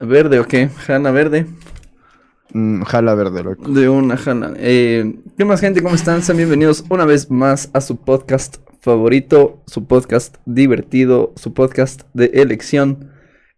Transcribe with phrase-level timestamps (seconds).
[0.00, 0.68] ¿Verde o qué?
[0.68, 1.46] ¿Jala verde?
[2.52, 3.68] Mm, jala verde, loco.
[3.68, 4.52] De una jala.
[4.56, 5.82] Eh, ¿Qué más, gente?
[5.82, 6.22] ¿Cómo están?
[6.22, 12.26] Sean bienvenidos una vez más a su podcast favorito, su podcast divertido, su podcast de
[12.34, 13.10] elección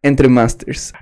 [0.02, 0.92] entre Masters.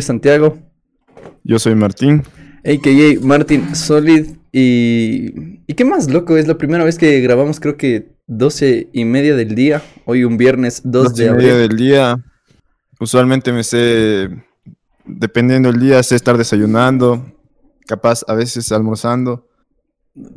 [0.00, 0.58] Nombre es Santiago,
[1.44, 2.22] Yo soy Martín.
[2.64, 3.20] a.k.a.
[3.26, 4.26] Martin Solid.
[4.52, 5.60] Y...
[5.66, 6.36] ¿Y qué más, loco?
[6.36, 9.82] Es la primera vez que grabamos, creo que 12 y media del día.
[10.06, 11.68] Hoy un viernes 2 Dos de y media abril.
[11.68, 12.16] del día.
[12.98, 14.28] Usualmente me sé,
[15.06, 17.24] dependiendo del día, sé estar desayunando,
[17.86, 19.46] capaz a veces almorzando.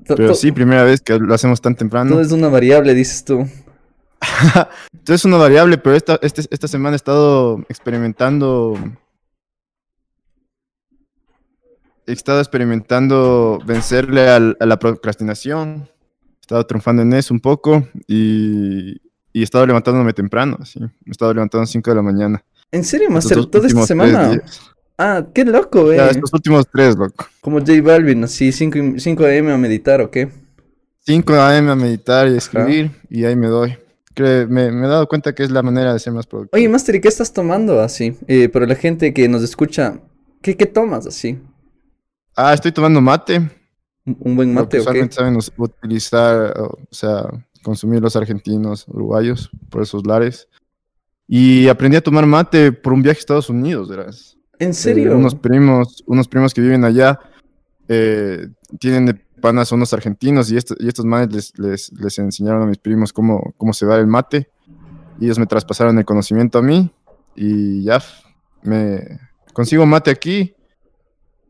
[0.05, 2.11] To- Pero sí, primera vez que lo hacemos tan temprano.
[2.11, 3.39] Todo es una variable, dices tú.
[4.93, 8.75] Entonces es una variable, pero esta, este- esta semana he estado experimentando.
[12.05, 15.89] He estado experimentando vencerle al- a la procrastinación.
[16.37, 18.97] He estado triunfando en eso un poco y,
[19.31, 20.57] y he estado levantándome temprano.
[20.61, 20.79] Así.
[20.79, 22.43] Me he estado levantando a las 5 de la mañana.
[22.71, 23.45] ¿En serio, Master?
[23.45, 24.41] ¿Toda esta semana?
[24.97, 25.97] Ah, qué loco, eh.
[25.97, 27.25] Ya, estos últimos tres, loco.
[27.41, 30.29] Como J Balvin, así 5 AM a meditar, ¿o qué?
[31.05, 31.71] 5 a.m.
[31.71, 33.75] a meditar y escribir y ahí me doy.
[34.17, 36.55] Me, me he dado cuenta que es la manera de ser más productivo.
[36.57, 38.15] Oye, Master, ¿y qué estás tomando así?
[38.27, 39.99] Eh, para la gente que nos escucha,
[40.41, 41.39] ¿qué, qué tomas así?
[42.35, 43.49] Ah, estoy tomando mate.
[44.05, 44.89] ¿Un buen Lo mate que o qué?
[44.89, 47.25] usualmente saben utilizar, o sea,
[47.63, 50.47] consumir los argentinos, uruguayos, por esos lares.
[51.27, 54.37] Y aprendí a tomar mate por un viaje a Estados Unidos, verás.
[54.59, 55.17] ¿En Eh, serio?
[55.17, 57.19] unos primos, unos primos que viven allá,
[57.87, 58.47] eh,
[58.79, 62.65] tienen de panas unos argentinos y, esto- y estos manes les, les, les enseñaron a
[62.65, 64.49] mis primos cómo, cómo se va el mate.
[65.19, 66.91] Y ellos me traspasaron el conocimiento a mí
[67.35, 68.01] y ya
[68.63, 69.19] me
[69.53, 70.55] consigo mate aquí,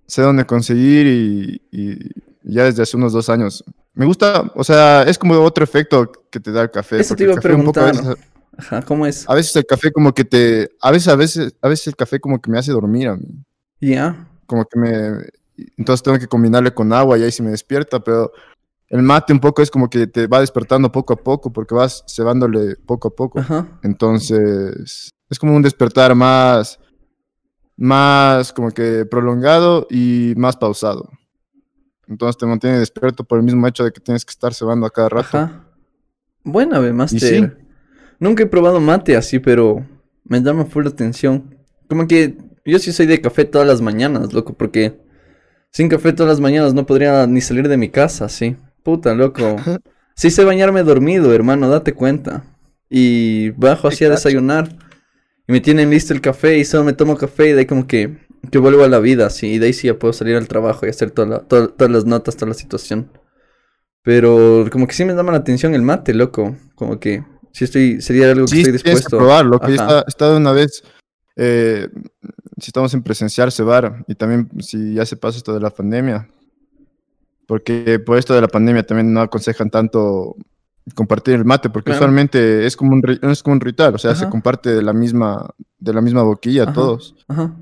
[0.08, 1.97] sé dónde conseguir y, y
[2.44, 3.64] ya desde hace unos dos años.
[3.94, 7.00] Me gusta, o sea, es como otro efecto que te da el café.
[7.00, 7.96] Eso te iba a preguntar.
[7.96, 8.16] veces-
[8.56, 9.28] Ajá, ¿cómo es?
[9.28, 12.19] a veces el café como que te, a veces, a veces, a veces el café
[12.19, 13.25] como que me hace dormir a mí
[13.81, 14.28] Ya.
[14.46, 15.12] como que me...
[15.78, 18.31] Entonces tengo que combinarle con agua y ahí sí me despierta, pero
[18.90, 22.03] el mate un poco es como que te va despertando poco a poco porque vas
[22.08, 23.40] cebándole poco a poco.
[23.40, 23.68] Ajá.
[23.84, 26.80] Entonces es como un despertar más,
[27.78, 31.09] más como que prolongado y más pausado.
[32.07, 34.89] Entonces te mantiene despierto por el mismo hecho de que tienes que estar cebando a
[34.91, 35.38] cada rato.
[35.38, 35.66] Ajá.
[36.44, 37.19] Buena, ve, Master.
[37.19, 37.63] sí.
[38.19, 39.85] Nunca he probado mate así, pero
[40.23, 41.57] me llama full atención.
[41.89, 44.97] Como que yo sí soy de café todas las mañanas, loco, porque
[45.72, 48.55] sin café todas las mañanas no podría ni salir de mi casa, sí.
[48.84, 49.55] Puta, loco.
[50.16, 52.44] Sí sé bañarme dormido, hermano, date cuenta.
[52.88, 54.69] Y bajo así a desayunar.
[55.47, 57.85] Y me tienen listo el café y solo me tomo café y de ahí como
[57.85, 58.17] que,
[58.51, 59.47] que vuelvo a la vida, así.
[59.53, 61.91] Y de ahí sí ya puedo salir al trabajo y hacer toda la- toda- todas
[61.91, 63.09] las notas, toda la situación.
[64.03, 66.55] Pero como que sí me llama la atención el mate, loco.
[66.75, 69.17] Como que sí estoy, sería algo que Sí, estoy dispuesto.
[69.17, 69.59] probarlo.
[69.59, 69.83] Que yo Ajá.
[69.83, 70.83] esta- he estado una vez,
[71.35, 71.87] eh,
[72.59, 76.27] si estamos en presenciar, cebar, y también si ya se pasa esto de la pandemia,
[77.47, 80.35] porque por esto de la pandemia también no aconsejan tanto
[80.95, 81.99] compartir el mate, porque Claro.
[82.05, 85.49] usualmente es como un, es como un ritual, o sea, se comparte de la misma,
[85.79, 86.73] de la misma boquilla Ajá.
[86.73, 87.16] todos.
[87.27, 87.55] Ajá.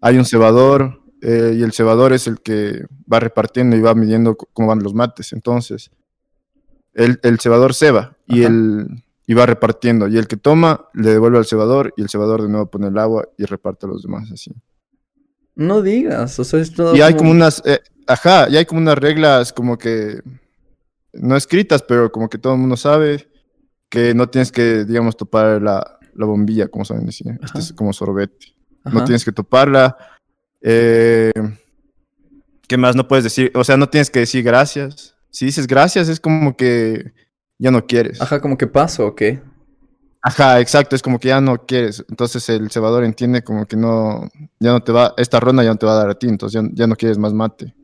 [0.00, 4.36] Hay un cebador, eh, y el cebador es el que va repartiendo y va midiendo
[4.36, 5.32] cómo van los mates.
[5.32, 5.90] Entonces,
[6.92, 10.06] el, el cebador ceba y, el, y va repartiendo.
[10.08, 12.98] Y el que toma le devuelve al cebador y el cebador de nuevo pone el
[12.98, 14.52] agua y reparte a los demás así.
[15.54, 18.80] No digas, o sea, es todo Y hay como unas, eh, ajá, y hay como
[18.80, 20.20] unas reglas como que
[21.16, 23.28] no escritas, pero como que todo el mundo sabe
[23.88, 27.38] que no tienes que, digamos, topar la, la bombilla, como saben decir.
[27.42, 28.54] Este es como sorbete.
[28.84, 28.98] Ajá.
[28.98, 29.96] no tienes que toparla.
[30.60, 31.32] Eh,
[32.68, 33.50] ¿Qué más no puedes decir?
[33.54, 35.14] O sea, no tienes que decir gracias.
[35.30, 37.12] Si dices gracias es como que
[37.58, 38.20] ya no quieres.
[38.20, 39.42] Ajá, como que paso, ¿o qué?
[40.22, 42.04] Ajá, exacto, es como que ya no quieres.
[42.08, 45.76] Entonces el cebador entiende como que no, ya no te va, esta ronda ya no
[45.76, 47.74] te va a dar a ti, entonces ya, ya no quieres más mate.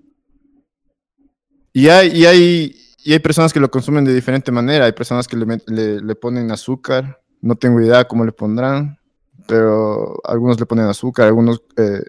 [1.73, 4.85] Y hay, y hay, y hay personas que lo consumen de diferente manera.
[4.87, 7.21] Hay personas que le, le, le ponen azúcar.
[7.41, 8.99] No tengo idea cómo le pondrán,
[9.47, 11.63] pero algunos le ponen azúcar, algunos...
[11.77, 12.03] eh,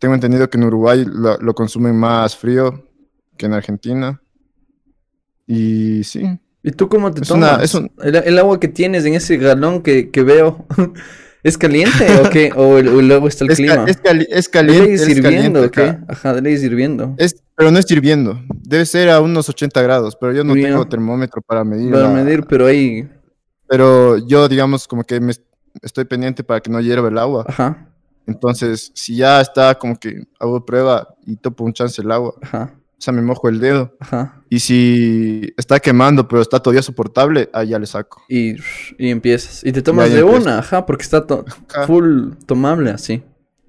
[0.00, 2.84] tengo entendido que en Uruguay lo, lo consumen más frío
[3.36, 4.20] que en Argentina.
[5.46, 7.64] Y sí, ¿Y tú cómo te Es una- tomas?
[7.64, 10.66] es un- el, el agua que tienes en ese galón que, que veo
[11.42, 12.50] ¿Es caliente o qué?
[12.56, 13.84] ¿O, el- o luego está el Es, ca- clima?
[13.86, 14.94] es cali- es ¿De caliente.
[14.94, 15.96] es hirviendo o qué?
[16.08, 17.14] Ajá, de ley es hirviendo.
[17.16, 18.40] Es, pero no es hirviendo.
[18.62, 21.90] Debe ser a unos 80 grados, pero yo no tengo termómetro para medir.
[21.92, 23.08] Para la- medir, pero ahí...
[23.68, 25.44] Pero yo, digamos, como que me est-
[25.82, 27.44] estoy pendiente para que no hierva el agua.
[27.46, 27.86] Ajá,
[28.26, 32.74] Entonces, si ya está como que hago prueba y topo un chance el agua, ajá,
[32.98, 33.96] o sea, me mojo el dedo.
[34.00, 34.42] ajá.
[34.50, 38.22] Y si está quemando, pero está todavía soportable, ahí ya le saco.
[38.28, 38.56] Y,
[38.98, 39.64] y empiezas.
[39.64, 40.42] Y te tomas de empiezo.
[40.42, 41.86] una, ajá, porque está to- Ajá.
[41.86, 43.22] full tomable así.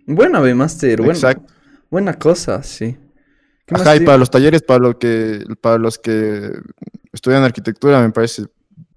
[0.08, 1.54] Buena, B Master, buena, Exacto.
[1.92, 2.98] buena cosa, sí.
[3.66, 6.52] ¿Qué más Ajá, y para los talleres, para, lo que, para los que
[7.14, 8.46] estudian arquitectura, me parece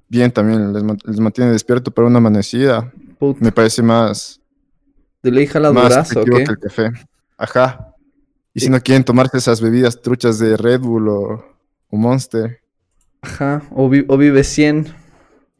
[0.08, 0.72] bien también.
[0.72, 2.90] Les, man- les mantiene despierto para una amanecida.
[3.18, 4.40] Puta, Me parece más,
[5.22, 6.44] de ley jala más durazo, ¿o efectivo qué?
[6.44, 6.90] que el café.
[7.36, 7.91] Ajá.
[8.54, 11.44] Y si no quieren tomarse esas bebidas truchas de Red Bull o,
[11.88, 12.60] o Monster.
[13.22, 14.94] Ajá, o, vi- o vive 100.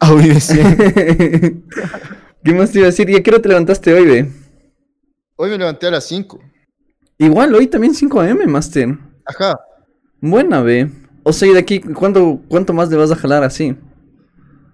[0.01, 0.11] Ah.
[2.45, 3.09] ¿Qué más te iba a decir?
[3.09, 4.31] ¿Y a qué hora te levantaste hoy, ve?
[5.37, 6.41] Hoy me levanté a las 5.
[7.19, 8.99] Igual, hoy también 5 AM, Master.
[9.25, 9.59] Ajá.
[10.21, 10.91] Buena, ve.
[11.23, 13.77] O sea, y de aquí, ¿cuánto, ¿cuánto más le vas a jalar así?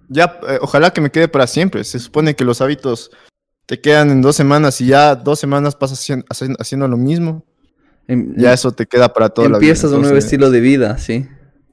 [0.07, 1.83] Ya, eh, ojalá que me quede para siempre.
[1.83, 3.11] Se supone que los hábitos
[3.67, 6.03] te quedan en dos semanas y ya dos semanas pasas
[6.59, 7.45] haciendo lo mismo.
[8.09, 9.69] Em- Ya eso te queda para toda la vida.
[9.71, 11.27] empiezas un nuevo estilo de vida, sí.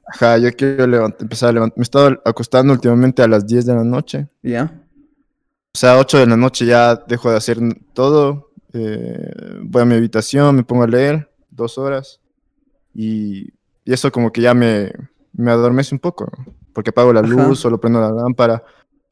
[0.06, 1.77] Ajá, yo quiero empezar a levantar.
[1.79, 4.29] Me he estado acostando últimamente a las 10 de la noche.
[4.43, 4.71] ¿Ya?
[5.75, 7.59] O sea, 8 de la noche ya dejo de hacer
[7.94, 8.50] todo.
[8.73, 12.21] eh, voy a mi habitación, me pongo a leer dos horas.
[12.94, 13.49] Y,
[13.85, 14.93] y eso como que ya me,
[15.33, 16.31] me adormece un poco.
[16.75, 17.29] Porque apago la Ajá.
[17.29, 18.62] luz, solo prendo la lámpara.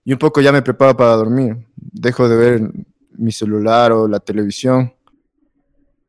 [0.04, 1.56] Y un poco ya me preparo para dormir.
[1.76, 2.70] Dejo de ver
[3.16, 4.92] mi celular o la televisión.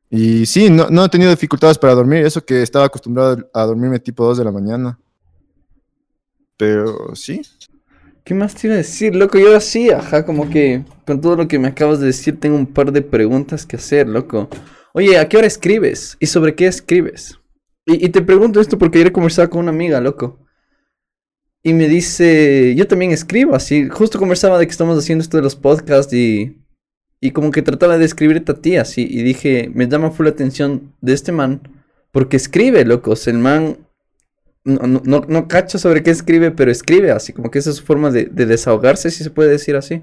[0.09, 2.25] Y sí, no, no he tenido dificultades para dormir.
[2.25, 4.99] Eso que estaba acostumbrado a dormirme tipo 2 de la mañana.
[6.57, 7.41] Pero sí.
[8.23, 9.37] ¿Qué más te iba a decir, loco?
[9.37, 12.65] Yo sí, ajá, como que con todo lo que me acabas de decir tengo un
[12.65, 14.49] par de preguntas que hacer, loco.
[14.93, 16.17] Oye, ¿a qué hora escribes?
[16.19, 17.39] ¿Y sobre qué escribes?
[17.85, 20.39] Y, y te pregunto esto porque ayer conversaba con una amiga, loco.
[21.61, 25.43] Y me dice, yo también escribo, así, justo conversaba de que estamos haciendo esto de
[25.43, 26.64] los podcasts y,
[27.21, 30.31] y como que trataba de escribirte a ti, así, y dije, me llama full la
[30.31, 31.61] atención de este man,
[32.11, 33.77] porque escribe, loco, o sea, el man
[34.63, 37.77] no, no, no, no cacho sobre qué escribe, pero escribe así, como que esa es
[37.77, 40.01] su forma de, de desahogarse, si se puede decir así.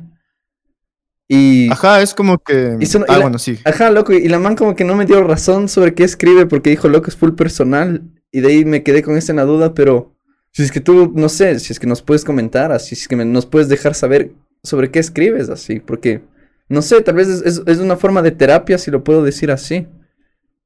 [1.29, 2.76] Y, Ajá, es como que.
[2.81, 3.59] Y son- y ah, la- bueno, sí.
[3.64, 6.70] ajá, loco, y la man como que no me dio razón sobre qué escribe, porque
[6.70, 9.73] dijo, loco, es full personal, y de ahí me quedé con esa en la duda,
[9.75, 10.14] pero
[10.53, 13.09] si es que tú, no sé, si es que nos puedes comentar, así, si es
[13.09, 14.32] que me- nos puedes dejar saber
[14.62, 16.23] sobre qué escribes, así, porque,
[16.69, 19.50] no sé, tal vez es, es- es una forma de terapia, si lo puedo decir
[19.50, 19.87] así.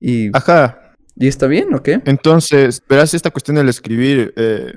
[0.00, 0.92] Y, Ajá.
[1.16, 2.00] ¿y está bien o qué?
[2.04, 4.72] Entonces, verás esta cuestión del escribir, eh,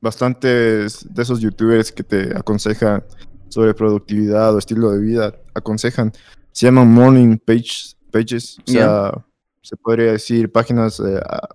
[0.00, 3.02] bastantes de esos youtubers que te aconsejan
[3.48, 6.12] sobre productividad o estilo de vida, aconsejan,
[6.52, 9.12] se llaman morning page, pages, o sea,
[9.62, 11.48] se podría decir páginas eh, a-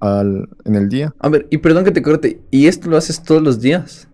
[0.00, 1.14] al- en el día.
[1.18, 4.08] A ver, y perdón que te corte, ¿y esto lo haces todos los días?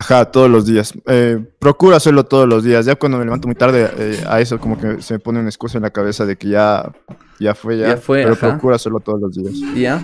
[0.00, 0.92] Ajá, todos los días.
[1.06, 2.86] Eh, procuro hacerlo todos los días.
[2.86, 5.48] Ya cuando me levanto muy tarde eh, a eso como que se me pone una
[5.48, 6.92] excusa en la cabeza de que ya,
[7.40, 7.88] ya fue, ya.
[7.88, 8.50] Ya fue, pero ajá.
[8.50, 9.54] procuro hacerlo todos los días.
[9.74, 10.02] ¿Ya?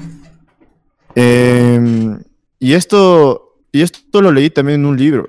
[1.14, 2.18] Em,
[2.58, 5.26] y esto, y esto lo leí también en un libro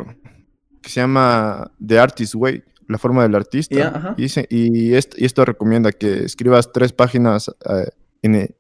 [0.81, 3.75] que se llama The Artist Way, la forma del artista.
[3.75, 7.90] Ya, y, dice- y, esto, y esto recomienda que escribas tres páginas eh,
[8.23, 8.56] en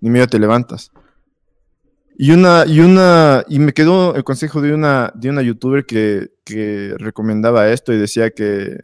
[0.00, 0.90] y medio te levantas.
[2.22, 6.28] Y una, y una, y me quedó el consejo de una, de una youtuber que,
[6.44, 8.76] que recomendaba esto y decía que,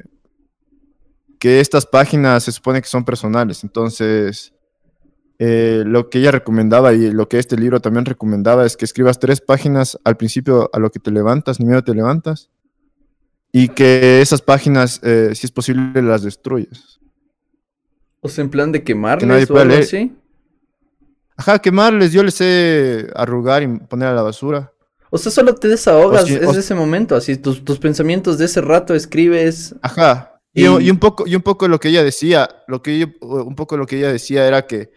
[1.38, 3.62] que estas páginas se supone que son personales.
[3.62, 4.55] Entonces,
[5.38, 9.19] eh, lo que ella recomendaba y lo que este libro también recomendaba es que escribas
[9.19, 12.49] tres páginas al principio a lo que te levantas, ni medio te levantas,
[13.52, 17.00] y que esas páginas, eh, si es posible, las destruyes.
[18.23, 20.16] O sea, en plan de quemarles nadie o algo así.
[21.37, 24.73] Ajá, quemarles, yo les sé arrugar y poner a la basura.
[25.11, 28.38] O sea, solo te desahogas si- es o- de ese momento, así, tus, tus pensamientos
[28.38, 29.75] de ese rato escribes.
[29.83, 30.33] Ajá.
[30.52, 33.76] Y, un poco, y un poco lo que ella decía, lo que yo- un poco
[33.76, 34.90] lo que ella decía era que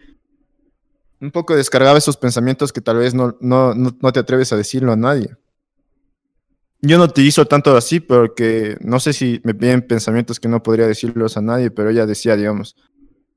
[1.20, 4.56] un poco descargaba esos pensamientos que tal vez no, no, no, no te atreves a
[4.56, 5.36] decirlo a nadie.
[6.80, 10.86] Yo no utilizo tanto así porque no sé si me vienen pensamientos que no podría
[10.86, 12.74] decirlos a nadie, pero ella decía, digamos,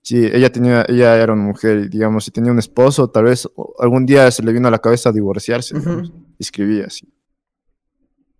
[0.03, 4.05] si ella tenía, ella era una mujer, digamos, si tenía un esposo, tal vez algún
[4.05, 7.07] día se le vino a la cabeza divorciarse, digamos, escribía así.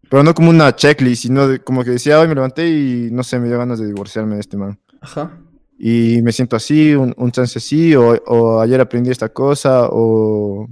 [0.09, 3.23] Pero no como una checklist, sino de- como que decía, hoy me levanté y no
[3.23, 4.77] sé, me dio ganas de divorciarme de este man.
[5.01, 5.39] Ajá.
[5.79, 10.67] Y me siento así, un, un chance así, o, o ayer aprendí esta cosa, o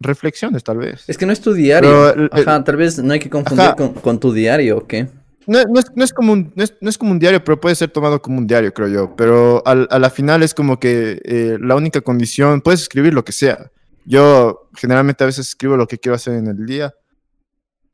[0.00, 1.08] reflexiones tal vez.
[1.08, 2.12] Es que no es tu diario.
[2.14, 5.08] Pero Ajá, tal vez no hay que confundir con, con tu diario, ¿o qué?
[5.48, 7.74] No, es, no es como un, no, es, no es como un diario, pero puede
[7.74, 9.16] ser tomado como un diario, creo yo.
[9.16, 13.24] Pero al- a la final es como que eh, la única condición, puedes escribir lo
[13.24, 13.70] que sea.
[14.04, 16.94] Yo generalmente a veces escribo lo que quiero hacer en el día.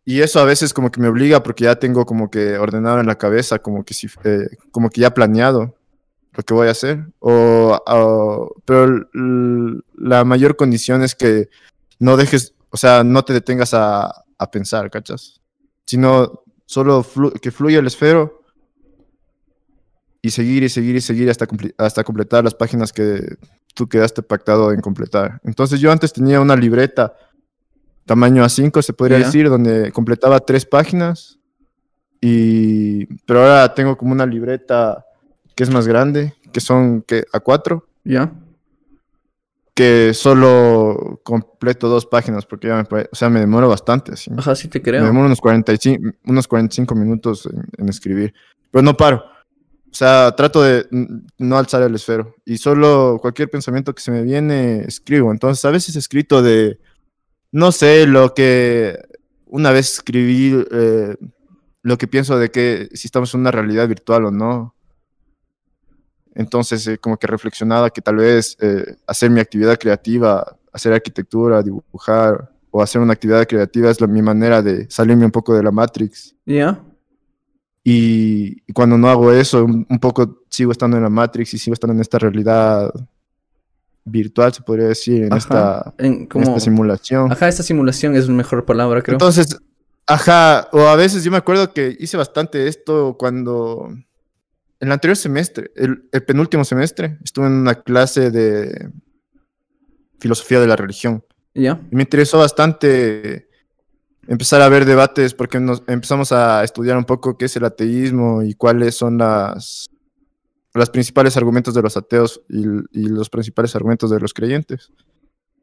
[0.05, 3.07] Y eso a veces como que me obliga porque ya tengo como que ordenado en
[3.07, 5.75] la cabeza, como que, si, eh, como que ya planeado
[6.35, 7.07] lo que voy a hacer.
[7.21, 9.07] O, pero
[9.97, 11.49] la mayor condición es que
[11.99, 15.41] no dejes, o sea, no te detengas a, a pensar, ¿cachas?
[15.87, 18.43] Sino solo flu- que fluya el esfero
[20.23, 23.37] y seguir y seguir y seguir hasta, comple- hasta completar las páginas que
[23.75, 25.41] tú quedaste pactado en completar.
[25.45, 27.15] Entonces yo antes tenía una libreta
[28.07, 31.39] tamaño A5, se podría decir, donde completaba tres páginas.
[32.21, 35.05] Y, pero ahora tengo como una libreta
[35.55, 38.33] que es más grande, que son que A4, ¿Ya?
[39.75, 44.13] Que solo completo dos páginas, porque ya me, o sea, me demoro bastante.
[44.13, 44.31] Así.
[44.37, 45.05] Ajá, sí te Me creo.
[45.05, 48.33] demoro unos 45, unos 45 minutos en, en escribir.
[48.71, 49.25] Pero no paro.
[49.91, 50.87] O sea, trato de
[51.39, 52.35] no alzar el esfero.
[52.45, 55.31] Y solo cualquier pensamiento que se me viene, escribo.
[55.31, 56.79] Entonces, a veces he escrito de,
[57.53, 58.99] no sé, lo que
[59.47, 61.17] una vez escribí, eh,
[61.83, 64.75] lo que pienso de que si estamos en una realidad virtual o no.
[66.35, 71.63] Entonces, eh, como que reflexionaba que tal vez eh, hacer mi actividad creativa, hacer arquitectura,
[71.63, 75.63] dibujar o hacer una actividad creativa es la, mi manera de salirme un poco de
[75.63, 76.35] la Matrix.
[76.45, 76.81] ¿Ya?
[77.85, 81.59] Y, y cuando no hago eso, un, un poco sigo estando en la Matrix y
[81.59, 82.91] sigo estando en esta realidad
[84.05, 85.37] virtual, se podría decir, en, Ajá.
[85.37, 86.45] esta, En, en como...
[86.45, 87.31] esta simulación.
[87.31, 89.15] Ajá, esta simulación es una mejor palabra, creo.
[89.15, 89.57] Entonces,
[90.07, 93.89] ajá, o a veces yo me acuerdo que hice bastante esto cuando,
[94.81, 98.91] el anterior semestre, el, el penúltimo semestre, estuve en una clase de
[100.19, 101.25] filosofía de la religión.
[101.55, 101.81] ¿Ya?
[101.91, 103.49] Y me interesó bastante
[104.27, 108.43] empezar a ver debates porque nos empezamos a estudiar un poco qué es el ateísmo
[108.43, 109.87] y cuáles son las,
[110.73, 114.91] los principales argumentos de los ateos y, y los principales argumentos de los creyentes.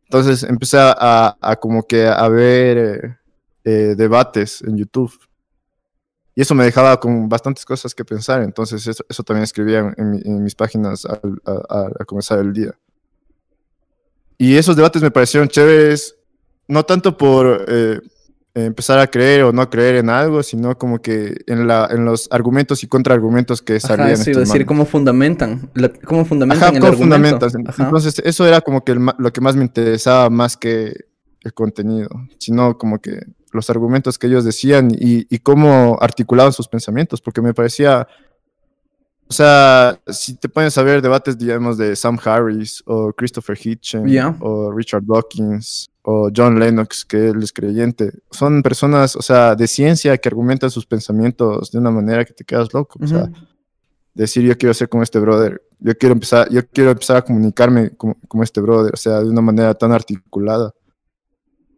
[0.04, 3.18] Entonces empecé a, a como que a ver eh,
[3.64, 5.14] eh, debates en YouTube.
[6.36, 8.42] Y eso me dejaba con bastantes cosas que pensar.
[8.42, 12.40] Entonces eso, eso también escribía en, en en mis páginas al- a- a- a comenzar
[12.40, 12.74] el día.
[14.38, 16.16] Y esos debates me parecieron chéveres,
[16.68, 18.00] no tanto por eh,
[18.56, 22.28] empezar a creer o no creer en algo, sino como que en, la, en los
[22.32, 24.00] argumentos y contraargumentos que salían.
[24.00, 27.40] Ajá, iba a estos decir, cómo fundamentan, la- cómo fundamentan Ajá, el ¿cómo argumento.
[27.40, 27.56] fundamentas?
[27.74, 27.84] Ajá.
[27.84, 30.96] Entonces, eso era como que el lo que más me interesaba más que
[31.42, 32.10] el contenido,
[32.40, 37.42] sino como que los argumentos que ellos decían y, y cómo articulaban sus pensamientos, porque
[37.42, 38.08] me parecía,
[39.28, 44.36] o sea, si te pones a ver debates, digamos, de Sam Harris o Christopher Hitchens
[44.40, 49.68] o Richard Dawkins o John Lennox, que él es creyente, son personas, o sea, de
[49.68, 53.30] ciencia que argumentan sus pensamientos de una manera que te quedas loco, o sea,
[54.14, 57.92] decir yo quiero ser como este brother, yo quiero empezar, yo quiero empezar a comunicarme
[57.92, 60.74] como, como este brother, o sea, de una manera tan articulada.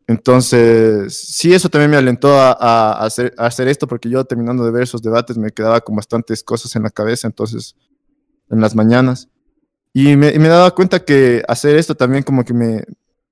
[0.07, 4.65] Entonces, sí, eso también me alentó a, a hacer, a hacer esto, porque yo terminando
[4.65, 7.75] de ver esos debates me quedaba con bastantes cosas en la cabeza, entonces,
[8.50, 9.29] en las mañanas.
[9.93, 12.83] Y me, y me daba cuenta que hacer esto también como que me,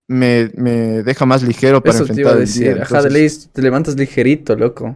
[0.08, 2.74] me, me deja más ligero para Eso te iba enfrentar a el decir.
[2.76, 2.84] día.
[2.84, 4.96] Ajá, de Entonces- ley te levantas ligerito, loco.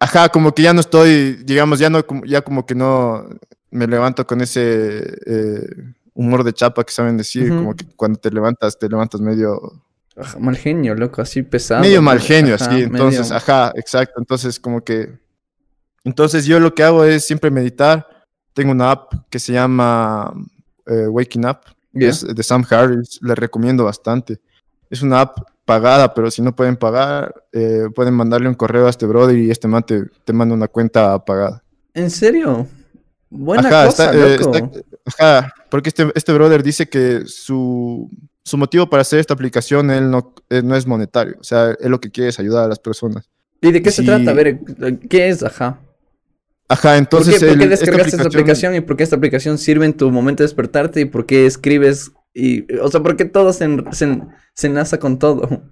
[0.00, 3.28] Ajá, como que ya no estoy, digamos, ya no, como- ya como que no
[3.70, 5.66] me levanto con ese eh,
[6.14, 9.82] humor de chapa que saben decir, como que cuando te levantas, te levantas medio,
[10.16, 11.80] Ajá, mal genio, loco, así pesado.
[11.80, 12.82] medio mal genio, Ajá, así.
[12.82, 14.14] Entonces, medio- ajá, exacto.
[14.20, 15.18] Entonces, como que,
[16.04, 18.06] entonces yo lo que hago es siempre meditar.
[18.52, 20.32] Tengo una app que se llama
[20.86, 21.58] eh, Waking Up,
[21.92, 22.08] Ya.
[22.08, 24.38] es de Sam Harris, le recomiendo bastante.
[24.90, 28.90] Es una app pagada, pero si no pueden pagar, eh, pueden mandarle un correo a
[28.90, 31.62] este brother y este man te, te manda una cuenta pagada.
[31.94, 32.66] ¿En serio?
[33.30, 34.70] Buena Ajá, cosa, está, eh, está-
[35.40, 38.10] ajá, porque este, este brother dice que su,
[38.44, 41.90] su motivo para hacer esta aplicación él no, eh, no es monetario, o sea, él
[41.90, 43.28] lo que quiere es ayudar a las personas.
[43.60, 44.32] ¿Y de qué se trata?
[44.32, 44.58] A ver,
[45.08, 45.42] ¿qué es?
[45.44, 45.80] Ajá.
[46.68, 47.38] Ajá, ¿Por entonces...
[47.38, 49.92] qué, por qué el- esta descargaste esta aplicación y por qué esta aplicación sirve en
[49.94, 53.64] tu momento de despertarte y por qué escribes y, o sea, por qué todo se,
[53.64, 55.62] en- se, en- se enlaza con todo?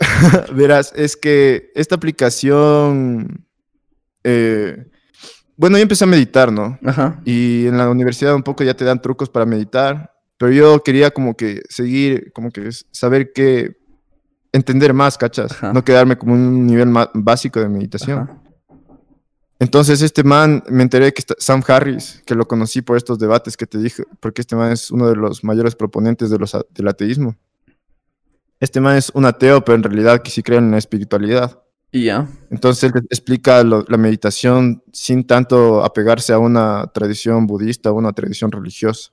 [0.54, 3.46] Verás, es que esta aplicación...
[4.24, 4.86] eh,
[5.56, 6.78] bueno, yo empecé a meditar, ¿no?
[6.84, 7.20] Ajá.
[7.24, 11.10] Y en la universidad un poco ya te dan trucos para meditar, pero yo quería
[11.10, 13.76] como que seguir, como que saber qué,
[14.52, 15.52] entender más, ¿cachas?
[15.52, 15.72] Ajá.
[15.72, 18.18] No quedarme como un nivel ma- básico de meditación.
[18.20, 18.40] Ajá.
[19.60, 23.56] Entonces este man, me enteré que está- Sam Harris, que lo conocí por estos debates
[23.56, 26.88] que te dije, porque este man es uno de los mayores proponentes de los, del
[26.88, 27.36] ateísmo.
[28.60, 31.60] Este man es un ateo, pero en realidad que sí cree en la espiritualidad.
[31.92, 32.28] Y ya.
[32.50, 38.12] Entonces él explica lo- la meditación sin tanto apegarse a una tradición budista o una
[38.12, 39.10] tradición religiosa.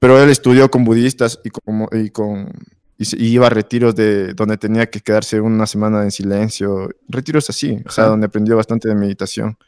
[0.00, 2.50] Pero él estudió con budistas y, como, y, con,
[2.96, 7.78] y, iba a retiros de donde tenía que quedarse una semana en silencio, retiros así,
[7.86, 9.58] o sea, donde aprendió bastante de meditación.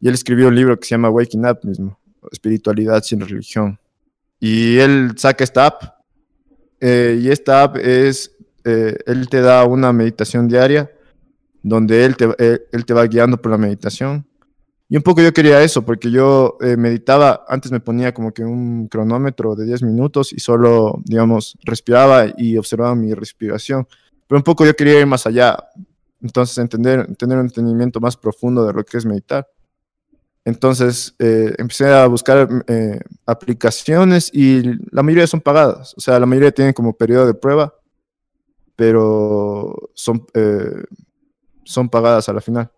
[0.00, 1.98] Y él escribió un libro que se llama Waking Up mismo,
[2.30, 3.78] Espiritualidad sin religión.
[4.38, 5.82] Y él saca esta app,
[6.80, 8.30] eh, y esta app es,
[8.64, 10.88] eh, él te da una meditación diaria,
[11.64, 14.24] donde él te, él, él te va guiando por la meditación.
[14.94, 18.44] Y un poco yo quería eso, porque yo eh, meditaba, antes me ponía como que
[18.44, 23.88] un cronómetro de 10 minutos y solo, digamos, respiraba y observaba mi respiración.
[24.28, 25.58] Pero un poco yo quería ir más allá,
[26.22, 29.48] entonces entender, tener un entendimiento más profundo de lo que es meditar.
[30.44, 36.26] Entonces eh, empecé a buscar eh, aplicaciones y la mayoría son pagadas, o sea, la
[36.26, 37.74] mayoría tienen como periodo de prueba,
[38.76, 40.84] pero son, eh,
[41.64, 42.70] son pagadas a la final.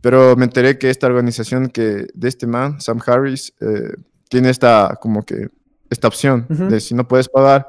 [0.00, 3.94] Pero me enteré que esta organización que de este man, Sam Harris, eh,
[4.28, 5.48] tiene esta como que
[5.90, 6.68] esta opción Ujú.
[6.68, 7.68] de si no puedes pagar,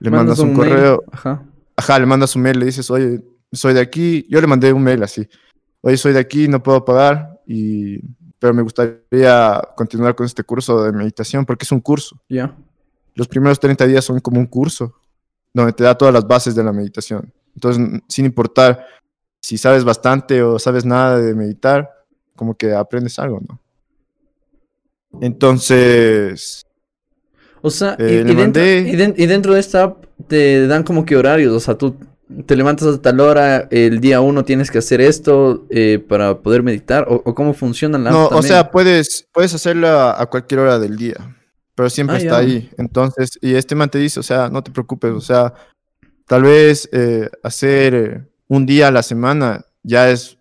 [0.00, 1.42] le mandas, un, correo, Ajá.
[1.76, 3.22] ajá, le mandas un mail, le dices, oye,
[3.52, 5.28] soy de aquí, yo le mandé un mail así,
[5.82, 8.00] oye, soy de aquí, no puedo pagar, y,
[8.38, 12.18] pero me gustaría continuar con este curso de meditación porque es un curso.
[12.30, 12.56] Ya.
[13.14, 14.94] Los primeros 30 días son como un curso
[15.52, 17.32] donde te da todas las bases de la meditación.
[17.54, 18.86] Entonces, sin importar
[19.50, 21.90] si sabes bastante o sabes nada de meditar,
[22.36, 23.60] como que aprendes algo, ¿no?
[25.20, 26.64] Entonces,
[27.62, 31.04] O sea, y, Eh, y dentro, y, y dentro de esta app te dan como
[31.04, 31.52] que horarios.
[31.52, 31.96] O sea, tú
[32.46, 36.62] te levantas a tal hora, el día uno tienes que hacer esto eh, para poder
[36.62, 37.06] meditar.
[37.08, 40.78] O, o cómo funciona la app no, o sea, puedes, puedes hacerlo a, cualquier hora
[40.78, 41.36] del día,
[41.74, 42.46] pero siempre Ah, está ya.
[42.46, 42.70] ahí.
[42.78, 45.52] Entonces, y este man te dice, o sea, no te preocupes, o sea,
[46.26, 50.36] tal vez eh, hacer un día a la semana ya es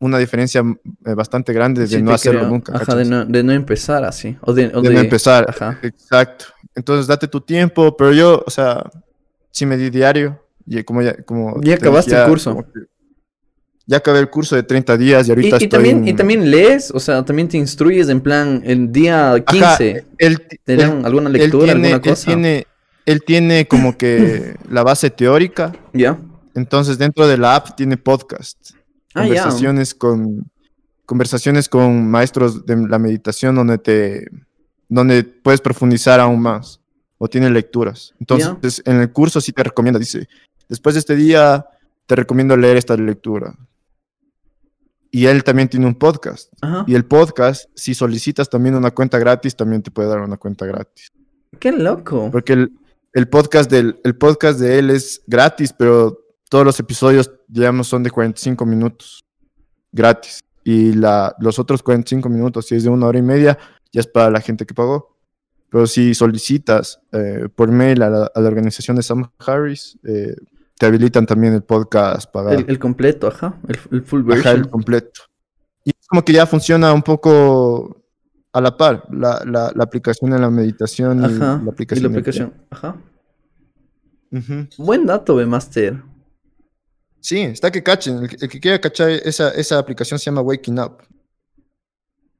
[0.00, 2.50] una diferencia eh, bastante grande de Sí, no hacerlo creo.
[2.50, 2.72] nunca.
[2.74, 4.36] Ajá, de no, de no empezar así.
[4.40, 5.46] O de, o de no de- empezar.
[5.48, 5.78] Ajá.
[5.82, 6.46] Exacto.
[6.74, 8.82] Entonces date tu tiempo, pero yo, o sea,
[9.50, 10.40] sí me di diario.
[10.66, 12.64] Y como ya, como Ya te acabaste el curso.
[13.86, 16.16] Ya acabé el curso de 30 días y Y, ahorita y estoy también, y en-
[16.16, 20.72] también lees, o sea, también te instruyes en plan, el día 15, Ajá, él, ¿te
[20.72, 22.26] él- dan alguna él lectura, tiene, alguna él cosa?
[22.26, 22.66] tiene,
[23.06, 25.72] él tiene como que la base teórica.
[25.92, 26.16] ¿Ya?
[26.54, 28.72] Entonces dentro de la app tiene podcast.
[29.14, 30.50] Ah, conversaciones con
[31.04, 34.28] conversaciones con maestros de la meditación donde te
[34.88, 36.80] donde puedes profundizar aún más
[37.18, 38.14] o tiene lecturas.
[38.18, 40.28] Entonces, en el curso sí te recomienda, dice,
[40.68, 41.64] después de este día
[42.06, 43.56] te recomiendo leer esta lectura.
[45.10, 46.52] Y él también tiene un podcast.
[46.60, 46.84] Ajá.
[46.86, 50.66] Y el podcast, si solicitas también una cuenta gratis, también te puede dar una cuenta
[50.66, 51.12] gratis.
[51.58, 52.30] Qué loco.
[52.32, 52.72] Porque el,
[53.12, 56.21] el podcast, del, el podcast de él es gratis, pero
[56.52, 59.24] todos los episodios, digamos, son de 45 minutos.
[59.90, 60.40] Gratis.
[60.62, 63.56] Y la, los otros 45 minutos, si es de una hora y media,
[63.90, 65.16] ya es para la gente que pagó.
[65.70, 70.36] Pero si solicitas eh, por mail a la, a la organización de Sam Harris, eh,
[70.78, 72.58] te habilitan también el podcast pagado.
[72.58, 73.58] El, el completo, ajá.
[73.66, 74.56] El, el full Ajá, version.
[74.58, 75.22] el completo.
[75.86, 77.96] Y es como que ya funciona un poco
[78.52, 81.56] a la par, la, la, la aplicación de la meditación y Ajá.
[81.56, 82.12] la Y aplicación.
[82.12, 82.52] la aplicación.
[82.68, 82.96] Ajá.
[84.76, 86.11] Buen dato, B Master.
[87.22, 88.18] Sí, está que cachen.
[88.24, 90.98] El, que- el que quiera cachar esa, esa aplicación se llama Waking Up.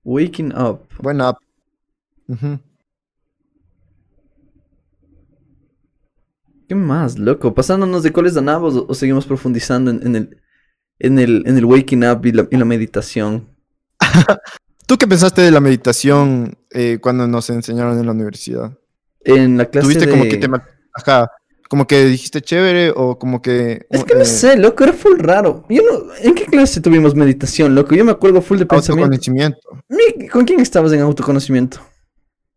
[0.05, 0.81] Waking up.
[0.99, 1.39] Buena app.
[6.69, 7.55] ¿Qué más, loco?
[7.55, 10.43] ¿Pasándonos de cuáles danabos o, o seguimos profundizando en, en el,
[10.99, 13.47] en, el, en el waking up y la, y la meditación?
[14.87, 18.77] ¿Tú qué pensaste de la meditación eh, cuando nos enseñaron en la universidad?
[19.25, 20.11] En la clase ¿Tuviste de...
[20.11, 20.49] como que te...
[20.95, 21.31] Ajá,
[21.73, 23.87] como que dijiste chévere o como que...
[23.89, 25.65] Es que no eh, sé, loco, era full raro.
[25.71, 26.13] Yo no...
[26.21, 27.95] ¿En qué clase tuvimos meditación, loco?
[27.95, 28.67] Yo me acuerdo full de.
[28.69, 29.59] Autoconocimiento.
[29.89, 31.79] Mi- ¿Con quién estabas en autoconocimiento?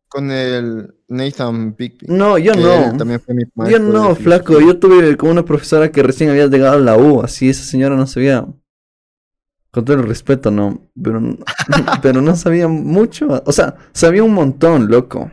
[0.10, 2.08] Con el Nathan Bigby.
[2.10, 2.92] No, yo no.
[2.92, 4.60] él también fue mi Yo no, flaco.
[4.60, 7.22] Yo tuve con una profesora que recién había llegado a la U.
[7.22, 8.46] Así, esa señora no sabía.
[9.72, 10.90] Con todo el respeto, no.
[11.02, 11.22] Pero,
[12.02, 13.42] pero no sabía mucho.
[13.46, 15.32] O sea, sabía un montón, loco.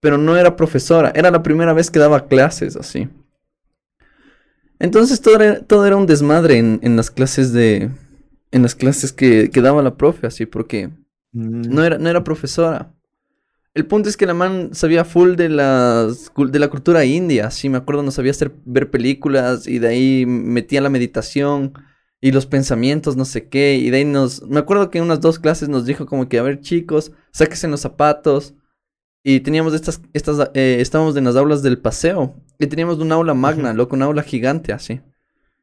[0.00, 1.12] Pero no era profesora.
[1.14, 3.08] Era la primera vez que daba clases, así.
[4.78, 7.90] Entonces todo era, todo era un desmadre en, en las clases de.
[8.50, 10.90] En las clases que, que daba la profe, así, porque
[11.32, 11.72] Mm.
[11.72, 12.92] no era, no era profesora.
[13.74, 17.50] El punto es que la man sabía full de, las, de la cultura india.
[17.52, 21.74] Sí, me acuerdo, no sabía hacer, ver películas y de ahí metía la meditación
[22.20, 23.76] y los pensamientos, no sé qué.
[23.76, 24.42] Y de ahí nos...
[24.48, 27.68] Me acuerdo que en unas dos clases nos dijo como que, a ver chicos, sáquense
[27.68, 28.54] los zapatos.
[29.22, 32.34] Y teníamos estas, estas, eh, estábamos en las aulas del paseo.
[32.58, 35.00] Y teníamos una aula magna, loco, una aula gigante así.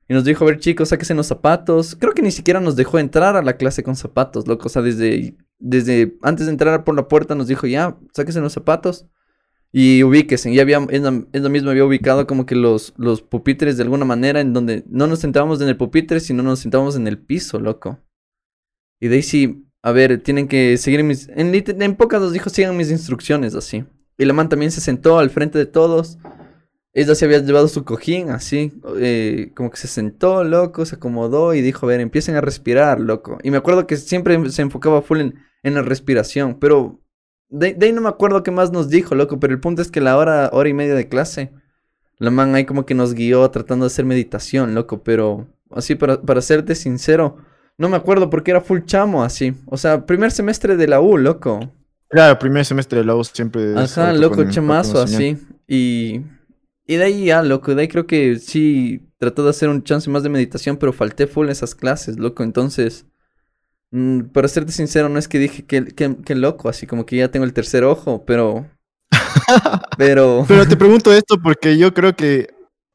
[0.09, 1.95] Y nos dijo, a ver chicos, sáquense los zapatos.
[1.99, 4.67] Creo que ni siquiera nos dejó entrar a la clase con zapatos, loco.
[4.67, 8.53] O sea, desde, desde antes de entrar por la puerta nos dijo, ya, sáquense los
[8.53, 9.07] zapatos.
[9.71, 10.51] Y ubíquese.
[10.51, 14.53] Y había, lo mismo, había ubicado como que los, los pupitres de alguna manera en
[14.53, 17.99] donde no nos sentábamos en el pupitre, sino nos sentábamos en el piso, loco.
[18.99, 21.29] Y de ahí sí, a ver, tienen que seguir mis...
[21.29, 23.85] En, pocas nos dijo, sigan mis instrucciones, así.
[24.17, 26.17] Y la man también se sentó al frente de todos.
[26.93, 31.53] Ella se había llevado su cojín, así, eh, como que se sentó, loco, se acomodó
[31.53, 33.37] y dijo, a ver, empiecen a respirar, loco.
[33.43, 36.99] Y me acuerdo que siempre se enfocaba full en, en la respiración, pero
[37.49, 40.01] de, ahí no me acuerdo qué más nos dijo, loco, pero el punto es que
[40.01, 41.51] la hora, hora y media de clase,
[42.17, 46.21] la man ahí como que nos guió tratando de hacer meditación, loco, pero así para,
[46.21, 47.37] para serte sincero,
[47.77, 49.53] no me acuerdo porque era full chamo así.
[49.67, 51.71] O sea, primer semestre de la U, loco.
[52.09, 53.77] Claro, primer semestre de la U siempre.
[53.77, 55.37] Ajá, loco, chamazo así.
[55.67, 56.21] Y,
[56.85, 60.09] y de ahí ya, loco, de ahí creo que sí trató de hacer un chance
[60.09, 62.43] más de meditación, pero falté full en esas clases, loco.
[62.43, 63.05] Entonces,
[63.91, 67.29] mm, para serte sincero, no es que dije que, que, loco, así como que ya
[67.29, 68.65] tengo el tercer ojo, pero...
[69.97, 70.45] pero...
[70.47, 72.49] pero te pregunto esto porque yo creo que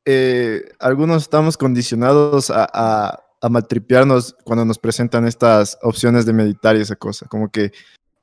[0.06, 6.80] eh, algunos estamos condicionados a a maltripearnos cuando nos presentan estas opciones de meditar y
[6.80, 7.26] esa cosa.
[7.26, 7.72] Como que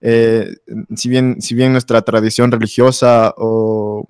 [0.02, 0.56] eh,
[0.96, 4.06] si, bien, si bien nuestra tradición religiosa o,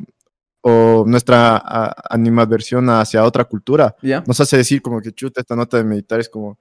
[0.62, 3.95] o nuestra animadversión hacia otra cultura
[4.28, 6.58] nos hace decir como que chuta esta nota de meditar es como...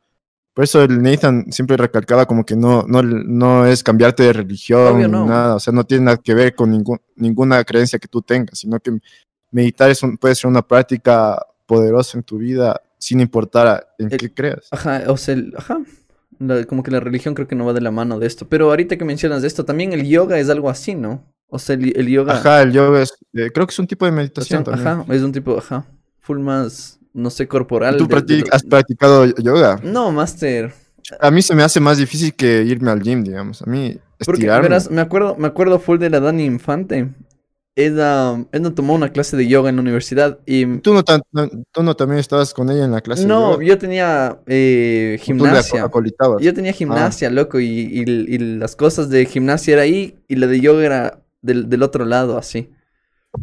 [0.55, 4.99] Por eso el Nathan siempre recalcaba como que no, no, no es cambiarte de religión,
[4.99, 8.23] ni nada, o sea, no tiene nada que ver con ningún, ninguna creencia que tú
[8.23, 8.99] tengas, sino que
[9.53, 14.69] meditar es puede ser una práctica poderosa en tu vida sin importar en qué creas.
[14.71, 15.81] Ajá, o sea, ajá.
[16.69, 18.49] como que la religión creo que no va de la mano de esto.
[18.49, 21.25] Pero ahorita que mencionas de esto, también el yoga es algo así, ¿no?
[21.49, 22.35] O sea, el, yoga.
[22.35, 23.15] Ajá, el yoga es.
[23.33, 24.65] Eh, creo que es un tipo de meditación.
[24.65, 24.87] también.
[24.87, 25.87] Ajá, es un tipo, ajá.
[26.21, 27.97] Full más, no sé, corporal.
[27.97, 28.09] ¿Tú
[28.53, 29.81] has practicado yoga?
[29.83, 30.73] No, master.
[31.21, 33.63] A mí se me hace más difícil que irme al gym, digamos.
[33.63, 34.69] A mí, estirarme.
[34.69, 37.09] Porque, me acuerdo, me acuerdo full de la Dani Infante
[37.79, 40.79] ella, no tomó una clase de yoga en la universidad y...
[40.79, 43.65] ¿Tú no, tú no también estabas con ella en la clase No, de yoga?
[43.67, 45.89] yo tenía eh, gimnasia.
[46.41, 48.05] Yo tenía gimnasia, loco, y,
[48.59, 52.69] las cosas de gimnasia era ahí y la de yoga era del, otro lado, así.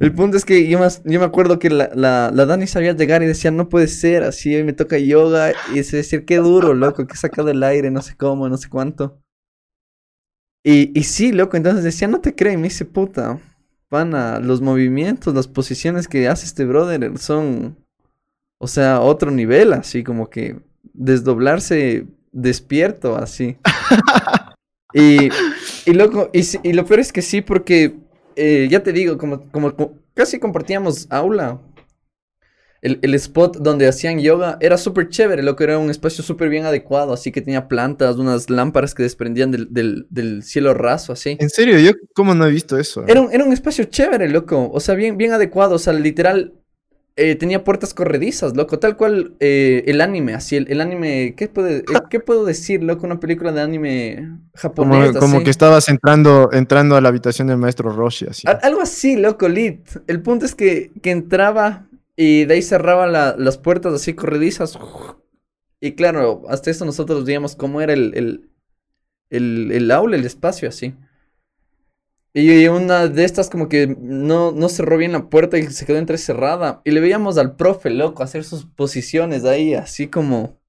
[0.02, 3.28] El punto es que yo, yo me acuerdo que la, la, Dani sabía llegar y
[3.28, 7.08] decía, no puede ser, así hoy me toca yoga, y se decía, qué duro, loco,
[7.08, 9.22] que he sacado el aire, no sé cómo, no sé cuánto.
[10.62, 13.40] Y, y sí, loco, entonces decía, no te crees, me dice, puta,
[13.96, 17.78] pana, los movimientos, las posiciones que hace este brother son,
[18.58, 20.58] o sea, otro nivel, así como que
[20.94, 23.56] desdoblarse despierto, así.
[24.94, 25.30] y,
[25.86, 27.96] y, loco, y, y, lo peor es que sí, porque
[28.36, 29.74] eh, ya te digo, como, como
[30.14, 31.62] casi compartíamos aula
[32.86, 36.66] el, spot donde hacían yoga era súper chévere, lo que era un espacio súper bien
[36.66, 41.38] adecuado, así que tenía plantas, unas lámparas que desprendían del, cielo raso, así.
[41.40, 41.80] ¿En serio?
[41.80, 43.04] ¿Yo cómo no he visto eso?
[43.08, 46.54] Era un, era un espacio chévere, loco, o sea, bien, bien adecuado, o sea, literal,
[47.16, 51.78] eh, tenía puertas corredizas, loco, tal cual eh, el anime, así, el, anime, ¿qué, puede,
[51.78, 53.08] eh, ¿qué puedo decir, loco?
[53.08, 55.08] Una película de anime japonés.
[55.14, 58.44] Como, como que estabas entrando, entrando a la habitación del maestro Roshi, así.
[58.62, 59.88] algo así, loco, lit.
[60.06, 64.78] El punto es que, que entraba y de ahí cerraban las puertas así corredizas.
[65.80, 68.50] Y claro, hasta eso nosotros veíamos cómo era el, el,
[69.30, 70.96] el, el aula, el espacio así.
[72.38, 75.98] Y una de estas como que no, no cerró bien la puerta y se quedó
[75.98, 76.82] entrecerrada.
[76.84, 80.60] Y le veíamos al profe, loco, hacer sus posiciones ahí, así como...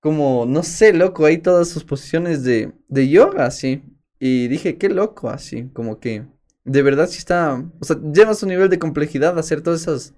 [0.00, 3.82] Como, no sé, loco, ahí todas sus posiciones de, de yoga, así.
[4.18, 6.26] Y dije, qué loco, así, como que...
[6.64, 7.62] De verdad sí está...
[7.78, 10.14] O sea, lleva su nivel de complejidad hacer todas esas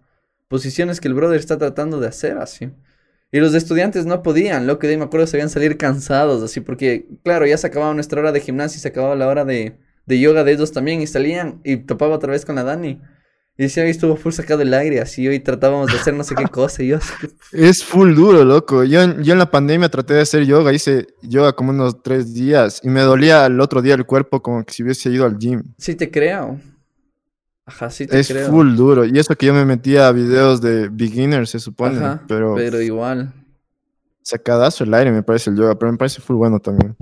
[0.52, 2.70] posiciones que el brother está tratando de hacer así.
[3.32, 6.60] Y los estudiantes no podían, lo que de me acuerdo se habían salir cansados así,
[6.60, 9.78] porque claro, ya se acababa nuestra hora de gimnasia y se acababa la hora de,
[10.04, 13.00] de yoga de ellos también y salían y topaba otra vez con la Dani.
[13.56, 16.34] Y decía, hoy estuvo full sacado el aire, así hoy tratábamos de hacer no sé
[16.34, 16.82] qué cosa.
[16.82, 16.98] Y yo,
[17.52, 18.84] Es full duro, loco.
[18.84, 22.78] Yo, yo en la pandemia traté de hacer yoga, hice yoga como unos tres días
[22.82, 25.62] y me dolía el otro día el cuerpo como que si hubiese ido al gym.
[25.78, 26.60] Sí, te creo.
[27.64, 29.04] Ajá, sí te es full duro.
[29.04, 32.18] Y eso que yo me metía a videos de beginners, se supone.
[32.26, 33.32] pero, pero igual.
[34.22, 36.96] Sacadazo el aire, me parece el yoga, pero me parece full bueno también.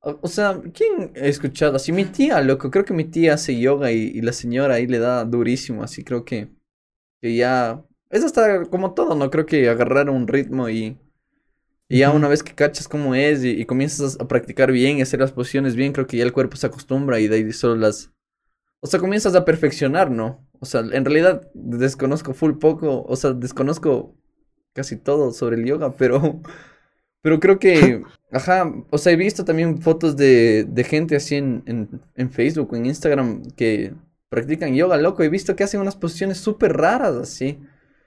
[0.00, 1.76] O, sea, ¿quién he escuchado?
[1.76, 2.70] Así mi tía, loco.
[2.70, 5.82] Creo que mi tía hace yoga y, la señora ahí le da durísimo.
[5.82, 6.48] Así creo que,
[7.20, 7.82] que ya.
[8.10, 9.30] Eso está como todo, ¿no?
[9.30, 10.98] Creo que agarrar un ritmo y.
[11.88, 15.02] Y ya una vez que cachas cómo es y, y, comienzas a practicar bien y
[15.02, 17.76] hacer las posiciones bien, creo que ya el cuerpo se acostumbra y de ahí solo
[17.76, 18.10] las,
[18.82, 20.44] o sea, comienzas a perfeccionar, ¿no?
[20.58, 24.16] O sea, en realidad desconozco full poco, o sea, desconozco
[24.72, 26.42] casi todo sobre el yoga, pero,
[27.22, 31.62] pero creo que, ajá, o sea, he visto también fotos de, de gente así en,
[31.66, 33.94] en, en Facebook o en Instagram que
[34.28, 35.22] practican yoga, loco.
[35.22, 37.60] He visto que hacen unas posiciones súper raras así.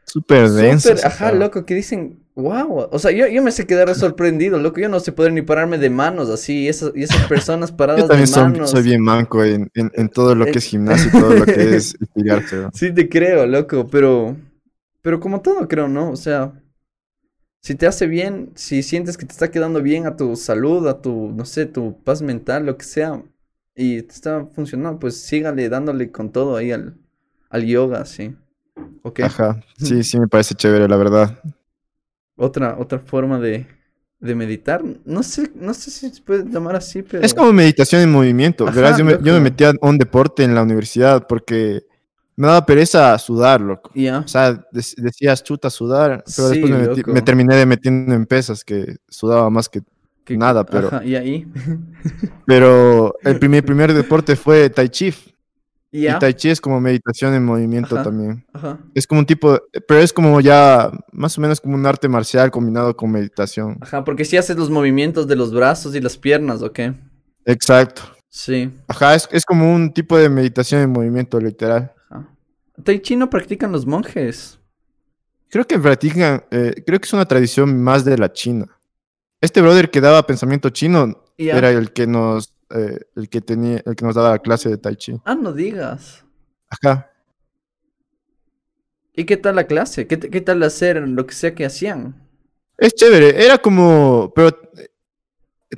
[0.04, 0.90] Súper denso.
[0.90, 2.90] Súper, ajá, loco, que dicen, wow.
[2.92, 4.80] O sea, yo, yo me sé quedar sorprendido, loco.
[4.80, 6.64] Yo no sé poder ni pararme de manos así.
[6.64, 8.72] Y esas, y esas personas paradas Yo también de manos.
[8.72, 11.76] soy bien manco en, en, en todo lo que es gimnasio y todo lo que
[11.76, 12.58] es estirarse.
[12.58, 12.72] ¿no?
[12.74, 14.36] Sí, te creo, loco, pero.
[15.02, 16.12] Pero como todo, creo, ¿no?
[16.12, 16.54] O sea.
[17.62, 21.02] Si te hace bien, si sientes que te está quedando bien a tu salud, a
[21.02, 23.24] tu, no sé, tu paz mental, lo que sea,
[23.76, 26.96] y te está funcionando, pues sígale dándole con todo ahí al,
[27.50, 28.36] al yoga, sí.
[29.04, 29.22] ¿Ok?
[29.22, 29.62] Ajá.
[29.78, 31.40] Sí, sí me parece chévere, la verdad.
[32.38, 33.66] Otra, otra forma de,
[34.20, 34.84] de meditar.
[35.06, 37.24] No sé, no sé si se puede llamar así, pero.
[37.24, 38.68] Es como meditación en movimiento.
[38.68, 41.84] Ajá, yo me, yo me metí a un deporte en la universidad porque
[42.36, 43.92] me daba pereza sudar, loco.
[44.20, 48.14] O sea, dec- decías chuta sudar, pero Sí, después me, metí- me terminé de metiendo
[48.14, 49.82] en pesas que sudaba más que...
[50.26, 51.48] que- nada, pero- Ajá, y ahí.
[52.46, 55.14] Pero el primer, primer deporte fue Tai Chi.
[55.98, 58.04] Y Tai Chi es como meditación en movimiento Ajá.
[58.04, 58.46] también.
[58.52, 58.80] Ajá.
[58.94, 62.52] Es como un tipo, pero es como ya más o menos como un arte marcial
[62.52, 63.78] combinado con meditación.
[63.80, 66.80] Ajá, porque si haces los movimientos de los brazos y las piernas, ¿ok?
[67.46, 68.02] Exacto.
[68.28, 68.70] Sí.
[68.90, 71.94] Ajá, es, es como un tipo de meditación en movimiento literal.
[72.10, 72.28] Ajá.
[72.84, 74.60] Tai Chi no practican los monjes.
[75.50, 78.68] Creo que practican, eh, creo que es una tradición más de la China.
[79.40, 83.96] Este brother que daba pensamiento chino era el que nos, eh, el que tenía, el
[83.96, 85.20] que nos daba la clase de Tai Chi.
[85.26, 86.24] Ah, no digas.
[86.70, 87.12] Ajá.
[89.14, 90.08] ¿Y qué tal la clase?
[90.08, 92.22] ¿Qué, qué tal hacer lo que sea que hacían?
[92.78, 94.90] Es chévere, era como, pero eh,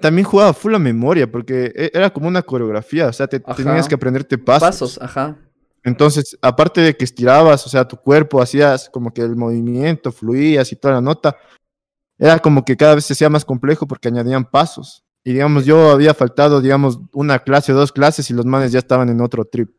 [0.02, 3.88] también jugaba full a memoria porque e- era como una coreografía, o sea, te tenías
[3.88, 4.62] que aprenderte pasos.
[4.68, 5.38] Pasos, ajá.
[5.84, 10.72] Entonces, aparte de que estirabas, o sea, tu cuerpo hacías como que el movimiento, fluías
[10.72, 11.38] y toda la nota,
[12.18, 15.06] era como que cada vez se hacía más complejo porque añadían pasos.
[15.28, 18.80] Y digamos, yo había faltado, digamos, una clase o dos clases y los manes ya
[18.80, 19.70] estaban en otro trip.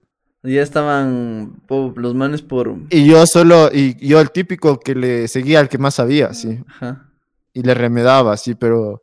[0.43, 2.77] Ya estaban po- los manes por...
[2.91, 6.61] Y yo solo, y yo el típico que le seguía al que más sabía, sí.
[6.69, 7.09] Ajá.
[7.55, 9.01] Y le remedaba, sí, pero...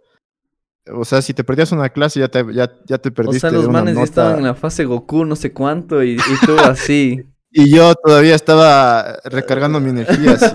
[0.94, 3.50] O sea, si te perdías una clase ya te, ya, ya te O perdiste sea,
[3.50, 4.10] de los una manes ya nota.
[4.12, 7.24] estaban en la fase Goku, no sé cuánto, y, y tú así.
[7.58, 10.46] Y yo todavía estaba recargando mi energía, sí.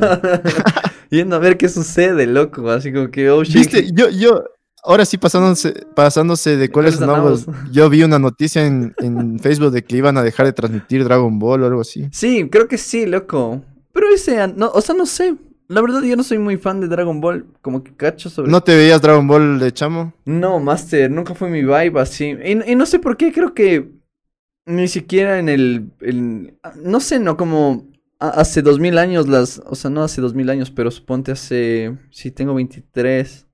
[1.10, 2.70] Yendo a ver qué sucede, loco.
[2.70, 3.56] Así como que, oh shit.
[3.56, 4.44] Viste, yo, yo,
[4.84, 7.46] ahora sí pasándose, pasándose de cuáles andamos?
[7.72, 11.38] yo vi una noticia en, en Facebook de que iban a dejar de transmitir Dragon
[11.38, 12.08] Ball o algo así.
[12.12, 13.62] Sí, creo que sí, loco.
[13.92, 15.36] Pero ese, no, o sea, no sé.
[15.68, 17.46] La verdad, yo no soy muy fan de Dragon Ball.
[17.62, 18.50] Como que cacho sobre.
[18.50, 20.12] ¿No te veías Dragon Ball de chamo?
[20.24, 22.36] No, Master, nunca fue mi vibe así.
[22.44, 23.90] Y, y no sé por qué, creo que
[24.66, 27.88] ni siquiera en el, el- no sé, no, como
[28.18, 31.96] hace dos mil años las, o sea, no hace dos mil años, pero suponte hace,
[32.10, 33.46] sí, tengo 23.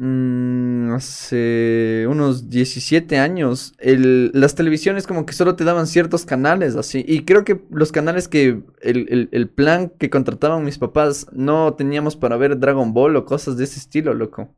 [0.00, 6.76] Mm, hace unos 17 años, el, las televisiones como que solo te daban ciertos canales
[6.76, 7.04] así.
[7.06, 11.74] Y creo que los canales que, el, el, el plan que contrataban mis papás no
[11.74, 14.54] teníamos para ver Dragon Ball o cosas de ese estilo, loco.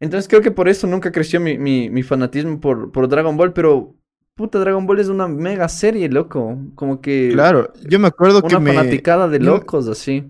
[0.00, 3.52] Entonces creo que por eso nunca creció mi, mi, mi fanatismo por, por Dragon Ball,
[3.52, 3.96] pero
[4.36, 6.58] puta, Dragon Ball es una mega serie, loco.
[6.76, 10.24] Como que Claro, yo me acuerdo que una me, fanaticada de yo- locos, así.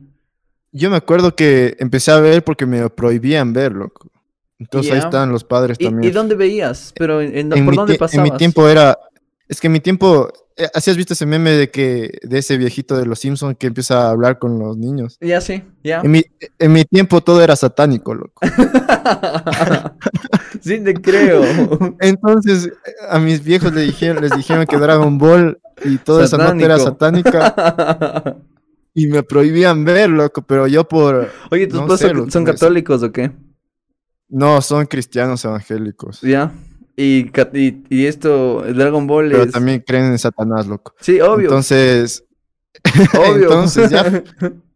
[0.73, 4.11] yo me acuerdo que empecé a ver porque me prohibían ver, loco.
[4.61, 6.11] Entonces ahí están los padres ¿Y, también.
[6.11, 6.93] y dónde veías?
[6.97, 8.15] Pero en, en- en ¿por dónde pasabas?
[8.15, 8.97] En mi tiempo era,
[9.49, 12.59] es que en mi tiempo, eh, ¿así has visto ese meme de que, de ese
[12.59, 15.17] viejito de los Simpsons que empieza a hablar con los niños?
[15.21, 16.03] Ya sí, ya.
[16.03, 16.23] En mi,
[16.59, 18.41] en mi tiempo todo era satánico, loco.
[20.61, 21.43] sí, te creo.
[22.01, 22.71] Entonces
[23.09, 26.79] a mis viejos le dijeron, les dijeron que Dragon Ball y toda esa nota era
[26.79, 28.37] satánica
[28.95, 31.31] y me prohibían ver, loco, pero yo por...
[31.51, 33.31] Oye, ¿tus No sé, son, son católicos o qué?
[34.31, 36.21] No, son cristianos evangélicos.
[36.23, 36.53] Ya.
[36.97, 39.53] Y, y, y esto, Dragon Ball Pero es...
[39.53, 40.95] también creen en Satanás, loco.
[41.01, 41.49] Sí, obvio.
[41.49, 42.25] Entonces,
[43.19, 43.35] obvio.
[43.45, 44.23] entonces ya-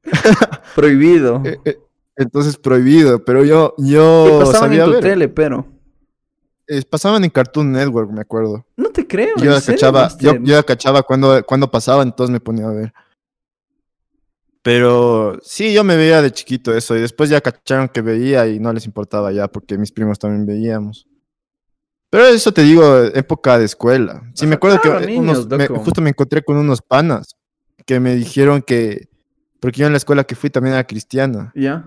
[0.74, 1.42] Prohibido.
[1.44, 1.78] eh, eh,
[2.16, 5.00] entonces prohibido, pero yo, yo pasaban en tu ver.
[5.00, 5.66] tele, pero...
[6.66, 8.64] Eh, pasaban en Cartoon Network, me acuerdo.
[8.76, 12.32] No te creo, Yo ¿en ya serio, cachaba, yo, yo cachaba cuando, cuando pasaba, entonces
[12.32, 12.92] me ponía a ver.
[14.64, 18.58] Pero sí, yo me veía de chiquito eso, y después ya cacharon que veía y
[18.58, 21.06] no les importaba ya, porque mis primos también veíamos.
[22.08, 24.22] Pero eso te digo, época de escuela.
[24.34, 25.80] Sí, me acuerdo claro, que niños, unos- me- loco.
[25.84, 27.36] justo me encontré con unos panas
[27.84, 29.08] que me dijeron que,
[29.60, 31.84] porque yo en la escuela que fui también era cristiana, Ya.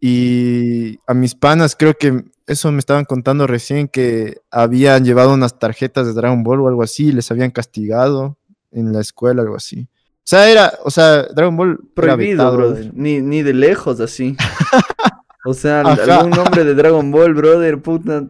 [0.00, 5.58] y a mis panas creo que eso me estaban contando recién que habían llevado unas
[5.60, 8.36] tarjetas de Dragon Ball o algo así y les habían castigado
[8.72, 9.88] en la escuela, algo así.
[10.24, 12.90] O sea, era, o sea, Dragon Ball Prohibido, brother.
[12.94, 14.36] Ni, ni de lejos así.
[15.46, 16.20] O sea, Ajá.
[16.20, 18.26] algún nombre de Dragon Ball, brother, puta.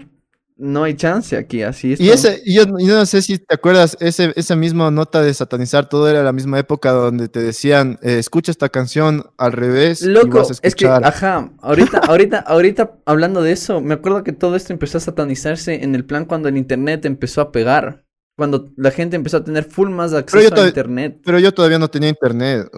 [0.57, 2.01] No hay chance aquí, así es.
[2.01, 5.33] Y ese, y yo, yo no sé si te acuerdas, ese, esa misma nota de
[5.35, 10.03] satanizar todo era la misma época donde te decían, eh, escucha esta canción al revés
[10.03, 11.05] y Loco, vas a es que, escuchar.
[11.05, 15.83] ajá, ahorita, ahorita, ahorita hablando de eso, me acuerdo que todo esto empezó a satanizarse
[15.83, 18.04] en el plan cuando el internet empezó a pegar.
[18.37, 21.21] Cuando la gente empezó a tener full más acceso a internet.
[21.25, 22.69] Pero yo todavía no tenía internet.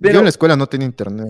[0.00, 1.28] Pero- Yo en la escuela no tenía internet.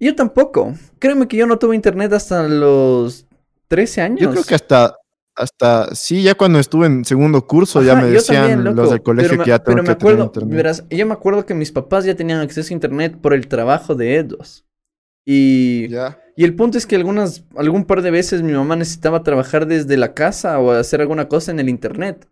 [0.00, 0.74] Yo tampoco.
[0.98, 3.26] Créeme que yo no tuve internet hasta los
[3.68, 4.20] 13 años.
[4.20, 4.96] Yo creo que hasta,
[5.36, 9.28] hasta, sí, ya cuando estuve en segundo curso ya me decían también, los del colegio
[9.30, 10.56] pero me- que ya tengo pero que me acuerdo, tener internet.
[10.56, 13.94] verás, yo me acuerdo que mis papás ya tenían acceso a internet por el trabajo
[13.94, 14.64] de ellos.
[15.24, 16.18] Y, Ya.
[16.36, 19.96] y el punto es que algunas, algún par de veces mi mamá necesitaba trabajar desde
[19.96, 22.26] la casa o hacer alguna cosa en el internet.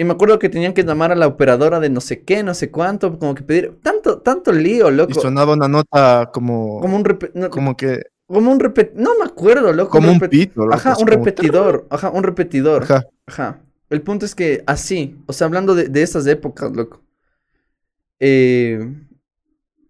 [0.00, 2.54] Y me acuerdo que tenían que llamar a la operadora de no sé qué, no
[2.54, 5.20] sé cuánto, como que pedir tanto, tanto lío, Y loco.
[5.20, 9.26] sonaba una nota como, Como un repe- no, como que, como un repet- no me
[9.26, 9.90] acuerdo, loco.
[9.90, 10.62] como un repet- pito.
[10.62, 12.84] loco, Ajá, un como- repetidor, ajá, un repetidor.
[12.84, 13.04] Ajá.
[13.26, 13.58] Ajá.
[13.90, 17.02] El punto es que así, o sea, hablando de, de esas épocas, loco.
[18.20, 18.94] Eh,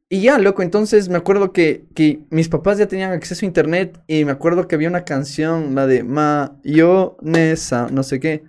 [0.08, 4.00] y ya, loco, entonces me acuerdo que, que mis papás ya tenían acceso a internet
[4.08, 8.42] y me acuerdo que había una canción, la de Mayonesa, no sé qué.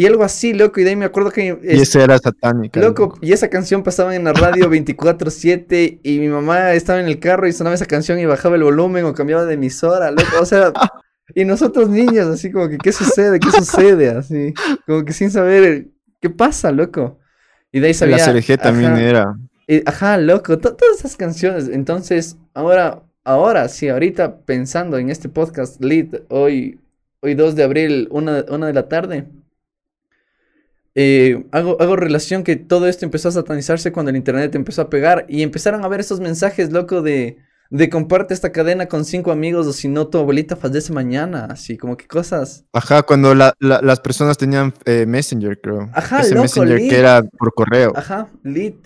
[0.00, 1.44] Y algo así, loco, y de ahí me acuerdo que...
[1.44, 2.80] Y es- esa era satánica.
[2.80, 7.18] Loco, y esa canción pasaba en la radio 24/7 y mi mamá estaba en el
[7.18, 10.46] carro y sonaba esa canción y bajaba el volumen o cambiaba de emisora, loco, o
[10.46, 10.72] sea,
[11.34, 14.54] y nosotros niños así como que qué sucede, qué sucede, así,
[14.86, 17.18] como que sin saber qué pasa, loco.
[17.70, 19.34] Y de ahí sabía La CRG también ajá, era.
[19.84, 21.68] ajá, loco, to- todas esas canciones.
[21.68, 26.80] Entonces, ahora ahora sí, ahorita pensando en este podcast lead hoy
[27.20, 29.26] hoy 2 de abril, una, una de la tarde.
[30.94, 34.90] Eh, hago, hago relación que todo esto empezó a satanizarse cuando el internet empezó a
[34.90, 37.38] pegar y empezaron a ver esos mensajes, loco, de,
[37.70, 41.76] de comparte esta cadena con cinco amigos o si no tu abuelita fallece mañana, así
[41.78, 42.64] como que cosas.
[42.72, 45.88] Ajá, cuando la- la- las personas tenían eh, Messenger, creo.
[45.94, 46.90] Ajá, Ese loco, Messenger lit.
[46.90, 47.92] que era por correo.
[47.94, 48.76] Ajá, lit.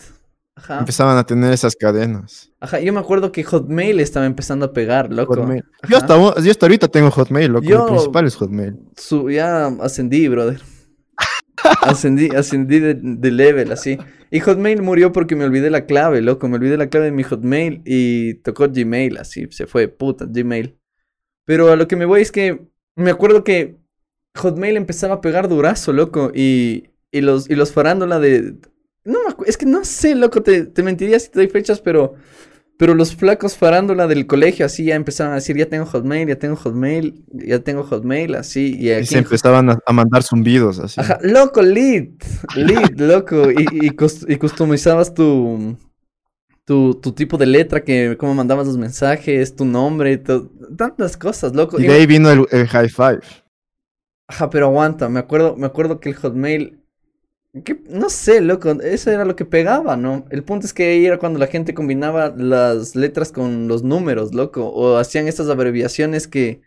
[0.57, 0.79] Ajá.
[0.81, 2.53] Empezaban a tener esas cadenas.
[2.61, 5.35] Ajá, yo me acuerdo que Hotmail estaba empezando a pegar, loco.
[5.35, 5.65] Hotmail.
[5.89, 7.67] Yo, hasta, yo hasta ahorita tengo Hotmail, loco.
[7.67, 8.77] Yo- Mi principal es Hotmail.
[8.97, 10.61] Su, ya ascendí, brother.
[11.83, 13.99] Ascendí, ascendí de, level, así.
[14.31, 16.49] Y Hotmail murió porque me olvidé la clave, loco.
[16.49, 19.47] Me olvidé la clave de mi Hotmail y tocó Gmail, así.
[19.51, 20.77] Se fue, puta, Gmail.
[21.45, 23.77] Pero a lo que me voy es que me acuerdo que
[24.37, 26.33] Hotmail empezaba a pegar durazo, loco.
[26.35, 28.57] Y, y los, y los farándula de...
[29.05, 32.15] No es que no sé, loco, te, te mentiría si te doy fechas, pero...
[32.77, 36.39] Pero los flacos farándula del colegio así ya empezaban a decir, ya tengo Hotmail, ya
[36.39, 38.75] tengo Hotmail, ya tengo Hotmail, así.
[38.79, 41.01] Y Y aquí se en empezaban a, a mandar zumbidos así.
[41.01, 42.23] Ajá, loco, lit,
[42.57, 43.51] lit, loco.
[43.51, 45.77] Y, y, cus- y customizabas tu,
[46.65, 50.19] tu, tu tipo de letra, que cómo mandabas los mensajes, tu nombre,
[50.77, 51.79] tantas cosas, loco.
[51.81, 53.21] Y Y de ahí vino el, el high five.
[54.27, 56.84] Ajá, pero aguanta, me acuerdo, me acuerdo que el Hotmail,
[57.63, 60.25] que, no sé, loco, eso era lo que pegaba, ¿no?
[60.31, 64.35] El punto es que ahí era cuando la gente combinaba las letras con los números,
[64.35, 66.63] loco, o hacían estas abreviaciones que,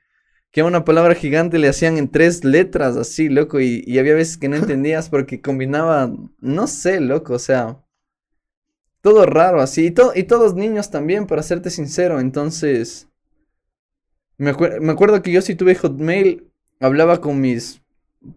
[0.51, 4.15] que a una palabra gigante le hacían en tres letras, así, loco, y, y había
[4.15, 7.81] veces que no entendías porque combinaba, no sé, loco, o sea,
[9.01, 13.07] todo raro, así, y, to- y todos niños también, para serte sincero, entonces,
[14.37, 17.81] me, acuer- me acuerdo que yo sí tuve Hotmail, hablaba con mis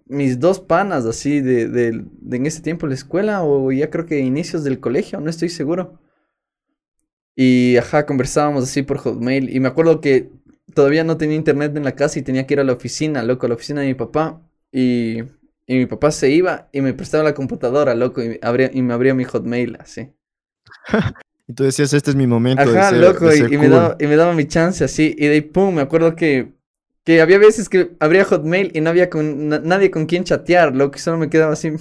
[0.06, 4.06] mis dos panas así de, de- de en ese tiempo la escuela o ya creo
[4.06, 5.98] que inicios del colegio, no estoy seguro.
[7.36, 10.30] Y ajá, conversábamos así por Hotmail y me acuerdo que
[10.74, 13.46] todavía no tenía internet en la casa y tenía que ir a la oficina, loco,
[13.46, 15.20] a la oficina de mi papá y,
[15.66, 18.94] y mi papá se iba y me prestaba la computadora, loco, y, abría, y me
[18.94, 20.10] abría mi Hotmail así.
[21.48, 23.68] Y tú decías, este es mi momento de ser- loco, de y, ser y me
[23.68, 26.52] daba, y me daba mi chance así, y de ahí, pum, me acuerdo que,
[27.04, 30.74] que había veces que abría Hotmail y no había con, na- nadie con quien chatear,
[30.76, 31.72] loco, y solo me quedaba así.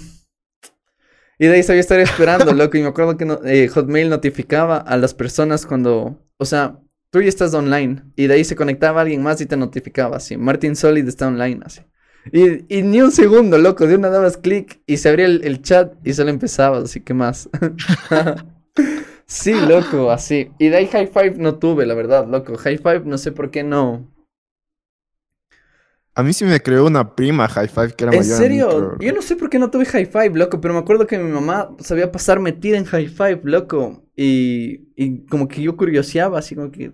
[1.38, 4.98] Y de ahí sabía estar esperando, loco, y me acuerdo que eh, Hotmail notificaba a
[4.98, 6.80] las personas cuando, o sea,
[7.12, 10.36] tú ya estás online, y de ahí se conectaba alguien más y te notificaba así,
[10.38, 11.82] Martin Solid está online, así.
[12.34, 15.62] Y, y ni un segundo, loco, de una dabas clic y se abría el, el
[15.62, 17.50] chat y solo empezabas, así que más.
[19.26, 20.50] Sí, loco, así.
[20.60, 22.58] Y de ahí High Five no tuve, la verdad, loco.
[22.58, 24.08] High Five no sé por qué no.
[26.20, 28.46] A mí sí me creó una prima high five que era ¿En mayor a mí,
[28.46, 28.68] serio?
[28.70, 31.18] pero- Yo no sé por qué no tuve High Five, loco, pero me acuerdo que
[31.18, 34.04] mi mamá sabía pasar metida en High Five, loco.
[34.16, 36.92] Y, y como que yo curioseaba, así como que...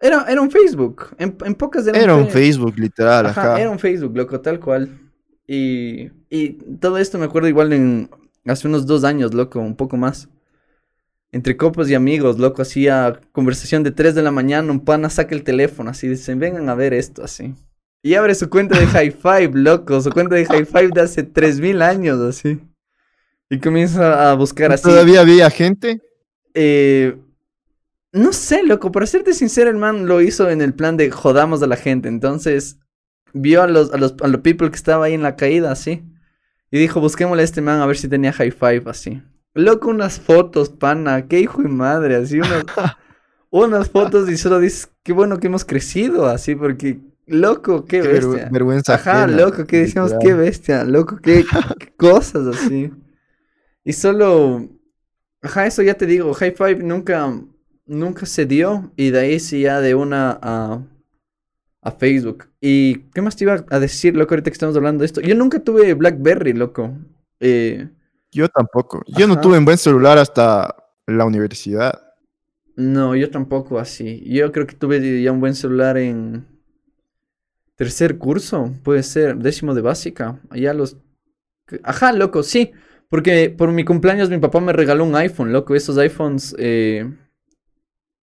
[0.00, 3.60] Era, era un Facebook, en, en pocas era, Era un Facebook, literal, Ajá, ajá.
[3.60, 4.88] era un Facebook, loco, tal cual.
[5.46, 8.08] Y, y todo esto me acuerdo igual en
[8.46, 10.28] hace unos dos años, loco, un poco más.
[11.30, 15.34] entre copos y amigos, loco, hacía conversación de 3 de la mañana, un pana saca
[15.34, 17.54] el teléfono, así, dicen, vengan a ver esto, así.
[18.02, 21.22] Y abre su cuenta de High Five, loco, su cuenta de High Five de hace
[21.22, 22.60] 3000 años, así.
[23.48, 24.82] Y comienza a buscar así.
[24.82, 26.00] ¿Todavía había gente?
[26.54, 27.16] Eh,
[28.12, 31.62] no sé, loco, para serte sincero, el man lo hizo en el plan de jodamos
[31.62, 32.08] a la gente.
[32.08, 32.78] Entonces,
[33.32, 36.02] vio a los, a los, a los people que estaba ahí en la caída, así.
[36.70, 39.22] Y dijo, busquémosle a este man a ver si tenía high five, así.
[39.54, 42.64] Loco, unas fotos, pana, qué hijo y madre, así, unas,
[43.50, 48.08] unas fotos y solo dices, qué bueno que hemos crecido, así, porque, loco, qué, Qué
[48.08, 48.48] bestia.
[48.48, 48.94] vergü- vergüenza.
[48.94, 50.18] Ajá, ajena, loco, que decíamos, literal.
[50.18, 51.44] qué bestia, loco, qué,
[51.78, 52.92] qué cosas así.
[53.84, 54.68] Y solo,
[55.42, 57.32] ajá, eso ya te digo, High Five nunca,
[57.86, 60.82] nunca se dio y de ahí sí ya de una a,
[61.82, 62.46] a Facebook.
[62.60, 65.20] ¿Y qué más te iba a decir, loco, ahorita que estamos hablando de esto?
[65.20, 66.92] Yo nunca tuve BlackBerry, loco.
[67.40, 67.88] Eh,
[68.30, 69.02] Yo tampoco.
[69.08, 70.74] Yo no tuve un buen celular hasta
[71.06, 72.00] la universidad.
[72.76, 74.22] no, yo tampoco así.
[74.26, 76.46] Yo creo que tuve ya un buen celular en
[77.76, 80.40] tercer curso, puede ser, décimo de básica.
[80.50, 80.96] Allá los...
[81.82, 82.72] Ajá, loco, sí.
[83.08, 85.74] Porque por mi cumpleaños mi papá me regaló un iPhone, loco.
[85.74, 87.10] Esos iPhones, eh,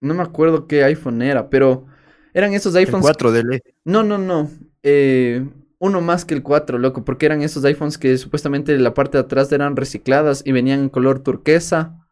[0.02, 1.86] no me acuerdo qué iPhone era, pero
[2.34, 3.60] eran esos El iPhones 4 de ley.
[3.86, 4.50] No, no, no.
[4.82, 5.48] Eh,
[5.80, 9.24] uno más que el 4, loco, porque eran esos iPhones que supuestamente la parte de
[9.24, 12.08] atrás eran recicladas y venían en color turquesa,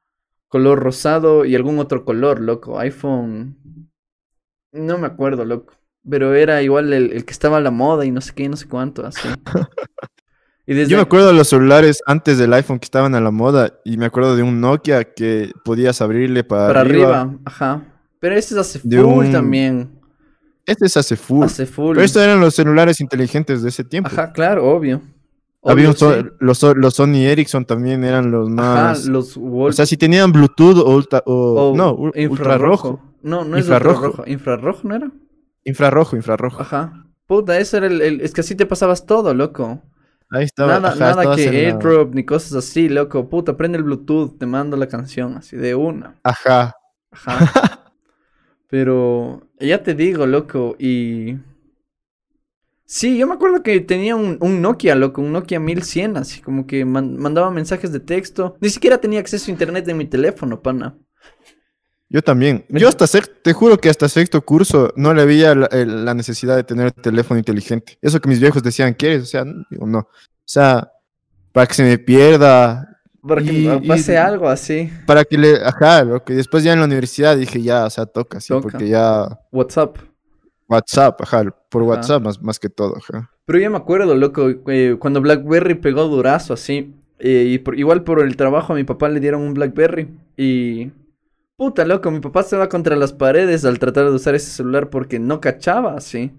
[0.47, 2.79] color rosado y algún otro color, loco.
[2.79, 3.57] iPhone.
[4.71, 5.73] No me acuerdo, loco.
[6.09, 8.49] Pero era igual el, el que estaba a la moda y no sé qué, y
[8.49, 9.27] no sé cuánto, así.
[10.69, 13.31] Y desde Yo me acuerdo de los celulares antes del iPhone que estaban a la
[13.31, 17.21] moda y me acuerdo de un Nokia que podías abrirle para, para arriba.
[17.21, 17.83] arriba, ajá.
[18.19, 19.89] Pero ese es hace full un- también.
[20.65, 21.45] Este es hace full.
[21.45, 21.93] Hace full.
[21.95, 24.09] Pero estos eran los celulares inteligentes de ese tiempo.
[24.11, 25.01] Ajá, claro, obvio.
[25.63, 26.27] Había un so- sí.
[26.41, 28.57] los, so- los Sony Ericsson también eran los Ajá,
[28.89, 29.05] más.
[29.05, 33.01] los O sea, si tenían Bluetooth o, ultra, o, o no, ultrarrojo.
[33.23, 34.05] No, no es Infrarrojo.
[34.07, 34.29] infrarrojo.
[34.29, 35.11] ¿Infrarrojo no era?
[35.67, 36.61] Infrarrojo, infrarrojo.
[36.61, 37.05] Ajá.
[37.25, 39.81] Puta, eso era el, el- Es que así te pasabas todo, loco.
[40.29, 40.73] Ahí estaba.
[40.73, 43.29] Nada, ajá, nada que la- airdrop ni cosas así, loco.
[43.29, 46.15] Puta, prende el Bluetooth, te mando la canción, así de una.
[46.23, 46.73] Ajá.
[47.11, 47.91] Ajá.
[48.69, 51.35] Pero ya te digo, loco, y...
[52.85, 56.65] Sí, yo me acuerdo que tenía un, un Nokia, loco, un Nokia 1100, así como
[56.67, 58.55] que man- mandaba mensajes de texto.
[58.61, 60.97] Ni siquiera tenía acceso a internet en mi teléfono, pana.
[62.09, 62.65] Yo también.
[62.69, 66.63] Yo hasta sexto, te juro que hasta sexto curso no le veía la, necesidad de
[66.63, 67.97] tener teléfono inteligente.
[68.01, 69.23] Eso que mis viejos decían, ¿quieres?
[69.23, 69.99] O sea, digo, no.
[69.99, 70.09] O
[70.45, 70.89] sea,
[71.51, 72.87] para que se me pierda,
[73.27, 74.89] Para que Y- pase y- algo así.
[75.05, 78.05] para que le, ajá, lo que después ya en la universidad dije, ya, o sea,
[78.05, 78.61] toca, sí, Toca.
[78.61, 79.97] porque ya WhatsApp.
[80.69, 81.89] WhatsApp, ajá, por Ajá.
[81.91, 83.29] WhatsApp más, más que todo, ajá.
[83.45, 86.93] Pero yo me acuerdo, loco, eh, cuando BlackBerry pegó durazo así.
[87.19, 90.07] eh, y por- igual por el trabajo a mi papá le dieron un BlackBerry.
[90.37, 90.91] Y...
[91.57, 94.89] Puta, loco, mi papá se va contra las paredes al tratar de usar ese celular
[94.89, 96.31] porque no cachaba así.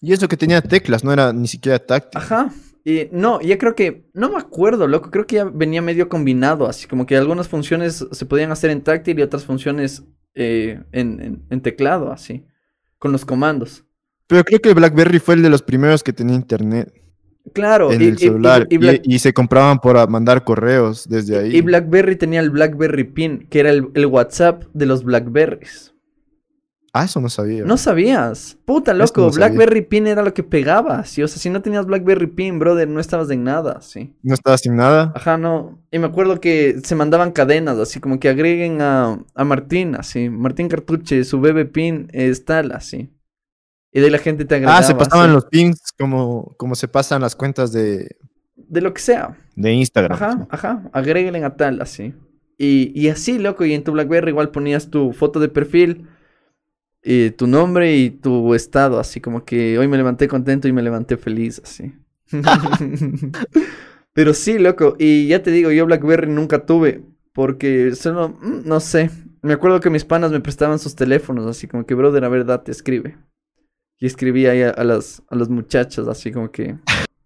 [0.00, 2.20] Y eso que tenía teclas, no era ni siquiera táctil.
[2.20, 2.52] Ajá.
[2.84, 4.08] Y no, ya creo que...
[4.14, 8.06] No me acuerdo, loco, creo que ya venía medio combinado, así como que algunas funciones
[8.12, 12.46] se podían hacer en táctil y otras funciones eh, en, en- en teclado, así.
[12.98, 13.84] Con los comandos.
[14.28, 16.92] Pero creo que el BlackBerry fue el de los primeros que tenía internet
[17.52, 18.66] Claro, en y, el y- y- celular.
[18.70, 21.56] y Y, Black- y se compraban por mandar correos desde ahí.
[21.56, 25.92] Y BlackBerry tenía el BlackBerry Pin, que era el, el WhatsApp de los BlackBerries.
[26.98, 27.62] Ah, eso no sabía.
[27.62, 28.56] No sabías.
[28.64, 29.20] Puta, loco.
[29.20, 29.48] no sabía.
[29.48, 31.04] BlackBerry Pin era lo que pegaba.
[31.04, 34.14] Sí, o sea, si no tenías BlackBerry Pin, brother, no estabas en nada, sí.
[34.22, 35.12] No estaba sin nada.
[35.14, 35.78] Ajá, no.
[35.90, 40.30] Y me acuerdo que se mandaban cadenas, así como que agreguen a, a Martín, así.
[40.30, 43.10] Martín Cartuche, su bebé Pin es tal, así.
[43.96, 44.76] Y de ahí la gente te agregaba.
[44.76, 48.18] Ah, se pasaban los pings como, como se pasan las cuentas de,
[48.54, 49.38] De lo que sea.
[49.54, 50.12] de Instagram.
[50.12, 52.12] Ajá, ajá, agréguenle a tal, así.
[52.58, 56.08] Y, y así, loco, y en tu BlackBerry igual ponías tu foto de perfil,
[57.02, 60.82] y tu nombre y tu estado, así como que hoy me levanté contento y me
[60.82, 61.94] levanté feliz, así.
[64.12, 68.78] Pero sí, loco, y ya te digo, yo BlackBerry nunca tuve, porque solo, mm, no
[68.80, 69.08] sé,
[69.40, 72.44] me acuerdo que mis panas me prestaban sus teléfonos, así como que, brother, a ver,
[72.44, 73.16] date, escribe.
[73.98, 76.76] Y escribía ahí a, a las, a las muchachas, así como que...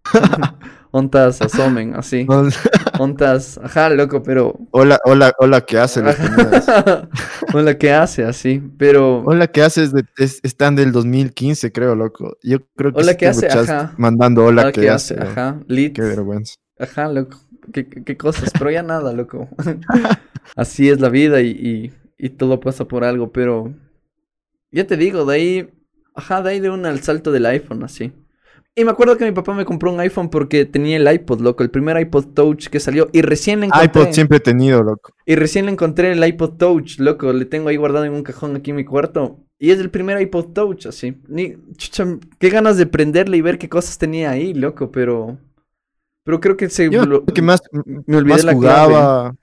[0.93, 2.27] Ontas asomen, así.
[2.99, 4.59] Ontas, ajá, loco, pero.
[4.73, 6.03] hola, hola, hola, ¿qué haces?
[6.03, 6.67] Les ponías.
[7.55, 8.61] Hola, ¿qué hace así?
[8.77, 9.23] Pero.
[9.25, 9.93] Hola, ¿qué haces?
[9.93, 12.37] De- es- están del 2015, creo, loco.
[12.43, 13.47] Yo creo que Hola, sí ¿qué hace?
[13.47, 13.95] Ajá.
[13.99, 15.15] mandando hola, hola, ¿qué, hace?
[15.15, 15.29] bro.
[15.31, 15.61] Ajá.
[15.69, 16.57] Qué vergüenza.
[16.77, 17.39] Ajá, loco.
[17.73, 18.51] ¿Qué, qué, qué cosas?
[18.59, 19.49] Pero ya nada, loco.
[20.57, 23.73] así es la vida y, y, y todo pasa por algo, pero.
[24.73, 25.71] Ya te digo, de ahí.
[26.15, 28.13] Ajá, de ahí de un al salto del iPhone, así.
[28.75, 31.63] Y me acuerdo que mi papá me compró un iPhone porque tenía el iPod, loco,
[31.63, 34.03] el primer iPod Touch que salió y recién le encontré.
[34.03, 35.13] iPod siempre he tenido, loco.
[35.27, 38.57] Y recién le encontré el iPod Touch, loco, le tengo ahí guardado en un cajón
[38.57, 39.39] aquí en mi cuarto.
[39.59, 41.17] Y es el primer iPod Touch, así.
[41.29, 42.07] Ni, chucha,
[42.39, 45.37] qué ganas de prenderle y ver qué cosas tenía ahí, loco, pero...
[46.25, 46.89] Pero creo que se...
[46.91, 49.35] Yo lo- que más, me olvidé más la jugaba.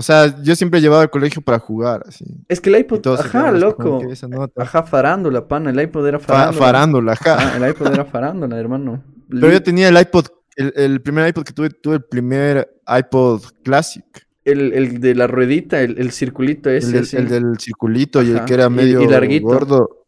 [0.00, 2.24] O sea, yo siempre llevaba al colegio para jugar, así.
[2.46, 3.04] Es que el iPod...
[3.18, 4.00] Ajá, loco.
[4.28, 4.62] nota.
[4.62, 5.70] Ajá, farándula, pana.
[5.70, 6.64] El iPod era Fa- farándula.
[6.64, 7.36] Farándula, ajá.
[7.40, 9.02] Ah, el iPod era farándula, hermano.
[9.28, 13.42] Pero yo tenía el iPod, el, el primer iPod que tuve, tuve el primer iPod
[13.64, 14.04] Classic.
[14.44, 16.86] El, el de la ruedita, el, el circulito ese.
[16.86, 17.16] El del, así.
[17.16, 19.46] el del circulito y el que era medio y larguito.
[19.48, 20.06] gordo.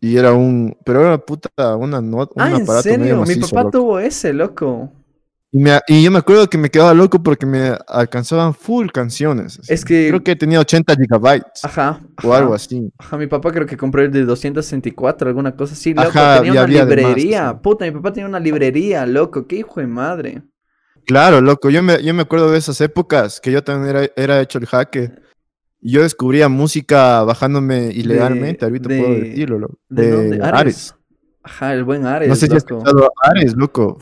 [0.00, 0.74] Y era un.
[0.82, 3.36] Pero era puta, una not, un Ah, ¿en aparato medio serio?
[3.36, 3.70] Mi papá loco.
[3.70, 4.90] tuvo ese, loco.
[5.52, 9.58] Y, me- y yo me acuerdo que me quedaba loco porque me alcanzaban full canciones.
[9.58, 9.72] así.
[9.72, 12.00] Es que- Creo que tenía 80 gigabytes Ajá.
[12.22, 12.38] o ajá.
[12.38, 12.92] algo así.
[12.98, 16.08] Ajá, mi papá creo que compró el de 264, alguna cosa así, loco.
[16.08, 17.58] Ajá, tenía una de más, librería.
[17.60, 19.46] Puta, mi papá tenía una librería, loco.
[19.48, 20.42] Qué hijo de madre.
[21.06, 21.68] Claro, loco.
[21.70, 24.66] Yo me, yo me acuerdo de esas épocas que yo también era, era hecho el
[24.66, 25.20] hacker.
[25.80, 28.64] Y yo descubría música bajándome ilegalmente.
[28.66, 29.78] Ahorita de- puedo decirlo, loco.
[29.88, 30.36] ¿De, De dónde?
[30.36, 30.52] Ares.
[30.54, 30.94] Ares.
[31.42, 33.98] Ajá, el buen Ares, No sé si has escuchado Ares, loco.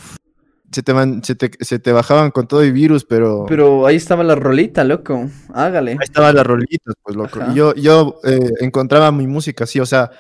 [0.71, 0.93] Se te,
[1.23, 4.85] se, te, se te bajaban con todo y virus, pero, Pero ahí estaba la rolita,
[4.85, 5.31] loco.
[5.55, 5.93] Hágale.
[5.93, 7.41] ahí estaban las rolitas, pues, loco.
[7.41, 7.55] Ajá.
[7.55, 10.11] Yo, yo eh, encontraba mi música así, o sea,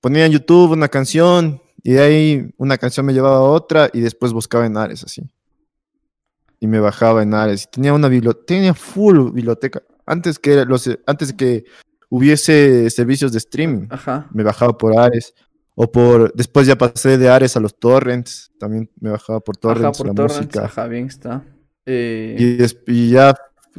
[0.00, 4.00] ponía en YouTube una canción y de ahí una canción me llevaba a otra y
[4.00, 5.22] después buscaba en Ares, así.
[6.60, 7.64] Y me bajaba en Ares.
[7.64, 9.82] Y tenía una biblioteca, tenía full biblioteca.
[10.04, 11.64] Antes que, los, antes que
[12.08, 14.28] hubiese servicios de streaming, Ajá.
[14.32, 15.34] me bajaba por Ares.
[15.80, 19.84] O por, después ya pasé de Ares a los torrents, también me bajaba por torrents
[19.84, 20.36] Ajá, por la torrents.
[20.38, 20.64] música.
[20.64, 21.44] Ajá, bien está.
[21.86, 23.34] Eh, Y, des- y ya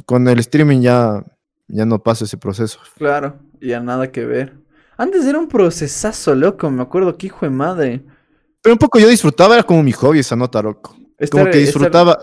[0.06, 1.22] con el streaming ya,
[1.68, 2.78] ya no pasa ese proceso.
[2.96, 4.54] Claro, ya nada que ver.
[4.96, 6.70] Antes era un procesazo, loco.
[6.70, 8.02] Me acuerdo que hijo de madre.
[8.62, 10.96] Pero un poco yo disfrutaba, era como mi hobby esa nota, loco.
[11.18, 12.18] Estar- Como que disfrutaba,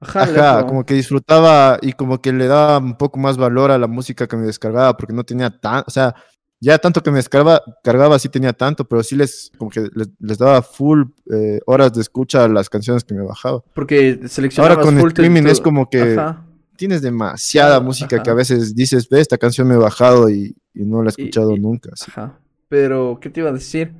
[0.00, 3.78] Ajá, ajá, como que disfrutaba y como que le daba un poco más valor a
[3.78, 6.14] la música que me descargaba, porque no tenía tan, o sea,
[6.64, 10.08] ya tanto que me descargaba, cargaba sí tenía tanto, pero sí les, como que les,
[10.18, 11.02] les daba full
[11.32, 13.62] eh, horas de escucha a las canciones que me bajaba.
[13.74, 16.44] Porque seleccionabas Ahora con full streaming tu- es como que Ajá.
[16.76, 20.84] tienes demasiada música que a veces dices, ve, esta canción me he bajado y, y
[20.84, 21.90] no la he escuchado y- nunca.
[21.92, 22.06] así.
[22.10, 22.38] Ajá.
[22.68, 23.92] Pero, ¿qué te iba a decir?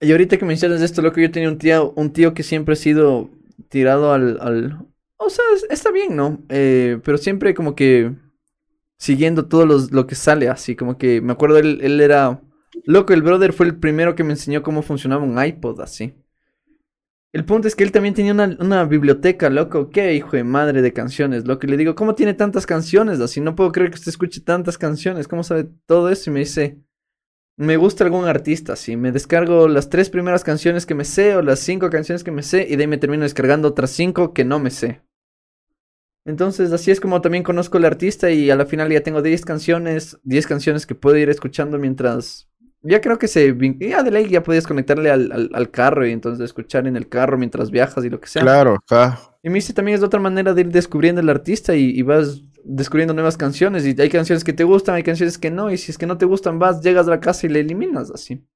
[0.00, 2.76] Y ahorita que mencionas esto, loco, yo tenía un tío, un tío que siempre ha
[2.76, 3.28] sido
[3.68, 4.86] tirado al, al...
[5.18, 6.40] O sea, es- está bien, ¿no?
[6.48, 8.12] Eh, pero siempre como que
[9.00, 12.42] siguiendo todo los- lo que sale, así como que me acuerdo, él, él era...
[12.86, 16.14] Loco, el brother fue el primero que me enseñó cómo funcionaba un iPod, así.
[17.32, 19.90] El punto es que él también tenía una, una biblioteca, loco.
[19.90, 21.66] Qué hijo de madre de canciones, loco.
[21.66, 23.20] Y le digo, ¿cómo tiene tantas canciones?
[23.20, 25.28] Así, no puedo creer que usted escuche tantas canciones.
[25.28, 26.30] ¿Cómo sabe todo eso?
[26.30, 26.80] Y me dice,
[27.56, 28.96] me gusta algún artista, así.
[28.96, 32.42] Me descargo las tres primeras canciones que me sé o las cinco canciones que me
[32.44, 35.02] sé y de ahí me termino descargando otras cinco que no me sé.
[36.24, 39.44] Entonces, así es como también conozco al artista y a la final ya tengo 10
[39.44, 42.48] canciones, 10 canciones que puedo ir escuchando mientras...
[42.82, 43.54] Ya creo que se...
[43.78, 47.08] Ya de ley ya podías conectarle al, al, al carro y entonces escuchar en el
[47.08, 48.42] carro mientras viajas y lo que sea.
[48.42, 49.36] Claro, ajá.
[49.42, 52.02] Y me dice también es de otra manera de ir descubriendo el artista y, y
[52.02, 53.86] vas descubriendo nuevas canciones.
[53.86, 55.70] Y hay canciones que te gustan, hay canciones que no.
[55.70, 58.10] Y si es que no te gustan, vas, llegas a la casa y le eliminas
[58.10, 58.46] así.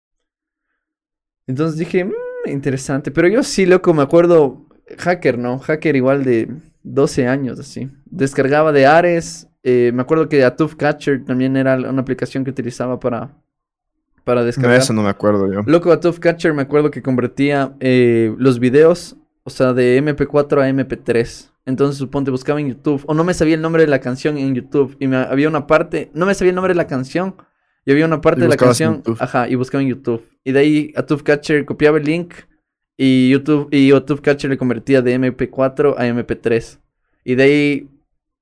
[1.46, 2.12] Entonces dije, "Mm,
[2.46, 3.10] interesante.
[3.10, 4.66] Pero yo sí, loco, me acuerdo.
[4.98, 5.58] Hacker, ¿no?
[5.58, 6.48] Hacker igual de
[6.84, 7.90] 12 años, así.
[8.04, 9.48] Descargaba de Ares.
[9.62, 13.34] eh, me acuerdo que Atuf Catcher también era una aplicación que utilizaba para,
[14.22, 14.78] para No, descargar.
[14.78, 15.62] eso no me acuerdo yo.
[15.66, 20.62] Loco, a Tough Catcher me acuerdo que convertía eh, los videos, o sea, de MP4
[20.62, 21.50] a MP3.
[21.66, 24.54] Entonces, suponte, buscaba en YouTube, o no me sabía el nombre de la canción en
[24.54, 27.36] YouTube, y me, había una parte, no me sabía el nombre de la canción,
[27.86, 30.22] y había una parte de la canción, ajá, y buscaba en YouTube.
[30.44, 32.34] Y de ahí a Tough Catcher copiaba el link,
[32.96, 36.78] y YouTube, y Tough Catcher le convertía de MP4 a MP3.
[37.24, 37.88] Y de ahí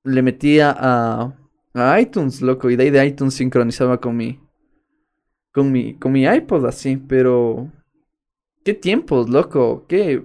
[0.03, 1.33] le metía a,
[1.73, 4.39] a iTunes, loco, y de ahí de iTunes sincronizaba con mi,
[5.51, 7.71] con mi, con mi iPod así, pero
[8.63, 10.23] qué tiempos, loco, qué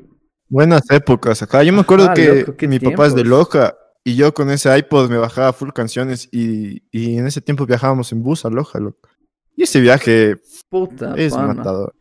[0.51, 1.63] Buenas épocas acá.
[1.63, 3.23] Yo me acuerdo Ajá, que loco, mi papá es de.
[3.23, 7.67] Loja y yo con ese iPod me bajaba full canciones y, y en ese tiempo
[7.67, 9.11] viajábamos en bus a Loja, loco.
[9.55, 10.37] Y ese viaje
[10.71, 11.53] puta es pana.
[11.53, 11.95] matador.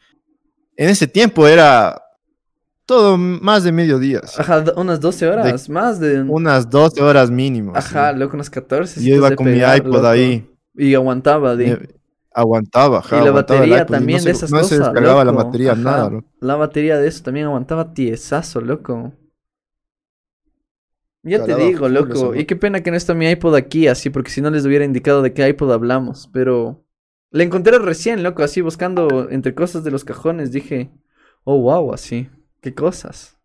[0.77, 2.01] En ese tiempo era
[2.87, 7.29] todo más de mediodía, así, Ajá, unas 12 horas, más de un- unas 12 horas
[7.29, 7.73] mínimo.
[7.75, 8.99] Ajá, loco, unas 14.
[9.01, 10.07] Y yo iba con mi iPod loco.
[10.07, 10.49] ahí.
[10.75, 11.65] Y aguantaba, di.
[11.65, 11.87] eh,
[12.33, 14.69] aguantaba, ajá, y la aguantaba batería también no de se, esas no cosas.
[14.69, 16.27] se descargaba la batería, Ajá, nada, loco.
[16.39, 19.13] La batería de eso también aguantaba tiesazo, loco.
[21.23, 22.13] Ya te digo, loco.
[22.13, 24.65] eso, Y qué pena que no está mi iPod aquí, así, porque si no les
[24.65, 26.29] hubiera indicado de qué iPod hablamos.
[26.31, 26.85] Pero
[27.31, 30.51] le encontré recién, loco, así buscando entre cosas de los cajones.
[30.51, 30.91] Dije,
[31.43, 32.29] Oh, wow, así.
[32.67, 33.37] ¿Qué cosas?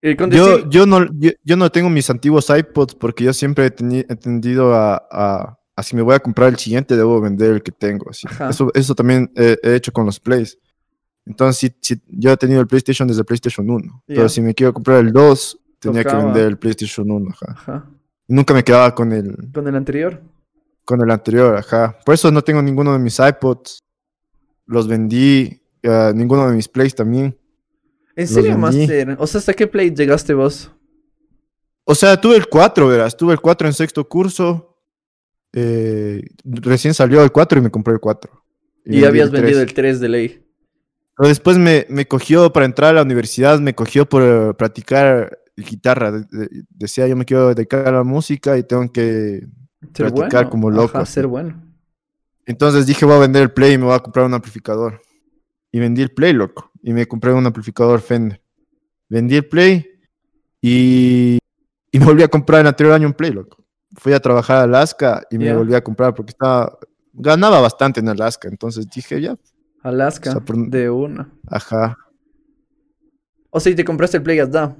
[0.00, 3.32] Eh, con Yo, decir- yo, no, yo, yo no tengo mis antiguos iPods porque yo
[3.34, 7.20] siempre he, he tendido a, a, a si me voy a comprar el siguiente, debo
[7.20, 8.10] vender el que tengo.
[8.10, 10.58] Eso, eso también he, he hecho con los Plays.
[11.26, 14.54] Entonces, si, si- yo he tenido el PlayStation desde el PlayStation 1, pero si me
[14.54, 17.30] quiero comprar el 2, tenía que vender el PlayStation 1.
[17.30, 17.46] Ajá.
[17.52, 17.90] Ajá.
[18.28, 20.22] Y nunca me quedaba con el, Con el anterior.
[20.84, 21.56] con el anterior.
[21.56, 21.98] Ajá.
[22.06, 23.80] Por eso no tengo ninguno de mis iPods.
[24.66, 25.60] Los vendí.
[25.82, 27.36] eh, ninguno de mis Plays también.
[28.16, 28.58] ¿En serio.
[28.58, 29.16] Master?
[29.18, 30.70] O sea, ¿hasta qué play llegaste vos?
[31.84, 33.16] O sea, tuve el 4, verás.
[33.16, 34.72] Tuve el 4 en sexto curso.
[35.52, 38.30] eh, recién salió el 4 y me compré el 4.
[38.84, 39.68] Y, habías el vendido 3.
[39.68, 40.42] el 3 de ley.
[41.16, 45.38] Pero después me, me cogió para entrar a la universidad, me cogió por eh, practicar
[45.56, 46.12] guitarra.
[46.12, 49.46] de- de- decía, yo me quiero dedicar a la música y tengo que...
[49.94, 50.50] Ser Practicar bueno.
[50.50, 51.62] como loco, Ajá, ser bueno.
[52.44, 55.00] Entonces dije, voy a vender el Play y me voy a comprar un amplificador.
[55.72, 56.70] Y vendí el Play, loco.
[56.86, 58.40] Y me compré un amplificador Fender.
[59.08, 59.84] Vendí el Play
[60.62, 61.38] y,
[61.90, 63.64] y me volví a comprar el anterior año un Play, loco.
[63.96, 66.78] Fui a trabajar a Alaska y me volví a comprar porque estaba...
[67.12, 69.36] Ganaba bastante en Alaska, entonces dije, ya,
[69.82, 71.28] Alaska, O sea, por- de una.
[71.48, 71.96] ajá.
[73.50, 74.76] O sea, y te compraste el Play da.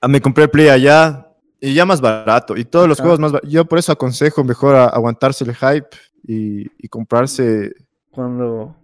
[0.00, 1.26] Ah, me compré el Play allá
[1.60, 2.56] y ya más barato.
[2.58, 3.50] Y todos los juegos más baratos.
[3.50, 5.88] Yo por eso aconsejo mejor a- aguantarse el hype
[6.24, 7.72] y, y comprarse
[8.10, 8.76] Cuando,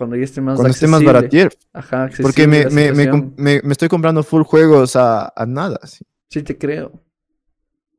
[0.00, 1.12] cuando ya esté más cuando esté más accesible.
[1.12, 1.52] baratier.
[1.74, 2.46] Ajá, accesible Porque
[3.36, 5.78] me, estoy comprando full juegos a, a nada.
[5.86, 6.06] sí.
[6.30, 6.90] Sí, te creo.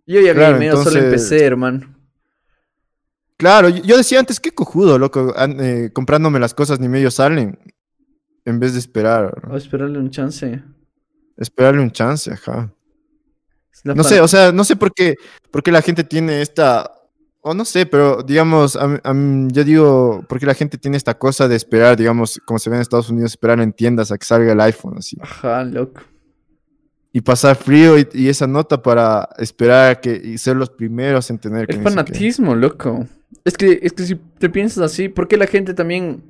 [0.07, 1.95] Yo ya Claro, solo entonces- empecé, hermano.
[3.37, 7.59] Claro, yo decía antes, qué cojudo, loco, eh, comprándome las cosas ni medio salen.
[8.45, 10.63] En vez de esperar, a esperarle un chance.
[11.37, 12.73] esperarle un chance, ajá.
[13.83, 15.13] No sé, o sea, no sé por qué,
[15.51, 16.91] por qué la gente tiene esta,
[17.41, 19.13] o no sé, pero digamos, a a
[19.51, 22.75] yo digo, por qué la gente tiene esta cosa de esperar, digamos, como se ve
[22.75, 25.17] en Estados Unidos, esperar en tiendas a que salga el iPhone, así.
[25.21, 26.01] Ajá, loco.
[27.13, 31.39] Y pasar frío y, y esa nota para esperar que, y ser los primeros en
[31.39, 32.13] tener que El no sé qué.
[32.13, 33.05] fanatismo, loco.
[33.43, 36.23] Es que, es que si te piensas así, ¿por qué la gente también,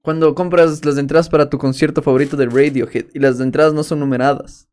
[0.00, 4.00] cuando compras las entradas para tu concierto favorito de Radiohead y las entradas no son
[4.00, 4.66] numeradas?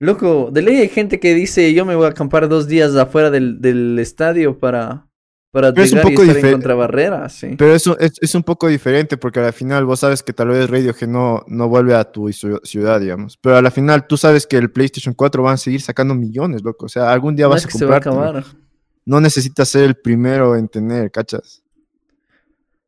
[0.00, 3.30] Loco, de ley hay gente que dice, yo me voy a acampar dos días afuera
[3.30, 5.06] del, del estadio para,
[5.50, 7.54] para Pero es un llegar y poco estar en contrabarrera, sí.
[7.56, 10.68] Pero eso es, es un poco diferente porque al final vos sabes que tal vez
[10.68, 13.38] Radiohead no, no vuelve a tu ciu- ciudad, digamos.
[13.40, 16.62] Pero a la final tú sabes que el PlayStation 4 van a seguir sacando millones,
[16.62, 16.86] loco.
[16.86, 18.44] O sea, algún día No vas es a que se va a acabar.
[19.06, 21.62] No necesitas ser el primero en tener, ¿cachas?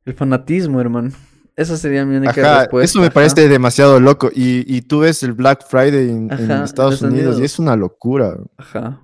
[0.04, 1.10] El fanatismo, hermano.
[1.56, 2.84] Esa sería mi única Ajá, respuesta.
[2.84, 3.14] eso me ajá.
[3.14, 4.30] parece demasiado loco.
[4.34, 7.58] Y, y tú ves el Black Friday en, en Ajá, en Estados Unidos, y es
[7.58, 8.36] una locura.
[8.58, 9.00] Ajá.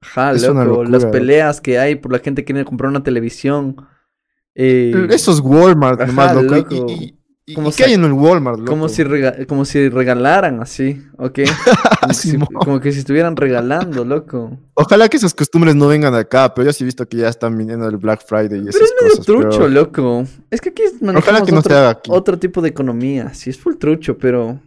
[0.00, 0.84] Ajá, Es una loco.
[0.84, 1.10] Las locura.
[1.10, 3.76] peleas que hay por la gente que quiere comprar una televisión.
[4.54, 6.54] Eh, Esos Walmart nomás, loco.
[6.56, 6.86] Y- loco.
[6.88, 7.18] Y, y-
[7.56, 8.70] Como ¿y qué hay en el Walmart, loco?
[8.70, 11.40] como, si rega- como si regalaran así, ¿ok?
[12.00, 14.58] Como, si- como que si estuvieran regalando, loco.
[14.74, 17.58] Ojalá que esas costumbres no vengan acá, pero yo sí he visto que ya están
[17.58, 19.26] viniendo el Black Friday y esas Pero es medio cosas.
[19.26, 20.24] trucho, pero- loco.
[20.50, 22.10] Es que aquí manejamos Ojalá que no otro, aquí.
[22.12, 23.34] otro tipo de economía.
[23.34, 24.60] Sí, es full trucho, pero...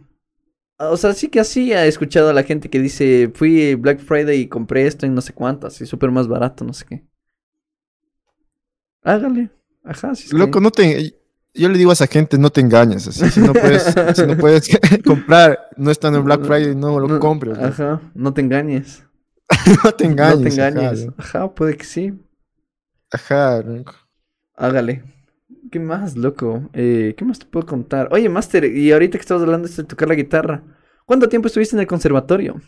[0.78, 4.40] O sea, sí que así he escuchado a la gente que dice, fui Black Friday
[4.40, 7.04] y compré esto en no sé cuántas, y súper más barato, no sé qué.
[9.02, 9.50] Hágale.
[9.84, 10.28] Ajá, sí.
[10.30, 11.14] que- Loco, no te...
[11.56, 13.06] Yo le digo a esa gente, no te engañes.
[13.08, 13.82] Así, si no puedes,
[14.14, 14.68] si no puedes
[15.04, 17.58] comprar, no está en el Black Friday, no lo No, compres.
[17.58, 19.02] Ajá, no te engañes.
[19.84, 20.38] No te engañes.
[20.38, 21.08] no te engañes.
[21.16, 22.12] Ajá, Ajá, puede que sí.
[23.10, 23.94] ajá, loco.
[24.54, 25.04] Hágale.
[25.70, 26.68] ¿Qué más, loco?
[26.72, 28.08] Eh, ¿Qué más te puedo contar?
[28.12, 30.62] Oye, Master, y ahorita que estabas hablando de tocar la guitarra,
[31.04, 32.60] ¿cuánto tiempo estuviste en el conservatorio?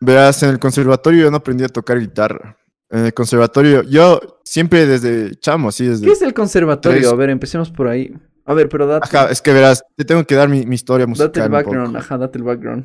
[0.00, 2.56] Verás, en el conservatorio yo no aprendí a tocar guitarra.
[2.92, 6.04] En el conservatorio, yo siempre desde chamo, así desde...
[6.06, 7.00] ¿Qué es el conservatorio?
[7.00, 7.10] Tres.
[7.12, 8.14] A ver, empecemos por ahí.
[8.44, 11.06] A ver, pero date, Ajá, es que verás, te tengo que dar mi, mi historia
[11.06, 11.42] date musical.
[11.42, 11.86] el un background.
[11.88, 11.98] poco.
[11.98, 12.84] Ajá, date el background.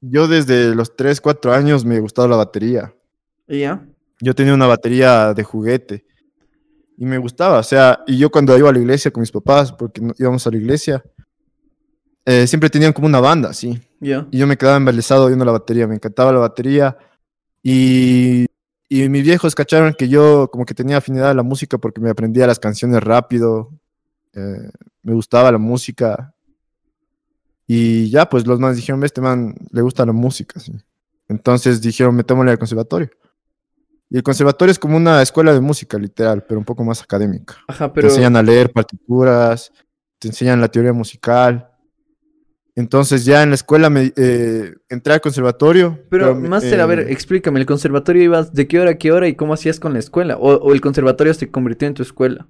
[0.00, 2.94] Yo desde los 3, 4 años me gustaba la batería.
[3.46, 3.84] ¿Y ya?
[4.20, 6.04] Yo tenía una batería de juguete
[6.96, 9.72] y me gustaba, o sea, y yo cuando iba a la iglesia con mis papás,
[9.72, 11.04] porque íbamos a la iglesia,
[12.24, 14.26] eh, siempre tenían como una banda, sí, Ya.
[14.32, 16.96] y yo me quedaba embelesado viendo la batería, me encantaba la batería
[17.62, 18.46] y,
[18.88, 22.10] y mis viejos cacharon que yo como que tenía afinidad a la música porque me
[22.10, 23.70] aprendía las canciones rápido,
[24.34, 24.70] eh,
[25.02, 26.34] me gustaba la música
[27.66, 30.72] y ya, pues los manes dijeron, "Ve, este man le gusta la música, sí.
[31.28, 33.10] Entonces dijeron, metémosle al conservatorio.
[34.08, 37.56] Y el conservatorio es como una escuela de música, literal, pero un poco más académica.
[37.68, 38.08] Ajá, Te pero...
[38.08, 39.70] enseñan a leer partituras,
[40.18, 41.70] te enseñan la teoría musical.
[42.78, 45.98] Entonces ya en la escuela me eh, entré al conservatorio.
[46.10, 49.10] Pero, me- Master, a ver, eh, explícame, ¿el conservatorio ibas de qué hora a qué
[49.10, 50.36] hora y cómo hacías con la escuela?
[50.36, 52.46] ¿O, o el conservatorio se convirtió en tu escuela?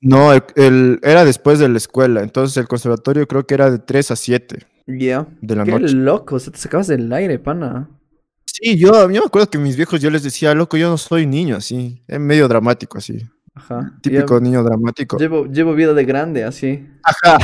[0.00, 2.22] No, el, el- era después de la escuela.
[2.22, 5.26] Entonces el conservatorio creo que era de 3 a 7 Ya.
[5.42, 5.94] de la Qué noche.
[5.94, 7.90] loco, o sea, te sacabas del aire, pana.
[8.46, 11.26] Sí, yo, yo me acuerdo que mis viejos yo les decía, loco, yo no soy
[11.26, 12.02] niño, así.
[12.08, 13.26] Es medio dramático, así.
[13.54, 13.92] Ajá.
[14.00, 15.16] Típico Ya niño dramático.
[15.16, 16.88] Llevo, llevo vida de grande, así.
[17.02, 17.38] Ajá.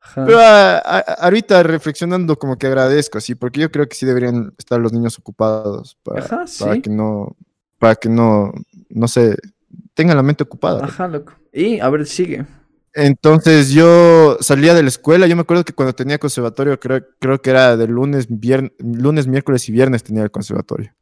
[0.00, 0.24] Ajá.
[0.26, 4.52] Pero ah, ah, ahorita reflexionando como que agradezco, así, porque yo creo que sí deberían
[4.58, 7.36] estar los niños ocupados para, Ajá, para que no,
[7.78, 8.52] para que no,
[8.90, 9.36] no sé,
[9.94, 10.84] tengan la mente ocupada.
[10.84, 11.34] Ajá, loco.
[11.52, 12.44] Y, a ver, sigue.
[12.94, 17.40] Entonces yo salía de la escuela, yo me acuerdo que cuando tenía conservatorio, creo, creo
[17.40, 18.28] que era de lunes,
[18.78, 20.92] lunes, miércoles y viernes tenía el conservatorio.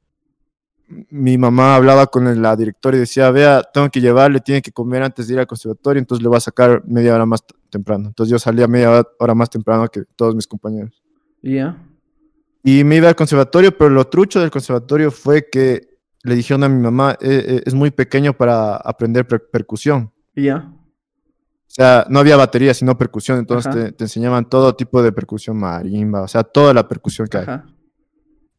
[1.10, 5.02] Mi mamá hablaba con la directora y decía, vea, tengo que llevarle, tiene que comer
[5.04, 8.08] antes de ir al conservatorio, entonces le voy a sacar media hora más temprano.
[8.08, 11.00] Entonces yo salía media hora- más temprano que todos mis compañeros.
[11.42, 11.76] Ya.
[12.64, 15.88] Y me iba al conservatorio, pero lo trucho del conservatorio fue que
[16.24, 20.10] le dijeron a mi mamá, "Eh, eh, es muy pequeño para aprender per- percusión.
[20.34, 20.70] Ya.
[20.76, 23.38] O sea, no había batería, sino percusión.
[23.38, 23.84] Entonces Ajá.
[23.86, 27.46] te, te enseñaban todo tipo de percusión, marimba, o sea, toda la percusión que hay.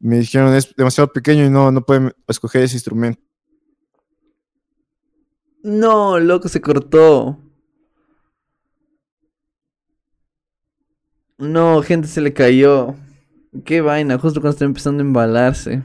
[0.04, 3.22] Me dijeron, es demasiado pequeño y no, no pueden escoger ese instrumento.
[5.64, 7.38] No, loco, se cortó.
[11.38, 12.96] No, gente, se le cayó.
[13.66, 15.84] Qué vaina, justo cuando está empezando a embalarse.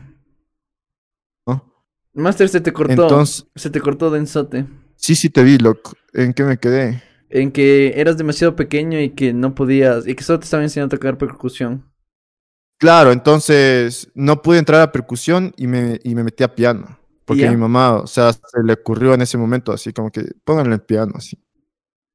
[1.46, 1.72] ¿no?
[2.14, 2.92] Master, se te cortó.
[2.92, 4.66] Entonces, Se te cortó densote.
[4.96, 5.92] sí, sí te vi, loco.
[6.14, 7.02] ¿En qué me quedé?
[7.28, 10.06] En que eras demasiado pequeño y que no podías.
[10.06, 11.84] Y que solo te estaba enseñando a tocar percusión.
[12.78, 16.98] Claro, entonces no pude entrar a percusión y me, y me metí a piano.
[17.24, 17.50] Porque Ya.
[17.50, 20.82] mi mamá, o sea, se le ocurrió en ese momento así como que pónganle el
[20.82, 21.38] piano así.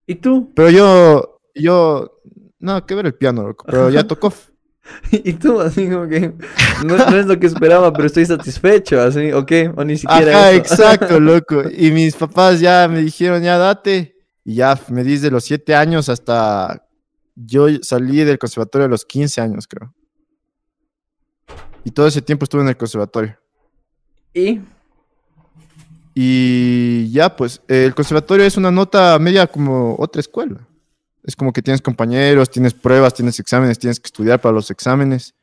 [0.07, 0.51] ¿Y tú?
[0.55, 2.21] Pero yo, yo,
[2.59, 3.65] no, que ver el piano, loco.
[3.67, 4.33] Pero ya tocó.
[5.11, 6.33] Y tú, así como que.
[6.85, 9.31] No, no es lo que esperaba, pero estoy satisfecho, así.
[9.31, 9.71] ¿O qué?
[9.75, 10.31] O ni siquiera.
[10.31, 10.59] Ajá, eso.
[10.59, 11.63] exacto, loco.
[11.71, 14.15] Y mis papás ya me dijeron, ya date.
[14.43, 16.87] Y ya me di de los 7 años hasta.
[17.35, 19.93] Yo salí del conservatorio a los 15 años, creo.
[21.83, 23.37] Y todo ese tiempo estuve en el conservatorio.
[24.33, 24.59] y.
[26.13, 30.67] Y ya, pues, el conservatorio es una nota media como otra escuela.
[31.23, 35.35] Es como que tienes compañeros, tienes pruebas, tienes exámenes, tienes que estudiar para los exámenes.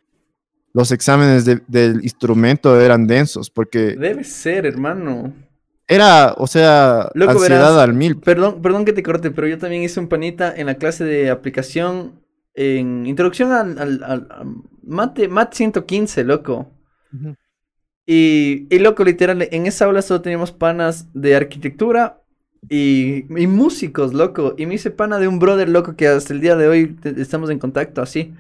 [0.74, 5.32] Los exámenes de- del instrumento eran densos porque Debe ser, hermano.
[5.86, 7.78] era, o sea, Loco, ansiedad verás.
[7.78, 8.16] al mil.
[8.18, 11.30] Perdón, perdón que te corte, pero yo también hice un panita en la clase de
[11.30, 12.20] aplicación
[12.54, 14.28] en introducción al, al, al-
[14.88, 16.70] mate, mate 115, loco.
[18.06, 22.22] Y, y loco, literal, en esa aula solo teníamos panas de arquitectura
[22.68, 24.54] y, y músicos, loco.
[24.56, 27.50] Y me hice pana de un brother, loco, que hasta el día de hoy estamos
[27.50, 28.34] en contacto, así.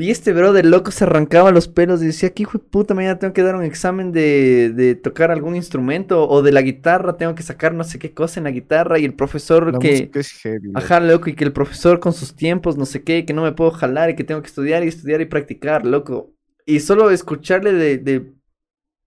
[0.00, 3.18] Y este brother, loco, se arrancaba los pelos y decía, que hijo de puta, mañana
[3.18, 7.34] tengo que dar un examen de, de tocar algún instrumento o de la guitarra, tengo
[7.34, 10.10] que sacar no sé qué cosa en la guitarra y el profesor La que...
[10.14, 10.70] es heavy.
[10.74, 13.52] Ajá, loco, y que el profesor con sus tiempos, no sé qué, que no me
[13.52, 16.32] puedo jalar y que tengo que estudiar y estudiar y practicar, loco.
[16.64, 18.32] Y solo escucharle de, de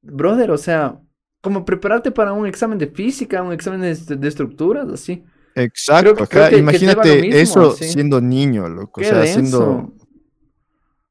[0.02, 1.00] brother, o sea,
[1.41, 5.24] como prepararte para un examen de física, un examen de, de estructuras, así.
[5.56, 7.86] Exacto, creo que- creo Imagínate mismo, eso sí.
[7.86, 9.02] siendo niño, loco.
[9.02, 9.39] Qué o sea, denso.
[9.41, 9.94] siendo.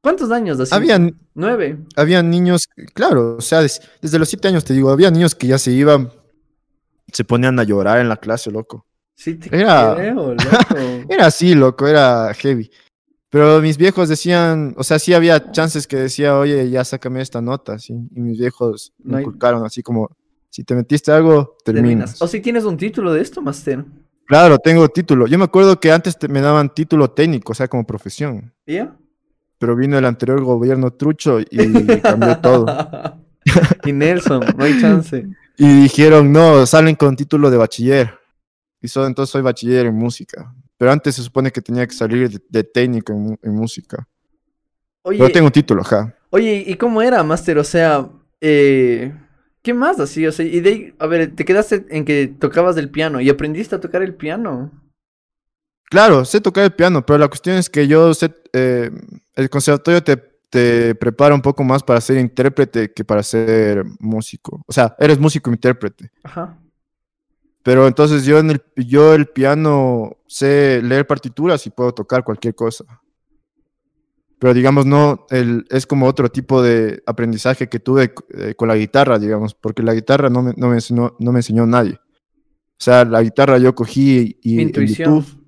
[0.03, 0.75] ¿Cuántos años así?
[0.75, 1.79] Habían, Nueve.
[1.97, 5.47] había niños, claro, o sea, des- desde los siete años te digo, había niños que
[5.47, 6.11] ya se iban,
[7.13, 8.85] se ponían a llorar en la clase, loco.
[9.15, 10.35] Sí, te Era- creo, loco.
[11.09, 12.71] Era así, loco, era heavy.
[13.31, 17.41] Pero mis viejos decían, o sea, sí había chances que decía, oye, ya sácame esta
[17.41, 17.95] nota, sí.
[18.15, 20.11] Y mis viejos No me hay- inculcaron así como,
[20.51, 21.85] si te metiste algo, Terminas.
[21.85, 22.23] terminas.
[22.23, 23.85] O si tienes un título de esto, Master.
[24.27, 25.27] Claro, tengo título.
[25.29, 28.53] Yo me acuerdo que antes te- me daban título técnico, o sea, como profesión.
[28.67, 28.95] ¿Ya?
[29.63, 31.47] Pero vino el anterior gobierno trucho y
[32.03, 32.67] cambió todo.
[33.85, 35.25] y Nelson, no hay chance.
[35.57, 38.13] Y dijeron, no, salen con título de bachiller.
[38.81, 40.53] Y so- entonces soy bachiller en música.
[40.77, 44.05] Pero antes se supone que tenía que salir de, de técnico en, música.
[45.03, 46.13] Oye, Pero tengo un título, ajá.
[46.31, 47.59] Oye, ¿y cómo era, Master?
[47.59, 48.11] O sea,
[48.41, 49.15] eh,
[49.63, 50.27] ¿qué más así?
[50.27, 53.31] O sea, y de ahí, a ver, te quedaste en que tocabas del piano y
[53.31, 54.73] aprendiste a tocar el piano.
[55.89, 58.91] Claro, sé tocar el piano, pero la cuestión es que yo sé, eh,
[59.35, 64.63] el conservatorio te, te prepara un poco más para ser intérprete que para ser músico.
[64.67, 66.11] O sea, eres músico intérprete.
[66.23, 66.59] Ajá.
[67.63, 72.55] Pero entonces yo en el, yo el piano sé leer partituras y puedo tocar cualquier
[72.55, 72.85] cosa.
[74.39, 78.77] Pero digamos, no, el, es como otro tipo de aprendizaje que tuve eh, con la
[78.77, 81.95] guitarra, digamos, porque la guitarra no me, no me enseñó, no me enseñó nadie.
[81.95, 85.15] O sea, la guitarra yo cogí y, en Intuición.
[85.15, 85.42] YouTube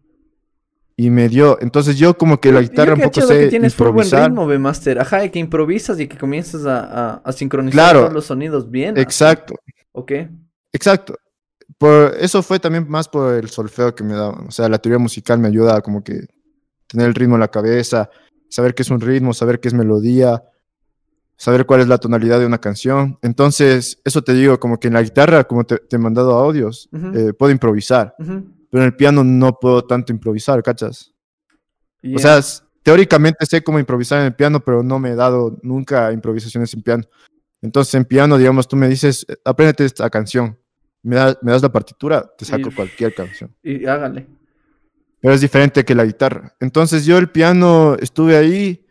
[0.97, 1.59] y me dio.
[1.61, 4.07] Entonces yo como que la guitarra yo un poco de que sé tienes full buen
[4.07, 4.31] improvisar.
[4.31, 5.01] ritmo, Master.
[5.01, 8.01] Ajá, y que improvisas y que comienzas a, a, a sincronizar Claro.
[8.03, 8.97] todos los sonidos bien.
[8.97, 9.55] Exacto,
[9.93, 10.13] ¿Ok?
[10.73, 11.17] exacto.
[11.79, 14.47] por, eso fue también más por el solfeo que me daban.
[14.47, 16.27] O sea, la teoría musical me ayuda a como que
[16.87, 18.09] tener el ritmo en la cabeza,
[18.49, 20.45] saber qué es un ritmo, saber qué es melodía,
[21.37, 23.19] saber cuál es la tonalidad de una canción.
[23.21, 26.89] Entonces, eso te digo, como que en la guitarra, como te, te he mandado audios,
[27.15, 28.45] eh, puedo improvisar, ujú.
[28.75, 31.13] Pero en el piano no puedo tanto improvisar, ¿cachas?
[32.13, 32.41] O sea,
[32.83, 36.83] teóricamente sé cómo improvisar en el piano, pero no me he dado nunca improvisaciones en
[36.83, 37.05] piano.
[37.63, 40.59] Entonces, en piano, digamos, tú me dices, "Eh, apréndete esta canción.
[41.05, 43.55] Me, da- me das la partitura, te saco Y- cualquier canción.
[43.63, 44.27] y hágale.
[45.21, 46.57] Pero es diferente que la guitarra.
[46.59, 48.85] Entonces, yo el piano estuve ahí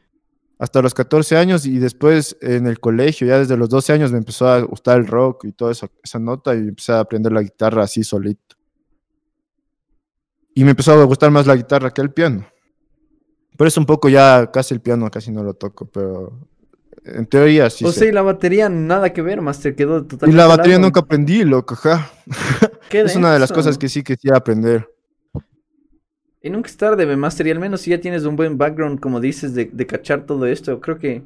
[0.59, 4.17] hasta los 14 años y después en el colegio, ya desde los 12 años, me
[4.19, 7.41] empezó a gustar el rock y toda esa, esa nota y empecé a aprender la
[7.41, 8.55] guitarra así solito.
[10.55, 12.45] Y me empezó a gustar más la guitarra que el piano.
[13.57, 16.33] Por eso un poco ya casi el piano casi no lo toco, pero
[17.05, 17.85] en teoría sí.
[17.85, 17.99] o sé.
[17.99, 20.37] sea, y la batería nada que ver, Master, quedó y totalmente.
[20.37, 22.11] la al batería nunca aprendí, loco, ja.
[22.91, 24.87] Es una de las cosas que sí quisiera aprender.
[26.41, 29.19] Y nunca es tarde, Master, y al menos si ya tienes un buen background, como
[29.19, 31.23] dices, de, de cachar todo esto, creo que...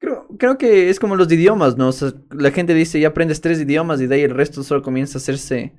[0.00, 1.88] Creo, creo que es como los idiomas, ¿no?
[1.88, 4.82] O sea, la gente dice, ya aprendes tres idiomas y de ahí el resto solo
[4.82, 5.72] comienza a hacerse...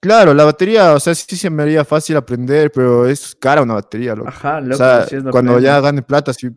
[0.00, 3.74] Claro, la batería, o sea, sí se me haría fácil aprender, pero es cara una
[3.74, 4.30] batería, loco.
[4.30, 6.48] Ajá, O loco, sea, así es lo cuando ya gane plata, sí,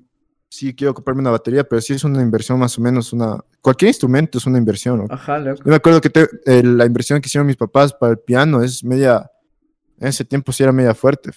[0.49, 3.37] sí quiero comprarme una batería, pero sí es una inversión más o menos una...
[3.61, 5.13] Cualquier instrumento es una inversión, loco.
[5.13, 5.57] Ajá, loco.
[5.63, 8.61] Yo me acuerdo que te- eh, la inversión que hicieron mis papás para el piano
[8.63, 9.29] es media...
[9.99, 11.31] En ese tiempo sí era media fuerte.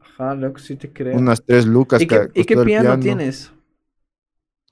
[0.00, 1.16] Ajá, loco, sí te creo.
[1.18, 2.00] Unas tres lucas.
[2.00, 3.50] ¿Y qué, y piano, tienes?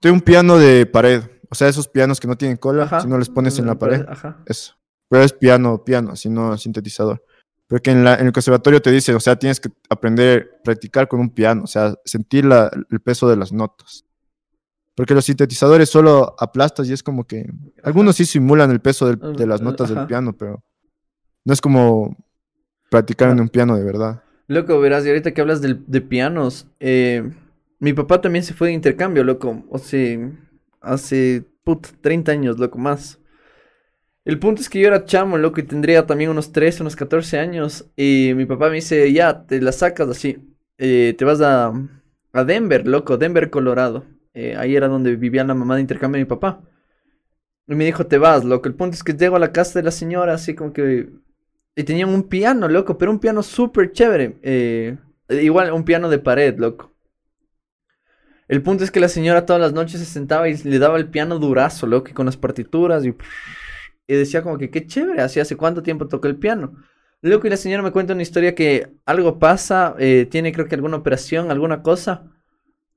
[0.01, 1.23] Tengo un piano de pared.
[1.51, 3.01] O sea, esos pianos que no tienen cola, Ajá.
[3.01, 4.05] si no les pones en la pared.
[4.09, 4.39] Ajá.
[4.47, 4.78] Eso.
[5.09, 7.25] Pero es piano, piano, si no sintetizador.
[7.67, 11.21] Porque en, la, en el conservatorio te dice, o sea, tienes que aprender, practicar con
[11.21, 14.05] un piano, o sea, sentir la- el peso de las notas.
[14.95, 17.47] Porque los sintetizadores solo aplastas y es como que...
[17.83, 20.63] Algunos sí simulan el peso del- de las notas del piano, pero
[21.45, 22.17] no es como
[22.91, 24.23] practicar en un piano de verdad.
[24.47, 27.31] Loco, verás, y ahorita que hablas de pianos, eh,
[27.79, 29.63] mi papá también se fue de intercambio, loco.
[29.69, 30.19] O sea,
[30.81, 33.18] hace, puta, 30 años, loco, más.
[34.29, 37.39] El punto es que yo era chamo, loco, y tendría también unos 13, unos 14
[37.39, 37.87] años.
[37.97, 40.37] Y mi papá me dice, ya, te la sacas así.
[40.77, 41.73] eh, te vas a,
[42.35, 44.05] a Denver, loco, Denver, Colorado.
[44.35, 46.61] Eh, ahí era donde vivía la mamá de intercambio de mi papá.
[47.67, 48.69] Y me dijo, te vas, loco.
[48.69, 51.09] El punto es que llego a la casa de la señora, así como que...
[51.75, 54.37] Y tenían un piano, loco, pero un piano súper chévere.
[54.43, 54.99] eh,
[55.31, 56.93] igual, un piano de pared, loco.
[58.47, 61.09] El punto es que la señora todas las noches se sentaba y le daba el
[61.09, 63.15] piano durazo, loco, y con las partituras y...
[64.09, 66.73] Y decía como que qué chévere, así hace cuánto tiempo tocó el piano.
[67.21, 70.75] Loco, y la señora me cuenta una historia que algo pasa, eh, tiene creo que
[70.75, 72.25] alguna operación, alguna cosa.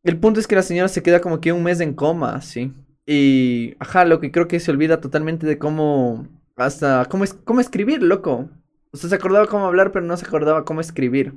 [0.03, 2.73] El punto es que la señora se queda como que un mes en coma, así.
[3.05, 7.59] Y, ajá, loco, y creo que se olvida totalmente de cómo, hasta, cómo, es, cómo
[7.59, 8.49] escribir, loco.
[8.91, 11.33] O sea, se acordaba cómo hablar, pero no se acordaba cómo escribir.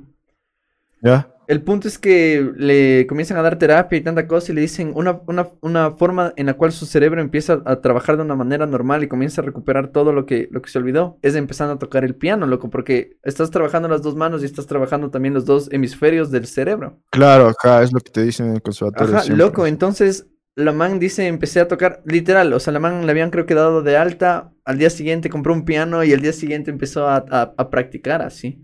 [1.01, 1.29] ¿Ya?
[1.47, 4.91] El punto es que le comienzan a dar terapia y tanta cosa y le dicen
[4.95, 8.65] una, una, una forma en la cual su cerebro empieza a trabajar de una manera
[8.65, 11.19] normal y comienza a recuperar todo lo que, lo que se olvidó.
[11.21, 14.65] Es empezando a tocar el piano, loco, porque estás trabajando las dos manos y estás
[14.65, 16.99] trabajando también los dos hemisferios del cerebro.
[17.11, 19.13] Claro, acá es lo que te dicen en el conservatorio.
[19.13, 19.45] Ajá, siempre.
[19.45, 20.25] loco, entonces
[20.55, 23.53] la man dice, empecé a tocar, literal, o sea, la man le habían creo que
[23.53, 27.17] dado de alta, al día siguiente compró un piano y al día siguiente empezó a,
[27.29, 28.63] a- a practicar así.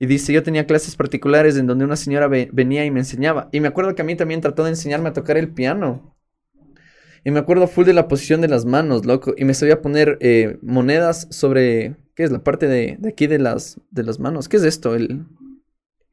[0.00, 3.48] Y dice, yo tenía clases particulares en donde una señora ve- venía y me enseñaba.
[3.52, 6.16] Y me acuerdo que a mí también trató de enseñarme a tocar el piano.
[7.24, 9.34] Y me acuerdo full de la posición de las manos, loco.
[9.36, 12.30] Y me sabía poner eh, monedas sobre, ¿qué es?
[12.32, 14.48] La parte de, de aquí de las, de las manos.
[14.48, 14.94] ¿Qué es esto?
[14.94, 15.26] El,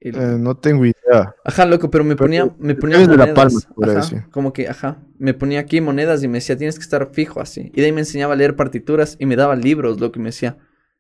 [0.02, 1.34] el- Eh, no tengo idea.
[1.44, 3.34] Ajá, loco, pero me Pero ponía, me ponía de la monedas.
[3.34, 4.24] palma, ajá, decir.
[4.32, 7.72] como que, ajá, me ponía aquí monedas y me decía, tienes que estar fijo así.
[7.74, 10.30] Y de ahí me enseñaba a leer partituras y me daba libros, loco, y me
[10.30, 10.58] decía,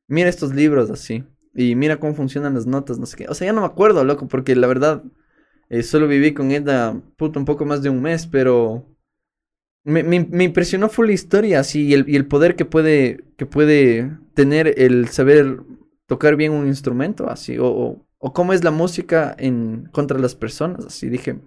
[0.08, 1.26] mira estos libros así.
[1.58, 3.28] Y mira cómo funcionan las notas, no sé qué.
[3.28, 5.04] O sea, ya no me acuerdo, loco, porque la verdad,
[5.70, 8.86] eh, solo viví con ella, puto, un poco más de un mes, pero...
[9.84, 13.24] Me, me- me impresionó full la historia, así, y el, y el poder que puede,
[13.38, 15.62] que puede tener el saber
[16.08, 20.36] tocar bien un instrumento, así, o, o, o cómo es la música en contra las
[20.36, 21.40] personas, así, dije,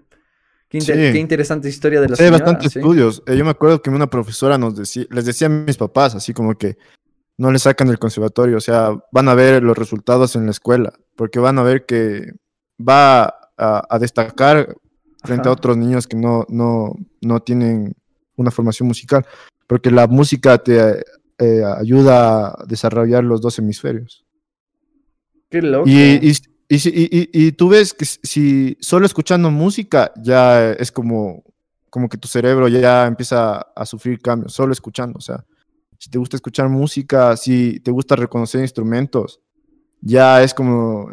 [0.71, 1.13] qué, inte- Sí.
[1.13, 2.79] qué interesante historia de la Sí, hay señora, bastantes sí.
[2.79, 3.23] estudios.
[3.27, 6.33] Eh, yo me acuerdo que una profesora nos decía, les decía a mis papás, así
[6.33, 6.79] como que
[7.41, 10.93] no le sacan del conservatorio, o sea, van a ver los resultados en la escuela,
[11.16, 12.34] porque van a ver que
[12.78, 13.24] va
[13.57, 14.76] a, a destacar
[15.24, 15.51] frente Ajá.
[15.51, 17.95] a otros niños que no, no, no tienen
[18.36, 19.24] una formación musical,
[19.66, 21.03] porque la música te
[21.38, 24.26] eh, ayuda a desarrollar los dos hemisferios.
[25.49, 25.88] Qué loco.
[25.88, 26.32] Y, y,
[26.68, 31.43] y, y- tú ves que si- si solo escuchando música ya es como,
[31.88, 35.45] como que tu cerebro ya empieza a sufrir cambios, solo escuchando, o sea,
[36.01, 39.40] si te gusta escuchar música, si te gusta reconocer instrumentos,
[40.01, 41.12] ya es como,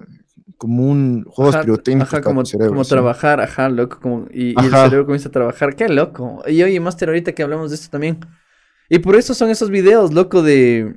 [0.57, 2.69] como un juego Ajá, pirotécnico ajá, como, cerebro.
[2.71, 2.89] como sí.
[2.89, 6.41] trabajar, ajá, loco, como, y, y el cerebro comienza a trabajar, qué loco.
[6.47, 8.19] Y oye, Master, ahorita que hablamos de esto también.
[8.89, 10.95] Y por eso son esos videos, loco, de,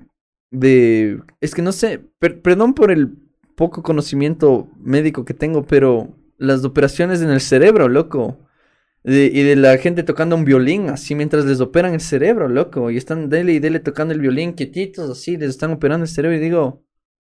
[0.52, 3.10] de, es que no sé, per- perdón por el
[3.56, 8.38] poco conocimiento médico que tengo, pero las operaciones en el cerebro, loco.
[9.02, 12.90] De- y de la gente tocando un violín, así mientras les operan el cerebro, loco.
[12.90, 16.36] Y están dele y dele tocando el violín quietitos, así, les están operando el cerebro.
[16.36, 16.82] Y digo,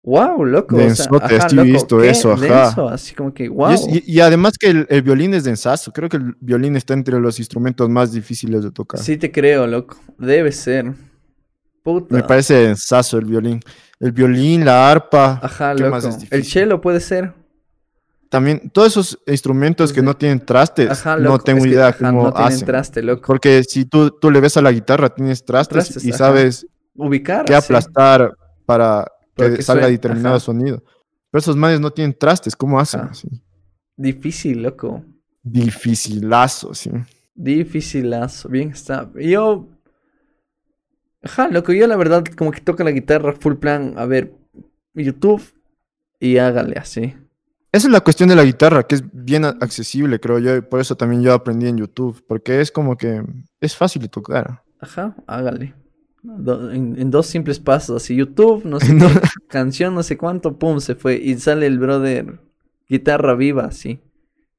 [0.03, 0.75] wow, loco.
[0.77, 2.65] o sea, Densote, ajá, loco, visto qué eso, ajá.
[2.67, 3.71] denso, así como que, wow.
[3.71, 5.91] Y, es- y- y además que el, el violín es densazo.
[5.91, 9.01] Creo que el violín está entre los instrumentos más difíciles de tocar.
[9.01, 9.97] Sí te creo, loco.
[10.17, 10.93] Debe ser.
[11.83, 12.15] Puta.
[12.15, 13.59] Me parece densazo el violín.
[13.99, 15.39] El violín, la arpa.
[15.43, 15.91] Ajá, ¿qué loco.
[15.95, 17.33] más es El cello puede ser.
[18.29, 22.09] También, todos esos instrumentos que no tienen trastes, Ajá, no tengo es que, idea ajá,
[22.09, 22.65] cómo no tienen hacen.
[22.65, 23.23] traste, loco.
[23.25, 26.17] Porque si tú, tú le ves a la guitarra, tienes trastes, Trastes, y ajá.
[26.17, 27.45] sabes Ubicar.
[27.45, 28.33] qué aplastar
[28.65, 29.05] para
[29.35, 30.83] que, Para que salga suene, determinado sonido.
[31.31, 33.01] Pero esos manes no tienen trastes, ¿cómo hacen?
[33.01, 33.27] Así?
[33.95, 35.03] Difícil, loco.
[35.43, 36.91] Dificilazo, sí.
[37.33, 38.49] Dificilazo.
[38.49, 39.09] Bien está.
[39.15, 39.67] Yo.
[41.23, 41.71] Ajá, loco.
[41.71, 43.93] Yo la verdad, como que toco la guitarra full plan.
[43.97, 44.33] A ver,
[44.93, 45.41] YouTube.
[46.19, 47.15] Y hágale así.
[47.77, 50.55] Esa es la cuestión de la guitarra, que es bien accesible, creo yo.
[50.55, 53.23] y Por eso también yo aprendí en YouTube, porque es como que
[53.61, 54.63] es fácil de tocar.
[54.79, 55.75] Ajá, hágale.
[56.23, 59.07] Do- en, en dos simples pasos, así YouTube, no sé No.
[59.07, 61.17] qué, canción, no sé cuánto, pum, se fue.
[61.17, 62.39] Y sale el brother,
[62.89, 63.99] guitarra viva, así.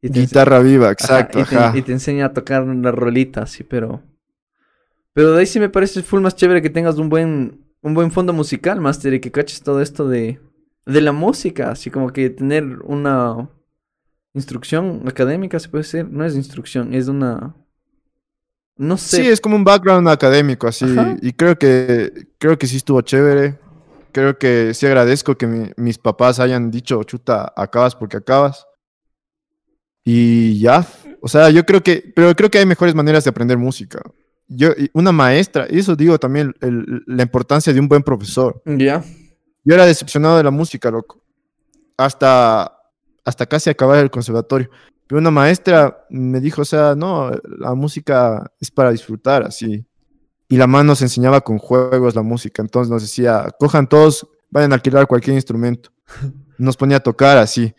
[0.01, 1.77] Y Guitarra viva, ajá, exacto, y, te, ajá.
[1.77, 4.01] y te enseña a tocar una rolita, así, pero...
[5.12, 8.12] Pero de ahí sí me parece full más chévere que tengas un buen, un buen
[8.12, 10.39] fondo musical, Master, y que caches todo esto de,
[10.93, 13.49] de la música, así como que tener una
[14.34, 17.55] instrucción académica, se puede decir, no es instrucción, es una...
[18.76, 20.84] No sé, Sí, es como un background académico, así.
[20.84, 21.16] Ajá.
[21.20, 23.59] Y creo que, creo que sí estuvo chévere.
[24.12, 28.66] Creo que sí agradezco que mi- mis papás hayan dicho, chuta, acabas porque acabas.
[30.05, 30.86] Y ya.
[31.20, 34.01] O sea, yo creo que, pero creo que hay mejores maneras de aprender música.
[34.47, 38.62] Yo, una maestra, y eso digo también, el- la importancia de un buen profesor.
[38.64, 39.03] ya.
[39.69, 41.21] Yo era decepcionado de la música, loco.
[41.99, 42.73] Hasta,
[43.23, 44.71] hasta casi acabar el conservatorio.
[45.07, 49.85] Pero una maestra me dijo, o sea, no, la música es para disfrutar, así.
[50.49, 52.62] Y la mano nos enseñaba con juegos la música.
[52.62, 55.91] Entonces nos decía, cojan todos, vayan a alquilar cualquier instrumento.
[56.57, 57.75] Nos ponía a tocar así.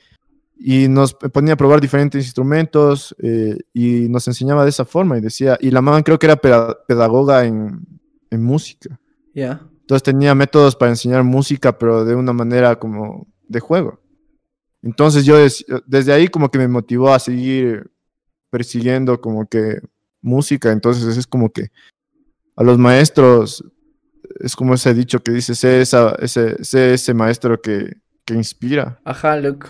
[0.56, 5.18] Y nos ponía a probar diferentes instrumentos eh, y nos enseñaba de esa forma.
[5.18, 7.80] Y decía, y la mamá creo que era peda- pedagoga en,
[8.30, 9.00] en música.
[9.34, 9.68] Ya.
[9.90, 14.00] Entonces tenía métodos para enseñar música, pero de una manera como de juego.
[14.84, 17.90] Entonces yo des- desde ahí como que me motivó a seguir
[18.52, 19.82] persiguiendo como que
[20.22, 20.72] música.
[20.72, 21.72] Entonces es como que
[22.56, 23.64] a los maestros,
[24.40, 29.00] es como ese dicho que dice, sé, esa, ese, sé ese maestro que, que inspira.
[29.04, 29.70] Ajá, loco.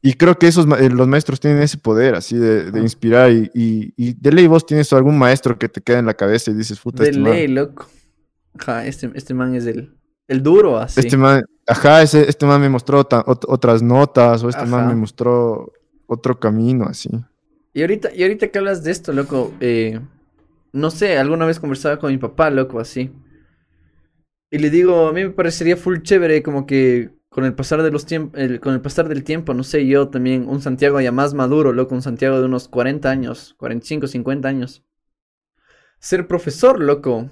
[0.00, 3.50] Y creo que esos, eh, los maestros tienen ese poder así de, de inspirar y,
[3.54, 6.54] y, y de ley vos tienes algún maestro que te queda en la cabeza y
[6.54, 7.86] dices, puta, De este man- ley, loco.
[8.58, 9.94] Ajá, este, este man es el,
[10.28, 11.00] el duro, así.
[11.00, 14.88] Este man, ajá, ese, este man me mostró ta- ot- otras notas, o este man
[14.88, 15.72] me mostró
[16.06, 17.10] otro camino, así.
[17.72, 20.00] Y ahorita, y ahorita que hablas de esto, loco, eh,
[20.72, 23.12] no sé, alguna vez conversaba con mi papá, loco, así.
[24.50, 27.92] Y le digo, a mí me parecería full chévere como que con el pasar de
[27.92, 31.34] los tiempos, con el pasar del tiempo, no sé, yo también, un Santiago ya más
[31.34, 34.82] maduro, loco, un Santiago de unos 40 años, 45, 50 años.
[36.00, 37.30] Ser profesor, loco,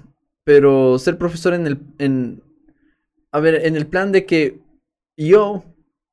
[0.49, 2.41] pero ser profesor en el, en,
[3.31, 4.59] a ver, en el plan de que
[5.15, 5.63] yo,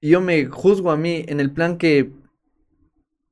[0.02, 2.12] yo me juzgo a mí, en el plan que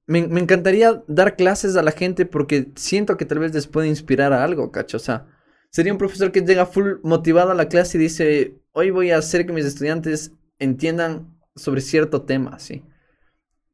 [0.07, 3.88] me, me encantaría dar clases a la gente porque siento que tal vez les puede
[3.88, 4.96] inspirar a algo, cacho.
[4.96, 5.26] O sea,
[5.68, 9.18] sería un profesor que llega full motivado a la clase y dice, hoy voy a
[9.18, 12.82] hacer que mis estudiantes entiendan sobre cierto tema, ¿sí?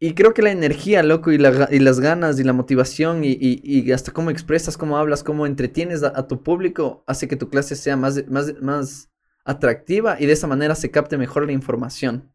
[0.03, 3.33] Y creo que la energía, loco, y, la y las ganas y la motivación y,
[3.33, 7.37] y- y hasta cómo expresas, cómo hablas, cómo entretienes a, a tu público hace que
[7.37, 9.11] tu clase sea más, más, más
[9.45, 12.33] atractiva y de esa manera se capte mejor la información.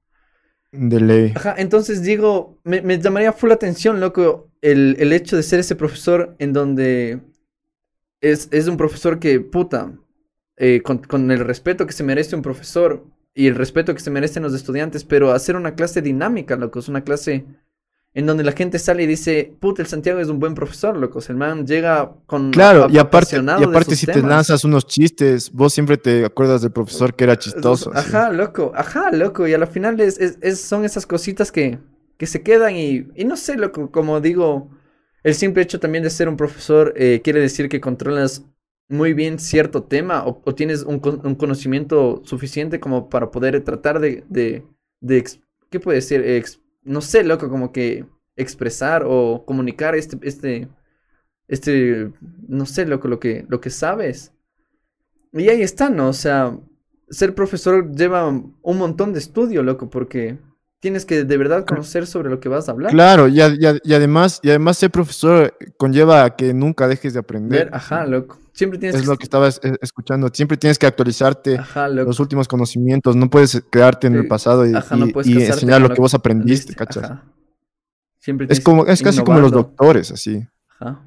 [0.91, 1.33] De ley.
[1.33, 5.75] Ajá, entonces digo, me, me llamaría full atención, loco, el, el hecho de ser ese
[5.75, 7.21] profesor en donde
[8.21, 9.93] es, es un profesor que, puta,
[10.57, 13.05] eh, con, con el respeto que se merece un profesor
[13.35, 16.87] y el respeto que se merecen los estudiantes, pero hacer una clase dinámica, loco, es
[16.87, 17.45] una clase
[18.13, 21.19] en donde la gente sale y dice, puta, el Santiago es un buen profesor, loco,
[21.27, 22.49] el man llega con...
[22.51, 26.71] Claro, y aparte, y aparte si te lanzas unos chistes, vos siempre te acuerdas del
[26.71, 27.91] profesor que era chistoso.
[27.93, 28.07] así.
[28.15, 29.45] Ajá, loco, ajá, loco.
[29.47, 31.77] Y a la final es, es- es- son esas cositas que,
[32.17, 34.69] que se quedan y, y no sé, loco, como digo,
[35.23, 38.45] el simple hecho también de ser un profesor eh, quiere decir que controlas
[38.89, 43.99] muy bien cierto tema o, o tienes un, un conocimiento suficiente como para poder tratar
[43.99, 44.63] de, de,
[45.01, 46.25] de ex- ¿qué puede ser?
[46.27, 48.05] Ex- no sé, loco, como que
[48.35, 50.67] expresar o comunicar este, este,
[51.47, 52.11] este,
[52.47, 54.33] no sé, loco, lo que, lo que sabes.
[55.33, 56.09] Y ahí está, ¿no?
[56.09, 56.57] O sea,
[57.09, 60.37] ser profesor lleva un montón de estudio, loco, porque
[60.79, 62.91] tienes que de verdad conocer sobre lo que vas a hablar.
[62.91, 66.87] Claro, y, a- y a- y además, y además ser profesor conlleva a que nunca
[66.87, 67.65] dejes de aprender.
[67.65, 68.37] Ver, ajá, loco.
[68.55, 69.07] Siempre tienes Es que...
[69.07, 70.29] lo que estabas eh, escuchando.
[70.33, 73.15] Siempre tienes que actualizarte Ajá, los últimos conocimientos.
[73.17, 75.89] No puedes quedarte en el pasado y, Ajá, no y- puedes y casarte enseñar lo
[75.89, 77.03] que vos aprendiste, ¿cachas?
[77.03, 77.23] ajá.
[78.17, 80.47] Siempre Es como, es casi como los doctores, así.
[80.79, 81.01] Ajá.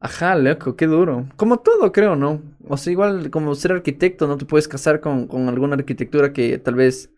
[0.00, 1.26] Ajá, loco, qué duro.
[1.36, 2.40] Como todo, creo, ¿no?
[2.68, 6.58] O sea, igual como ser arquitecto, no te puedes casar con, con alguna arquitectura que
[6.58, 7.10] tal vez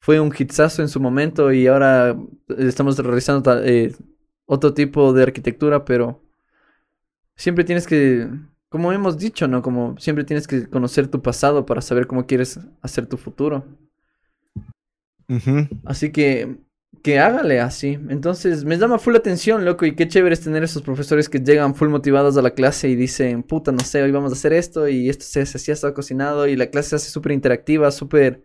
[0.00, 2.16] fue un hitsazo en su momento y ahora
[2.56, 3.94] estamos realizando eh,
[4.46, 6.22] otro tipo de arquitectura, pero
[7.36, 8.28] siempre tienes que,
[8.68, 9.62] como hemos dicho, ¿no?
[9.62, 13.64] Como siempre tienes que conocer tu pasado para saber cómo quieres hacer tu futuro.
[15.84, 16.58] Así que,
[17.02, 17.98] que hágale así.
[18.08, 21.74] Entonces, me llama full atención, loco, y qué chévere es tener esos profesores que llegan
[21.74, 24.88] full motivados a la clase y dicen, puta, no sé, hoy vamos a hacer esto
[24.88, 28.42] y esto se hace así, está cocinado y la clase se hace súper interactiva, súper,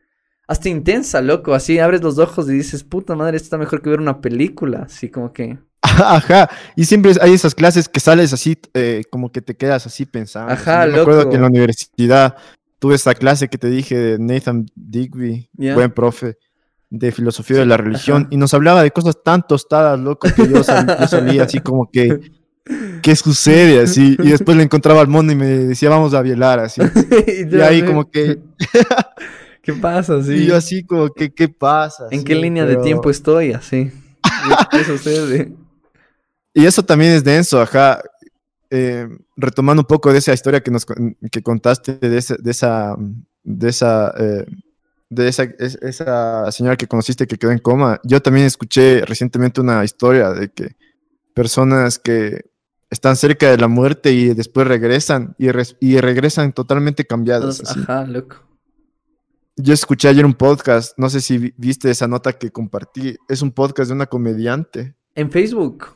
[0.47, 1.53] hasta intensa, loco.
[1.53, 4.83] Así abres los ojos y dices, puta madre, esto está mejor que ver una película.
[4.83, 5.57] Así como que,
[5.97, 10.05] Ajá, y siempre hay esas clases que sales así, eh, como que te quedas así
[10.05, 10.53] pensando.
[10.53, 11.29] Ajá, Yo me acuerdo loco.
[11.31, 12.35] que en la universidad
[12.79, 16.37] tuve esa clase que te dije de Nathan Digby, buen profe
[16.89, 18.27] de filosofía de la religión, ajá.
[18.31, 21.89] y nos hablaba de cosas tan tostadas, loco, que yo, sal- yo salía así como
[21.89, 22.19] que,
[23.01, 23.81] ¿qué sucede?
[23.81, 26.81] Así, y después le encontraba al mono y me decía, vamos a violar, así.
[27.51, 28.39] y, ahí como que,
[29.61, 30.21] ¿qué pasa?
[30.23, 30.33] Sí.
[30.33, 32.05] y yo así como que, ¿qué pasa?
[32.11, 33.53] ¿En Sí, qué línea de tiempo estoy?
[33.53, 33.91] Así.
[34.71, 35.53] ¿Qué sucede?
[36.53, 38.01] Y eso también es denso, ajá.
[38.69, 42.95] Eh, retomando un poco de esa historia que nos que contaste de esa de esa
[43.43, 44.45] de esa eh,
[45.09, 47.99] de esa, es- esa señora que conociste que quedó en coma.
[48.05, 50.77] Yo también escuché recientemente una historia de que
[51.33, 52.45] personas que
[52.89, 55.47] están cerca de la muerte y después regresan y,
[55.81, 57.61] y regresan totalmente cambiadas.
[57.69, 58.37] Ajá, loco.
[59.57, 63.17] Yo escuché ayer un podcast, no sé si vi- viste esa nota que compartí.
[63.27, 65.87] Es un podcast de una comediante En Facebook.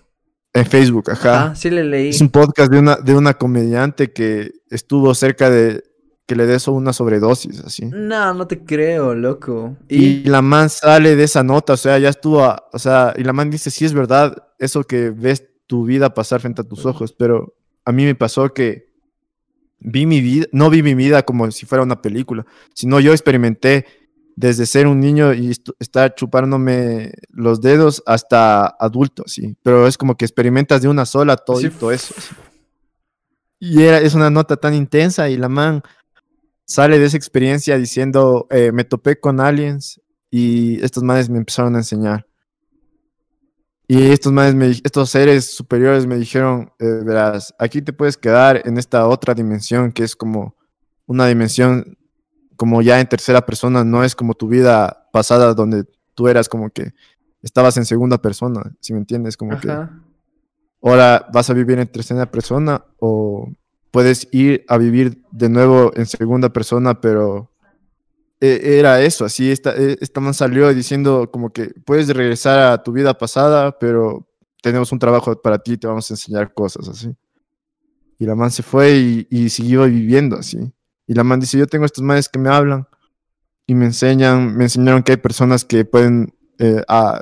[0.55, 1.51] En Facebook, ajá.
[1.51, 2.09] Ah, sí le leí.
[2.09, 5.83] Es un podcast de una, de una comediante que estuvo cerca de
[6.25, 7.85] que le dé so- una sobredosis, así.
[7.85, 9.77] No, no te creo, loco.
[9.87, 13.13] Y, Y, la man sale de esa nota, o sea, ya estuvo, a- o sea,
[13.15, 16.67] y la man dice, sí es verdad, eso que ves tu vida pasar frente a
[16.67, 18.87] tus ojos, pero a mí me pasó que
[19.79, 23.85] vi mi vida, no vi mi vida como si fuera una película, sino yo experimenté
[24.35, 30.15] desde ser un niño y estar chupándome los dedos hasta adulto, sí, pero es como
[30.15, 31.89] que experimentas de una sola todo Sí, eso.
[31.89, 32.13] así.
[33.59, 35.81] Y era, es una nota tan intensa y la man
[36.65, 41.75] sale de esa experiencia diciendo, eh, me topé con aliens y estos manes me empezaron
[41.75, 42.27] a enseñar.
[43.87, 48.63] Y estos manes, me, estos seres superiores me dijeron, eh, verás, aquí te puedes quedar
[48.67, 50.55] en esta otra dimensión que es como
[51.05, 51.97] una dimensión
[52.55, 56.69] como ya en tercera persona, no es como tu vida pasada donde tú eras como
[56.69, 56.93] que
[57.41, 59.67] estabas en segunda persona, si me entiendes, como que
[60.81, 63.49] ahora vas a vivir en tercera persona o
[63.91, 67.51] puedes ir a vivir de nuevo en segunda persona, pero
[68.41, 72.83] e- era eso, así esta, e- esta man salió diciendo como que puedes regresar a
[72.83, 74.27] tu vida pasada, pero
[74.61, 77.15] tenemos un trabajo para ti, te vamos a enseñar cosas así.
[78.17, 80.57] Y la man se fue y, y siguió viviendo así.
[81.07, 82.87] Y la man dice, yo tengo estos manes que me hablan
[83.67, 87.21] y me enseñan, me enseñaron que hay personas que pueden eh, a-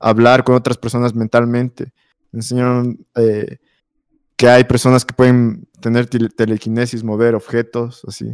[0.00, 1.92] hablar con otras personas mentalmente.
[2.32, 3.58] Me enseñaron eh,
[4.36, 8.32] que hay personas que pueden tener tele- telequinesis, mover objetos, así.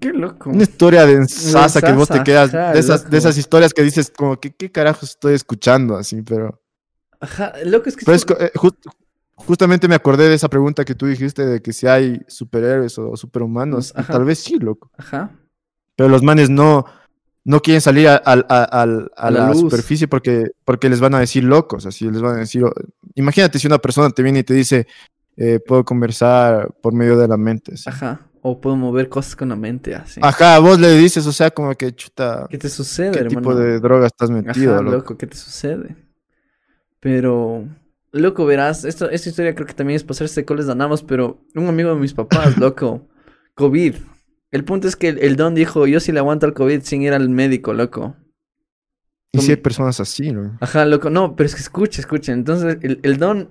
[0.00, 0.50] Qué loco.
[0.50, 3.82] Una historia de ensasa que vos te quedas, ajá, de esas, de esas historias que
[3.82, 6.60] dices como que qué carajos estoy escuchando, así, pero...
[7.20, 8.50] Ajá, loco es que pero es eh,
[9.46, 13.16] justamente me acordé de esa pregunta que tú dijiste de que si hay superhéroes o
[13.16, 14.12] superhumanos, Ajá.
[14.14, 14.90] tal vez sí, loco.
[14.96, 15.30] Ajá.
[15.96, 16.84] Pero los manes no,
[17.44, 21.14] no quieren salir a, al- a- al- a A la superficie porque, porque les van
[21.14, 22.64] a decir locos, así les van a decir...
[23.14, 24.86] Imagínate si una persona te viene y te dice,
[25.36, 27.74] eh, puedo conversar por medio de la mente.
[27.74, 27.88] así.
[27.88, 28.28] Ajá.
[28.44, 30.18] O puedo mover cosas con la mente así.
[30.22, 33.40] Ajá, vos le dices, o sea, como que chuta, ¿Qué te sucede, ¿qué hermano?
[33.40, 34.96] tipo de droga estás metido, Ajá, loco?
[34.96, 35.94] loco, ¿qué te sucede?
[36.98, 37.64] Pero,
[38.12, 41.66] loco, verás, esto, esta historia creo que también es pasarse coles de anamos, pero un
[41.66, 43.08] amigo de mis papás, loco,
[43.54, 43.94] COVID.
[44.50, 47.02] El punto es que el, el don dijo, yo sí le aguanto al COVID sin
[47.02, 48.16] ir al médico, loco.
[49.32, 50.58] Y si hay personas así, ¿no?
[50.60, 52.32] Ajá, loco, no, pero es que escucha, escucha.
[52.32, 53.50] Entonces, el, el don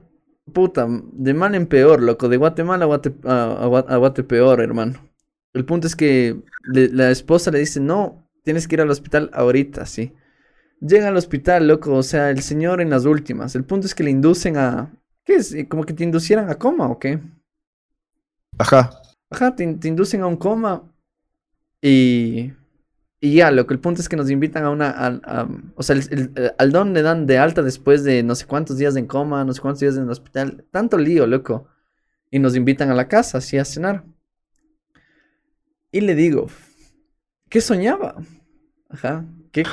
[0.53, 2.29] puta, de mal en peor, loco.
[2.29, 5.09] De Guatemala a, Guate, a, a, a Guatepeor, hermano.
[5.53, 6.39] El punto es que
[6.71, 10.13] le- la esposa le dice, no, tienes que ir al hospital ahorita, sí.
[10.81, 13.55] Llega al hospital, loco, o sea, el señor en las últimas.
[13.55, 14.91] El punto es que le inducen a...
[15.23, 15.55] ¿Qué es?
[15.69, 17.19] Como que te inducieran a coma, ¿o qué?
[18.57, 18.91] Ajá.
[19.29, 20.83] Ajá, te, te inducen a un coma
[21.81, 22.53] y...
[23.23, 24.89] Y ya, lo que el punto es que nos invitan a una...
[24.89, 28.77] a- o sea, el- al don le dan de alta después de no sé cuántos
[28.77, 30.65] días en coma, no sé cuántos días en el hospital.
[30.71, 31.67] Tanto lío, loco.
[32.31, 34.05] Y nos invitan a la casa, así a cenar.
[35.91, 36.47] Y le digo,
[37.49, 38.15] ¿qué soñaba?
[38.89, 39.25] Ajá.
[39.51, 39.63] ¿Qué,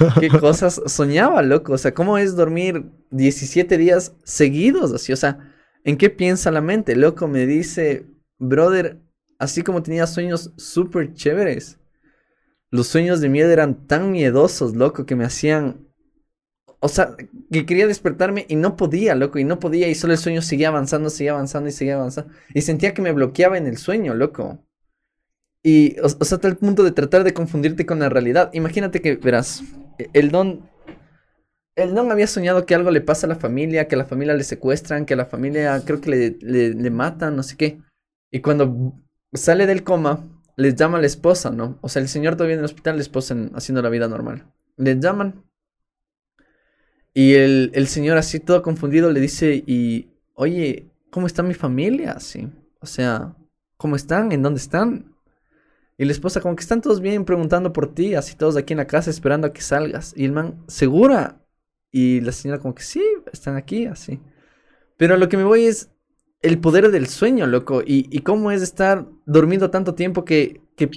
[0.41, 1.73] cosas soñaba, loco?
[1.73, 5.13] O sea, ¿cómo es dormir 17 días seguidos así?
[5.13, 6.97] O sea, ¿en qué piensa la mente?
[6.97, 8.07] Loco, me dice,
[8.39, 9.01] brother,
[9.39, 11.79] así como tenía sueños súper chéveres.
[12.71, 15.87] Los sueños de miedo eran tan miedosos, loco, que me hacían...
[16.81, 17.17] O sea,
[17.51, 20.69] que quería despertarme y no podía, loco, y no podía, y solo el sueño seguía
[20.69, 22.33] avanzando, seguía avanzando y seguía avanzando.
[22.55, 24.65] Y sentía que me bloqueaba en el sueño, loco.
[25.63, 28.51] Y, o, o sea, hasta el punto de tratar de confundirte con la realidad.
[28.53, 29.63] Imagínate que, verás,
[29.99, 30.69] e- el don...
[31.77, 34.35] El don había soñado que algo le pasa a la familia, que a la familia
[34.35, 37.81] le secuestran, que a la familia creo que le, le, le matan, no sé qué.
[38.33, 38.95] Y cuando
[39.33, 40.27] sale del coma,
[40.57, 41.79] les llama a la esposa, ¿no?
[41.81, 44.53] O sea, el señor todavía en el hospital, la esposa en- haciendo la vida normal.
[44.77, 45.45] Les llaman.
[47.15, 52.13] Y el, el señor así todo confundido le dice, y, oye, ¿cómo está mi familia?
[52.13, 52.49] Así.
[52.81, 53.37] O sea,
[53.77, 54.33] ¿cómo están?
[54.33, 55.15] ¿En dónde están?
[55.99, 58.79] Y la esposa como que están todos bien preguntando por ti, así todos aquí en
[58.79, 60.15] la casa esperando a que salgas.
[60.17, 61.45] Y el man, ¿segura?
[61.91, 63.03] Y la señora como que sí,
[63.33, 64.21] están aquí, así.
[64.97, 65.91] Pero a lo que me voy es
[66.41, 67.83] el poder del sueño, loco.
[67.85, 70.89] Y, y cómo es estar dormido tanto tiempo que, que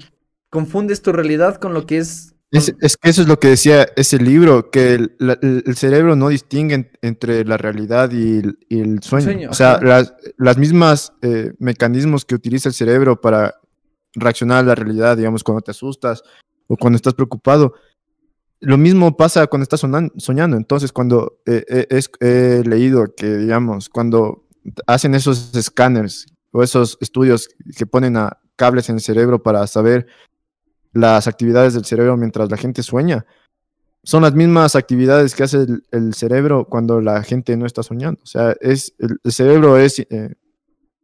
[0.51, 2.35] confundes tu realidad con lo que es...
[2.51, 6.17] Es, es que eso es lo que decía ese libro, que el, la- el- cerebro
[6.17, 9.23] no distingue en- entre la realidad y el, y el sueño.
[9.23, 13.55] Sueño, o sea, las, las mismas eh, mecanismos que utiliza el cerebro para
[14.15, 16.23] reaccionar a la realidad, digamos, cuando te asustas
[16.67, 17.73] o cuando estás preocupado,
[18.59, 19.81] lo mismo pasa cuando estás
[20.17, 20.55] soñando.
[20.55, 24.45] Entonces, cuando eh, eh, es- he leído que, digamos, cuando
[24.85, 28.15] hacen esos escáneres o esos estudios que ponen
[28.55, 30.05] cables en el cerebro para saber
[30.93, 33.25] las actividades del cerebro mientras la gente sueña,
[34.03, 38.19] son las mismas actividades que hace el, cerebro cuando la gente no está soñando.
[38.23, 40.35] O sea, es, el, el cerebro es, eh,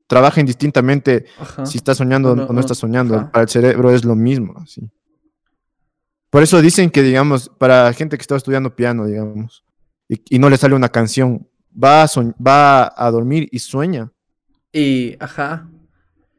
[0.08, 1.66] trabaja indistintamente Ajá.
[1.66, 3.16] si está soñando O o no- está soñando.
[3.16, 3.32] ajá.
[3.32, 4.56] Para el cerebro es lo mismo.
[6.30, 9.64] Por eso dicen que, digamos, para gente que está estudiando piano, digamos,
[10.10, 12.08] y, y no le sale una canción, va a,
[12.46, 14.12] va a dormir y sueña.
[14.74, 15.70] Y, ajá,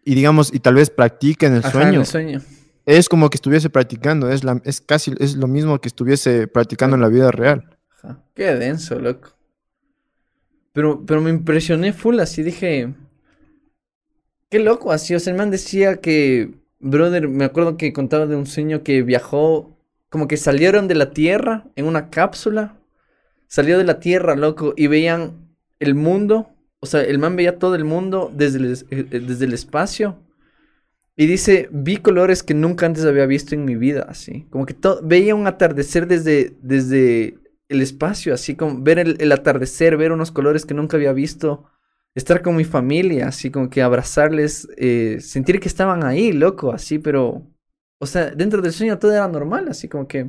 [0.05, 2.01] Y digamos, y tal vez practica en el ajá, en sueño.
[2.01, 2.41] el sueño.
[2.87, 6.97] Es como que estuviese practicando, es, la, es casi es lo mismo que estuviese practicando
[6.97, 7.77] en la vida real.
[8.03, 8.23] Ajá.
[8.35, 9.31] Qué denso, loco.
[10.73, 12.95] Pero, pero me impresioné full, así dije.
[14.51, 15.15] Qué loco, así.
[15.15, 16.55] O sea, el man decía que.
[16.81, 19.77] Brother, me acuerdo que contaba de un sueño que viajó.
[20.09, 22.79] Como que salieron de la Tierra en una cápsula.
[23.47, 26.51] Salió de la Tierra, loco, y veían el mundo.
[26.81, 30.19] O sea, el man veía todo el mundo desde el, eh, eh, desde el espacio.
[31.17, 34.47] Y dice, vi colores que nunca antes había visto en mi vida, así.
[34.51, 37.39] Como que veía un atardecer desde, desde
[37.69, 41.65] el espacio, así como ver el atardecer, ver unos colores que nunca había visto.
[42.19, 46.99] Estar con mi familia, así como que abrazarles, eh, sentir que estaban ahí, loco, así,
[46.99, 47.43] pero...
[48.01, 50.29] O sea, dentro del sueño todo era normal, así como que...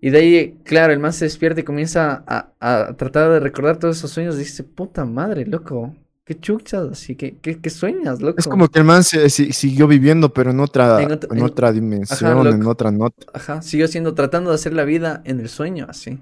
[0.00, 3.78] Y de ahí, claro, el man se despierta y comienza a, a tratar de recordar
[3.78, 4.34] todos esos sueños.
[4.36, 5.94] Y dice, puta madre, loco.
[6.24, 8.38] Qué chuchas, así que, ¿qué, qué sueñas, loco?
[8.38, 11.42] Es como que el man se, si- siguió viviendo, pero en otra, En otra- en-
[11.42, 13.26] otra dimensión, en otra nota.
[13.34, 16.18] Ajá, siguió siendo tratando de hacer la vida en el sueño, así.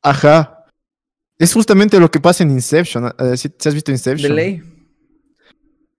[0.00, 0.61] Ajá.
[1.42, 3.12] Es justamente lo que pasa en Inception.
[3.18, 4.36] eh, ¿sí- ¿sí has visto De Inception?
[4.36, 4.62] ley.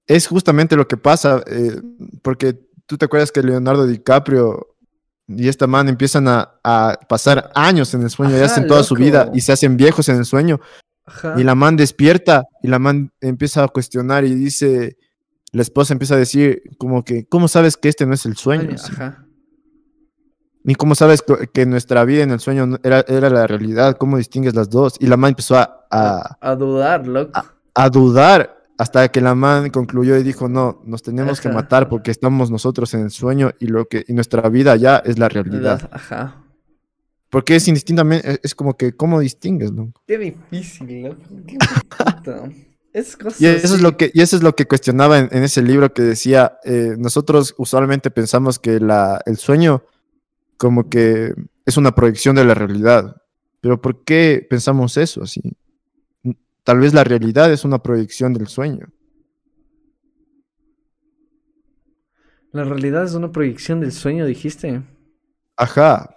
[0.08, 1.82] Es justamente lo que pasa, eh,
[2.22, 4.68] porque tú te acuerdas que Leonardo DiCaprio
[5.28, 8.84] y esta man empiezan a, a pasar años en el sueño, y Ajá, hacen toda
[8.84, 10.60] su vida y se hacen viejos en el sueño.
[11.06, 11.36] Ajá.
[11.38, 14.98] Y la man despierta y la man empieza a cuestionar y dice,
[15.52, 18.76] la esposa empieza a decir como que, ¿cómo sabes que este no es el sueño?
[18.78, 19.23] Ajá.
[20.64, 21.24] Ni cómo sabes
[21.54, 24.96] que nuestra vida en el sueño era, era la realidad, cómo distingues las dos.
[25.00, 27.42] Y la man empezó a, a, A dudar, loco.
[27.74, 32.12] a dudar hasta que la man concluyó y dijo, no, nos tenemos que matar porque
[32.12, 35.90] estamos nosotros en el sueño y, lo que, y nuestra vida ya es la realidad.
[35.92, 36.40] Ajá.
[37.30, 39.72] Porque es indistintamente, es- como que, ¿cómo distingues?
[39.72, 39.92] No?
[40.08, 41.18] Qué difícil, loco.
[41.46, 41.58] Qué.
[42.94, 45.42] Es cosa Y eso, es lo que, y eso es lo que cuestionaba en, en
[45.42, 49.82] ese libro que decía, eh, nosotros usualmente pensamos que la, el sueño
[50.58, 51.34] como que
[51.66, 53.22] es una proyección de la realidad.
[53.62, 55.42] Pero ¿por qué pensamos eso así?
[56.64, 58.88] tal vez la realidad es una proyección del sueño.
[62.52, 64.82] La realidad es una proyección del sueño, dijiste.
[65.58, 66.16] Ajá.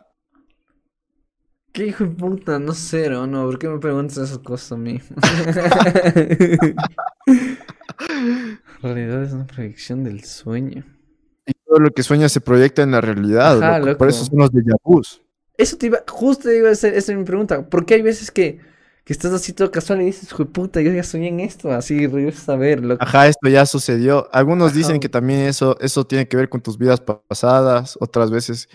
[1.73, 2.59] ¿Qué hijo de puta?
[2.59, 3.27] No sé, ¿no?
[3.27, 4.99] no ¿Por qué me preguntas esas cosas a mí?
[8.83, 10.85] la realidad es una proyección del sueño.
[11.77, 13.63] Todo lo que sueña se proyecta en la realidad.
[13.63, 13.87] Ajá, loco.
[13.89, 13.99] loco.
[13.99, 15.21] Por eso son los déjà vus.
[15.59, 17.69] Eso te iba, justo iba a ser, esa es mi pregunta.
[17.69, 18.61] ¿Por qué hay veces que,
[19.05, 21.71] que estás así todo casual y dices, de puta, yo ya soñé en esto?
[21.71, 23.05] Así regresas a ver, loco.
[23.05, 24.27] Ajá, esto ya sucedió.
[24.33, 24.79] Algunos Ajá.
[24.79, 28.71] dicen que también eso, eso tiene que ver con tus vidas pa- pasadas, otras veces.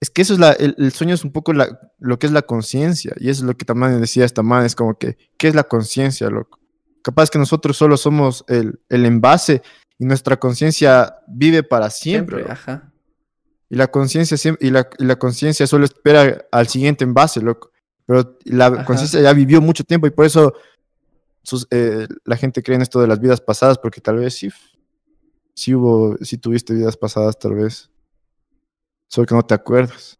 [0.00, 2.32] Es que eso es la, el, el sueño es un poco la, lo que es
[2.32, 3.12] la conciencia.
[3.20, 5.62] Y eso es lo que también decía esta man, es como que, ¿qué es la
[5.62, 6.58] conciencia, loco?
[7.02, 9.62] Capaz que nosotros solo somos el, el envase
[9.98, 12.36] y nuestra conciencia vive para siempre.
[12.38, 12.92] Siempre, ajá.
[13.68, 17.70] Y la conciencia y la, y la conciencia solo espera al siguiente envase, loco.
[18.06, 20.52] Pero la conciencia ya vivió mucho tiempo y por eso
[21.42, 24.50] sus- eh, la gente cree en esto de las vidas pasadas, porque tal vez sí,
[25.54, 27.90] sí hubo, sí tuviste vidas pasadas, tal vez.
[29.08, 30.18] Solo que no te acuerdas.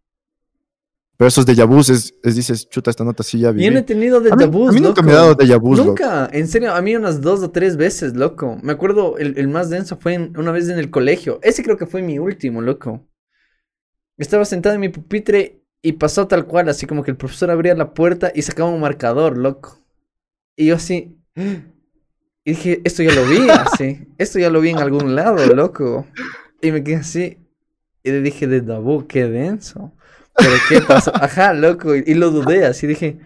[1.23, 3.71] Pero esos déjà vus es, es dices, chuta, esta nota sí ya Yo viví.
[3.71, 5.25] no he tenido déjà vus, a mí nunca me ha loco.
[5.29, 5.91] dado déjà vus, loco.
[5.91, 8.59] Nunca, en serio, a mí unas dos o tres veces, loco.
[8.61, 11.39] Me acuerdo, el, el más denso fue en- una vez en el colegio.
[11.45, 13.07] Ese creo que fue mi último, loco.
[14.19, 17.77] Estaba sentado en mi pupitre y pasó tal cual, así como que el profesor abría
[17.77, 19.79] la puerta y sacaba un marcador, loco.
[20.57, 21.17] Y yo así...
[22.45, 24.09] Y dije, esto ya lo vi, así.
[24.19, 26.09] Esto ya lo vi en algún lado, loco.
[26.61, 27.39] Y me quedé así.
[28.03, 29.93] Y le dije, de Dabu, qué denso.
[30.35, 31.13] Pero qué pasó.
[31.15, 31.95] Ajá, loco.
[31.95, 33.19] Y, lo dudé, así dije,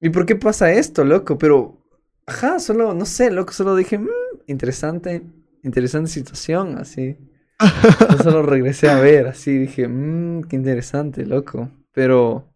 [0.00, 1.38] ¿y por qué pasa esto, loco?
[1.38, 1.78] Pero,
[2.26, 4.08] ajá, solo, no sé, loco, solo dije, "Mm,
[4.46, 5.22] interesante,
[5.62, 7.16] interesante situación, así.
[8.10, 11.70] Yo solo regresé a ver, así, dije, mmm, qué interesante, loco.
[11.92, 12.52] Pero,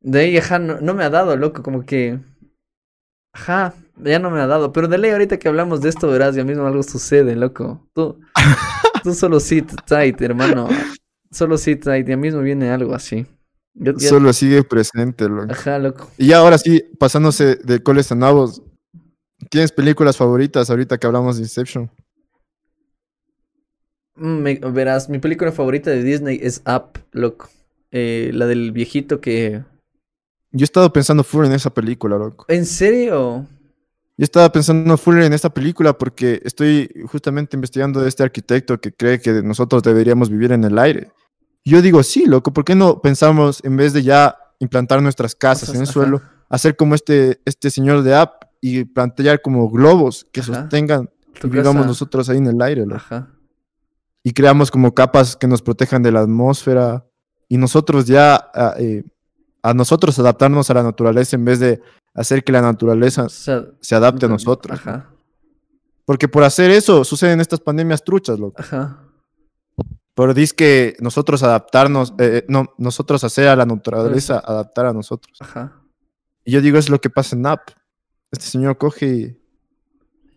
[0.00, 2.18] de ahí, ajá, no, no me ha dado, loco, como que,
[3.32, 4.72] ajá, ya no me ha dado.
[4.72, 7.88] Pero de ley, ahorita que hablamos de esto, verás, ya mismo algo sucede, loco.
[7.94, 8.20] Tú,
[9.02, 10.68] tú solo sit tight, hermano.
[11.30, 11.58] Solo
[12.04, 13.26] ya mismo viene algo así.
[13.74, 15.52] Yo- Solo sigue presente, loco.
[15.52, 16.10] Ajá, loco.
[16.18, 18.62] Y ya ahora sí, pasándose de coles a nabos,
[19.50, 21.90] ¿tienes películas favoritas ahorita que hablamos de Inception?
[24.16, 27.48] Mm, me- verás, mi película favorita de Disney es Up, loco.
[27.90, 29.62] Eh, la del viejito que...
[30.50, 32.46] Yo he estado pensando full en esa película, loco.
[32.48, 33.46] ¿En serio?
[34.18, 38.92] Yo estaba pensando full en esta película porque estoy justamente investigando de este arquitecto que
[38.92, 41.12] cree que nosotros deberíamos vivir en el aire.
[41.64, 45.68] Yo digo, sí, loco, ¿por qué no pensamos en vez de ya implantar nuestras casas
[45.68, 45.92] en el Ajá.
[45.92, 50.62] suelo, hacer como este, este señor de App y plantear como globos que Ajá.
[50.62, 51.08] sostengan
[51.40, 52.96] y vivamos nosotros ahí en el aire, loco?
[52.96, 53.28] Ajá.
[54.24, 57.06] y creamos como capas que nos protejan de la atmósfera
[57.48, 59.04] y nosotros ya a, eh,
[59.62, 61.80] a nosotros adaptarnos a la naturaleza en vez de
[62.18, 64.78] hacer que la naturaleza se adapte a nosotros.
[64.78, 65.10] Ajá.
[66.04, 68.60] Porque por hacer eso suceden estas pandemias truchas, loco.
[68.60, 69.04] Ajá.
[70.14, 74.92] Pero dices que nosotros adaptarnos, eh, eh, no, nosotros hacer a la naturaleza adaptar a
[74.92, 75.38] nosotros.
[75.40, 75.80] Ajá.
[76.44, 77.70] Y yo digo, es lo que pasa en App.
[78.32, 79.38] Este señor coge y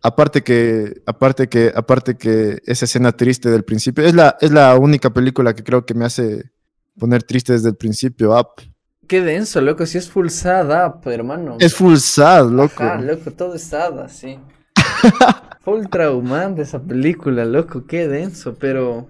[0.03, 4.77] aparte que, aparte que, aparte que esa escena triste del principio, es la, es la
[4.77, 6.51] única película que creo que me hace
[6.99, 8.70] poner triste desde el principio, Up.
[9.11, 9.85] Qué denso, loco.
[9.85, 11.57] Si es full sad up, hermano.
[11.59, 12.81] Es full sad, loco.
[12.81, 14.39] Ajá, loco, todo es sad, así.
[15.65, 17.85] full traumante esa película, loco.
[17.85, 19.09] Qué denso, pero...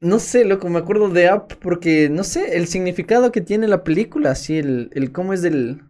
[0.00, 3.84] No sé, loco, me acuerdo de Up porque, no sé, el significado que tiene la
[3.84, 5.84] película, así, el, el cómo es del...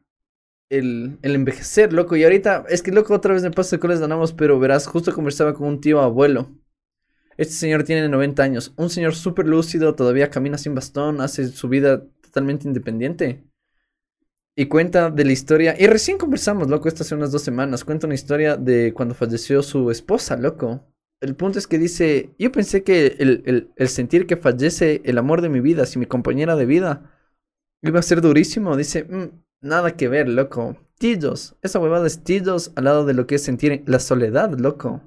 [0.68, 2.14] El, el envejecer, loco.
[2.14, 5.14] Y ahorita, es que, loco, otra vez me paso de coles ganamos, pero verás, justo
[5.14, 6.50] conversaba con un tío abuelo.
[7.38, 11.68] Este señor tiene 90 años, un señor súper lúcido, todavía camina sin bastón, hace su
[11.68, 13.44] vida totalmente independiente.
[14.56, 18.06] Y cuenta de la historia, y recién conversamos, loco, esto hace unas dos semanas, cuenta
[18.06, 20.84] una historia de cuando falleció su esposa, loco.
[21.20, 25.42] El punto es que dice, yo pensé que el, el, sentir que fallece el amor
[25.42, 27.12] de mi vida, si mi compañera de vida,
[27.82, 28.76] iba a ser durísimo.
[28.76, 29.30] Dice, "Mm,
[29.60, 30.76] nada que ver, loco.
[30.98, 35.02] Tillos, esa huevada es tillos al lado de lo que es sentir la soledad, loco.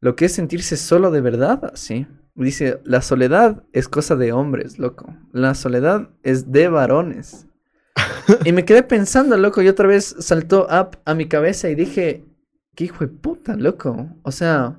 [0.00, 2.06] Lo que es sentirse solo de verdad, sí.
[2.44, 5.12] Dice, la soledad es cosa de hombres, loco.
[5.32, 7.48] La soledad es de varones.
[8.44, 12.24] y me quedé pensando, loco, y otra vez saltó up a mi cabeza y dije,
[12.76, 14.08] qué hijo de puta, loco.
[14.22, 14.78] O sea,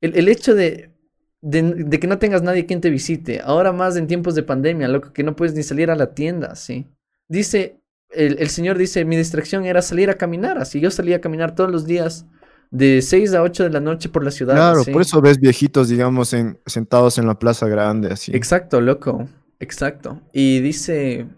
[0.00, 0.94] el, el hecho de,
[1.42, 4.88] de, de que no tengas nadie quien te visite, ahora más en tiempos de pandemia,
[4.88, 6.86] loco, que no puedes ni salir a la tienda, sí.
[7.28, 11.20] Dice, el, el señor dice, mi distracción era salir a caminar, así yo salía a
[11.20, 12.24] caminar todos los días
[12.72, 14.54] de 6 a 8 de la noche por la ciudad.
[14.54, 18.34] Claro, por eso ves viejitos, digamos, en, sentados en la plaza grande, así.
[18.34, 19.28] Exacto, loco.
[19.60, 20.22] Exacto.
[20.32, 21.28] Y dice,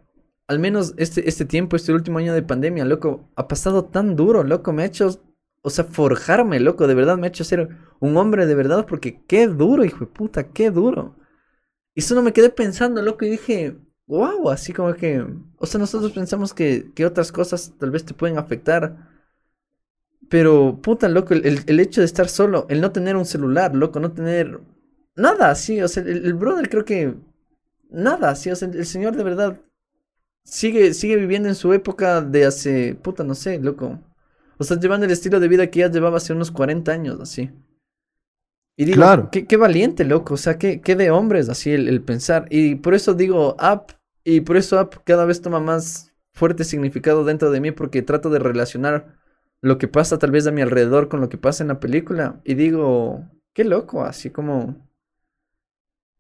[0.47, 4.44] al menos este, este tiempo, este último año de pandemia, loco, ha pasado tan duro,
[4.44, 5.20] loco, me ha hecho,
[5.62, 9.20] o sea, forjarme, loco, de verdad me ha hecho ser un hombre de verdad, porque
[9.27, 11.16] qué duro, hijo de puta, qué duro.
[11.97, 16.12] Y solo me quedé pensando, loco, y dije, wow, así como que, o sea, nosotros
[16.12, 19.12] pensamos que, que otras cosas tal vez te pueden afectar.
[20.29, 24.01] Pero, puta, loco, el, el, hecho de estar solo, el no tener un celular, loco,
[24.01, 24.61] no tener
[25.17, 27.15] nada así, o sea, el, el brother creo que
[27.91, 29.61] nada así, o sea, el, señor de verdad
[30.45, 34.01] sigue, sigue viviendo en su época de hace, puta, no sé, loco.
[34.59, 37.51] O sea, llevando el estilo de vida que ya llevaba hace unos 40 años, así.
[38.77, 39.29] Y digo, claro.
[39.31, 40.35] qué, qué, valiente, loco.
[40.35, 42.47] O sea, qué, qué de hombres así el, el, pensar.
[42.51, 43.93] Y por eso digo app.
[44.25, 47.71] Y por eso app cada vez toma más fuerte significado dentro de mí.
[47.71, 49.17] Porque trato de relacionar
[49.65, 52.39] lo que pasa tal vez a mi alrededor con lo que pasa en la película.
[52.45, 53.24] Y digo,
[53.55, 54.05] qué loco.
[54.05, 54.77] Así como.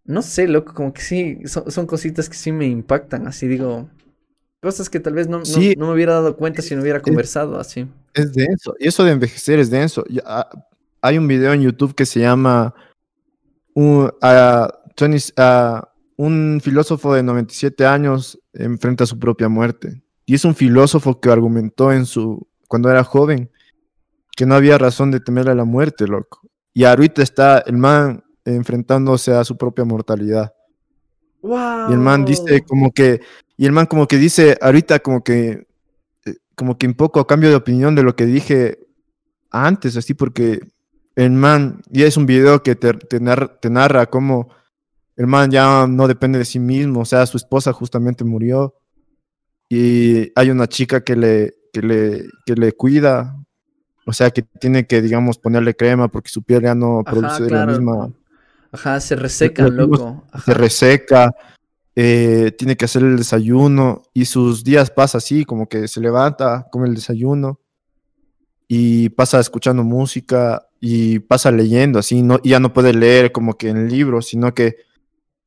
[0.04, 0.72] No sé, loco.
[0.72, 1.40] Como que sí.
[1.44, 3.26] Son, son cositas que sí me impactan.
[3.26, 3.90] Así digo.
[4.62, 7.00] Cosas que tal vez no, sí, no, no, me hubiera dado cuenta si no hubiera
[7.00, 7.86] conversado así.
[8.14, 8.74] Es denso.
[8.80, 10.06] Y eso de envejecer es denso.
[10.08, 10.48] Ya,
[11.02, 12.74] hay un video en YouTube que se llama
[13.74, 14.68] un, uh,
[14.98, 15.82] 20, uh,
[16.16, 20.02] un filósofo de 97 años enfrenta a su propia muerte.
[20.24, 23.48] Y es un filósofo que argumentó en su cuando era joven
[24.36, 26.40] que no había razón de temer a la muerte, loco.
[26.72, 30.52] Y ahorita está el man enfrentándose a su propia mortalidad.
[31.40, 31.90] Wow.
[31.90, 33.20] Y el man dice como que
[33.56, 35.68] y el man como que dice ahorita como que
[36.24, 38.80] eh, como que un poco cambio de opinión de lo que dije
[39.52, 40.72] antes, así porque
[41.14, 44.48] el man, y es un video que te, te, narra, te narra cómo
[45.14, 48.74] el man ya no depende de sí mismo, o sea, su esposa justamente murió
[49.68, 53.36] y hay una chica que le, que le, que le cuida,
[54.06, 57.66] o sea, que tiene que, digamos, ponerle crema porque su piel ya no produce la
[57.66, 58.10] misma...
[58.70, 60.24] Ajá, se reseca, loco.
[60.44, 61.34] Se reseca,
[61.96, 66.66] eh, tiene que hacer el desayuno y sus días pasa así, como que se levanta,
[66.70, 67.60] come el desayuno
[68.68, 73.56] y pasa escuchando música y pasa leyendo, así, no, y ya no puede leer como
[73.56, 74.76] que en el libro, sino que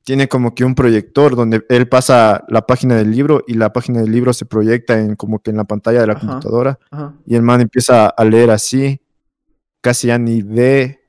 [0.08, 4.00] tiene como que un proyector donde él pasa la página del libro y la página
[4.00, 7.14] del libro se proyecta en como que en la pantalla de la ajá, computadora ajá.
[7.26, 9.02] y el man empieza a leer así,
[9.82, 11.02] casi ya ni ve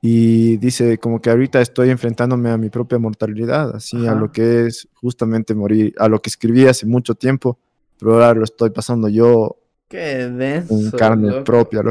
[0.00, 4.12] y dice como que ahorita estoy enfrentándome a mi propia mortalidad, así Ajá.
[4.12, 7.58] a lo que es justamente morir, a lo que escribí hace mucho tiempo,
[7.98, 9.56] pero ahora lo estoy pasando yo
[9.88, 10.72] Qué denso.
[10.72, 11.42] en carne loco.
[11.42, 11.82] propia.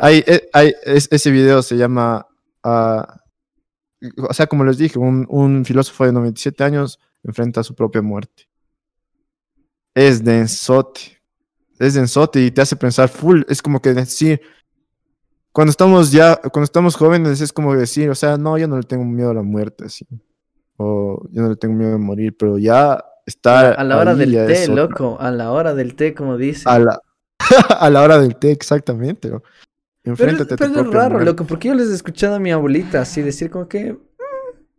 [0.00, 2.24] Hay, eh, hay- es- ese video se llama,
[2.62, 3.20] ah,
[4.16, 8.02] o sea, como les dije, un, un filósofo de 97 años enfrenta a su propia
[8.02, 8.48] muerte.
[9.94, 11.20] Es densote,
[11.78, 14.40] es densote y te hace pensar full, es como que decir,
[15.52, 18.82] cuando estamos ya, cuando estamos jóvenes es como decir, o sea, no, yo no le
[18.82, 20.04] tengo miedo a la muerte, así,
[20.76, 24.18] o yo no le tengo miedo a morir, pero ya está A la hora ahí
[24.18, 25.16] del té, loco.
[25.20, 26.68] A la hora del té, como dice.
[26.68, 27.00] a la,
[27.78, 29.30] a la hora del té, exactamente.
[30.04, 30.14] Bro.
[30.16, 31.24] Pero, Enfréntate a tu pero es raro, muerte.
[31.24, 33.98] loco, porque yo les he escuchado a mi abuelita así decir como que "Mm,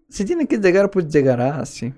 [0.09, 1.93] si tiene que llegar, pues llegará así.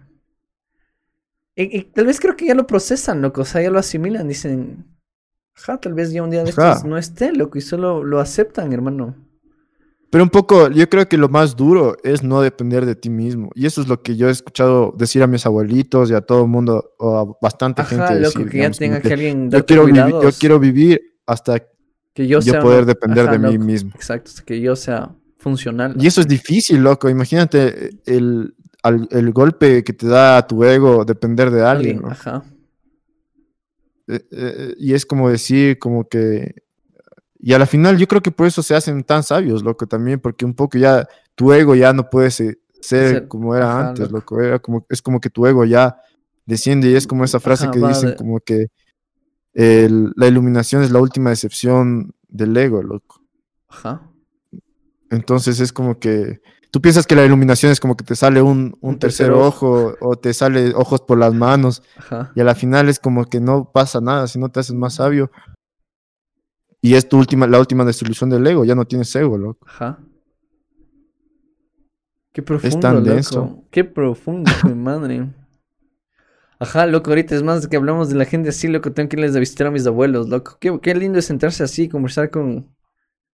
[1.56, 4.28] Y, y tal vez creo que ya lo procesan, loco, o sea, ya lo asimilan,
[4.28, 4.86] dicen,
[5.56, 6.74] ajá, tal vez ya un día de Ajá.
[6.74, 9.16] estos no esté, loco, y solo lo aceptan, hermano.
[10.10, 13.50] Pero un poco, yo creo que lo más duro es no depender de ti mismo.
[13.56, 16.44] Y eso es lo que yo he escuchado decir a mis abuelitos y a todo
[16.44, 19.08] el mundo, o a bastante Ajá, gente loco, decir, que ya digamos, como tenga que
[19.10, 21.62] que alguien yo quiero, vivir, yo quiero vivir hasta
[22.18, 23.92] que yo yo sea poder una- depender ajá, de mí mismo.
[23.94, 25.96] Exacto, que yo sea funcional.
[26.00, 27.10] Y eso es difícil, loco.
[27.10, 32.02] Imagínate el, al- el golpe que te da a tu ego depender de alguien.
[32.02, 32.08] ¿no?
[32.10, 32.44] Ajá.
[34.08, 36.56] Eh, eh, y es como decir, como que.
[37.40, 40.20] Y a la final, yo creo que por eso se hacen tan sabios, loco, también,
[40.20, 43.90] porque un poco ya tu ego ya no puede se- ser Ser- como era ajá,
[43.90, 44.36] antes, loco.
[44.38, 44.42] loco.
[44.42, 45.98] Era como, es como que tu ego ya
[46.48, 48.68] desciende y es como esa frase Ajá, que dicen, de- como que
[49.58, 53.22] el- la iluminación es la última decepción del ego, loco.
[53.68, 54.02] Ajá.
[55.10, 58.78] Entonces es como que tú piensas que la iluminación es como que te sale un,
[58.82, 62.32] un Un tercer tercer ojo o te sale ojos por las manos Ajá.
[62.36, 64.96] y a la final es como que no pasa nada, si no te haces más
[64.96, 65.32] sabio.
[66.82, 69.66] Y es tu última, la última desilusión del ego, ya no tienes ego, loco.
[69.68, 69.98] Ajá.
[72.34, 73.10] Qué profundo, tan loco.
[73.10, 73.64] denso.
[73.72, 75.28] Qué profundo, mi madre.
[76.60, 79.36] Ajá, loco, ahorita es más que hablamos de la gente así, loco, tengo que irles
[79.36, 80.58] a visitar a mis abuelos, loco.
[80.60, 82.76] Qué, qué lindo es sentarse así, conversar con,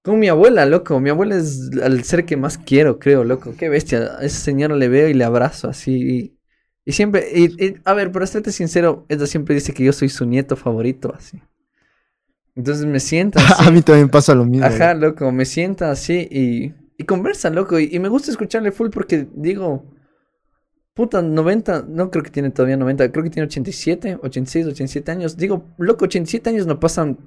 [0.04, 1.00] con mi abuela, loco.
[1.00, 3.56] Mi abuela es al ser que más quiero, creo, loco.
[3.58, 4.18] Qué bestia.
[4.20, 5.94] A esa señora le veo y le abrazo así.
[5.96, 6.38] Y,
[6.86, 10.10] y siempre, y- y, a ver, para serte sincero, ella siempre dice que yo soy
[10.10, 11.42] su nieto favorito, así.
[12.56, 13.68] Entonces me sienta así.
[13.68, 14.66] a mí también pasa lo mismo.
[14.66, 17.80] Ajá, loco, me sienta así y, y conversa, loco.
[17.80, 19.86] Y, y me gusta escucharle full porque digo,
[20.94, 25.36] Puta, 90, no creo que tiene todavía 90, creo que tiene 87, 86, 87 años.
[25.38, 27.18] Digo, loco, 87 años no pasan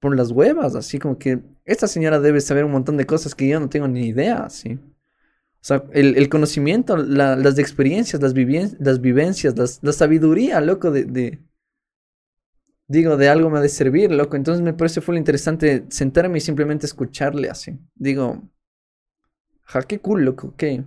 [0.00, 3.48] por las huevas, así como que esta señora debe saber un montón de cosas que
[3.48, 4.74] yo no tengo ni idea, así.
[4.74, 11.40] O sea, el, conocimiento, la- las experiencias, las, vivien- las vivencias, la sabiduría, loco, de,
[12.86, 14.36] Digo, de algo me ha de servir, loco.
[14.36, 17.76] Entonces me parece full interesante sentarme y simplemente escucharle así.
[17.94, 18.40] Digo,
[19.66, 20.84] ajá, qué cool, loco, qué.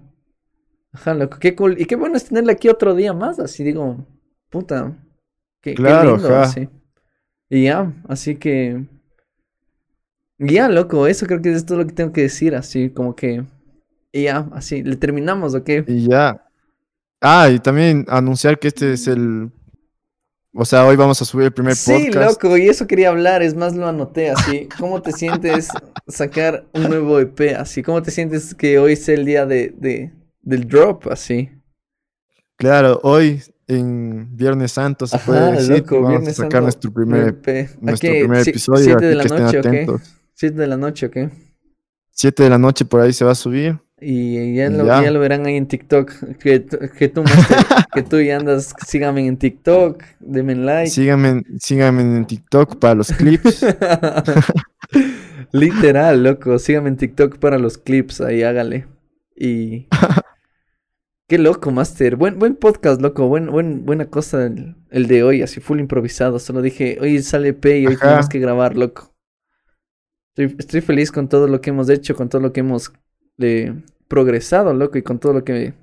[0.96, 1.80] Ajá, loco, qué cool.
[1.80, 3.98] Y qué bueno es tenerla aquí otro día más, así digo,
[4.50, 4.96] puta.
[5.62, 6.44] Qué, qué Claro, lindo, ajá.
[6.44, 6.70] así.
[7.50, 8.86] Y ya, así que.
[10.38, 13.44] Ya, loco, eso creo que es todo lo que tengo que decir, así como que.
[14.12, 15.70] Y ya, así, le terminamos, ¿ok?
[15.88, 16.42] Y ya.
[17.22, 19.52] Ah, y también anunciar que este es el.
[20.54, 22.42] O sea, hoy vamos a subir el primer Sí, podcast.
[22.42, 24.70] loco, y eso quería hablar, es más lo anoté así.
[24.80, 25.68] ¿Cómo te sientes
[26.08, 27.84] sacar un nuevo EP así?
[27.84, 30.14] ¿Cómo te sientes que hoy sea el día de, de-
[30.46, 31.50] del drop así?
[32.58, 35.80] Claro, hoy en Viernes Santo se puede decir.
[35.80, 37.48] loco, vamos Viernes a sacar Santo, nuestro primer, EP.
[37.48, 38.84] ¿A nuestro primer episodio.
[38.86, 39.68] ¿Siete de aquí la que estén noche o qué?
[39.68, 40.16] atentos.
[40.34, 41.30] ¿Siete de la noche o qué?
[42.18, 43.78] 7 de la noche por ahí se va a subir.
[44.00, 45.04] Y ya Y lo, ya.
[45.04, 46.12] ya lo verán ahí en TikTok.
[46.40, 47.58] Que, tú- que tú, Master,
[47.94, 50.90] que tú ya andas, síganme en TikTok, denme like.
[50.92, 53.66] Síganme, síganme en TikTok para los clips.
[55.52, 56.58] Literal, loco.
[56.60, 58.88] Síganme en TikTok para los clips, ahí hágale.
[59.36, 59.88] Y.
[61.28, 62.16] Qué loco, Master.
[62.18, 63.28] Buen, buen podcast, loco.
[63.28, 66.38] Buen, buen, buena cosa el, el de hoy, así full improvisado.
[66.38, 68.06] Solo dije, hoy sale P y hoy Ajá.
[68.06, 69.12] tenemos que grabar, loco.
[70.36, 72.92] Estoy, estoy feliz con todo lo que hemos hecho, con todo lo que hemos
[73.40, 73.74] eh,
[74.08, 75.74] progresado, loco, y con todo lo que.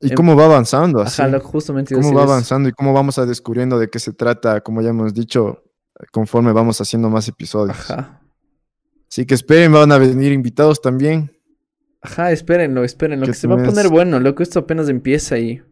[0.00, 1.22] Y Em- cómo va avanzando así.
[1.22, 2.32] Ajá, justamente Cómo va eso.
[2.32, 5.62] avanzando y cómo vamos a descubriendo de qué se trata, como ya hemos dicho,
[6.12, 7.78] conforme vamos haciendo más episodios.
[7.90, 8.20] Ajá.
[9.08, 11.30] Así que esperen, van a venir invitados también.
[12.00, 15.62] Ajá, espérenlo, espérenlo, Que que se va a poner bueno, loco, esto apenas empieza y,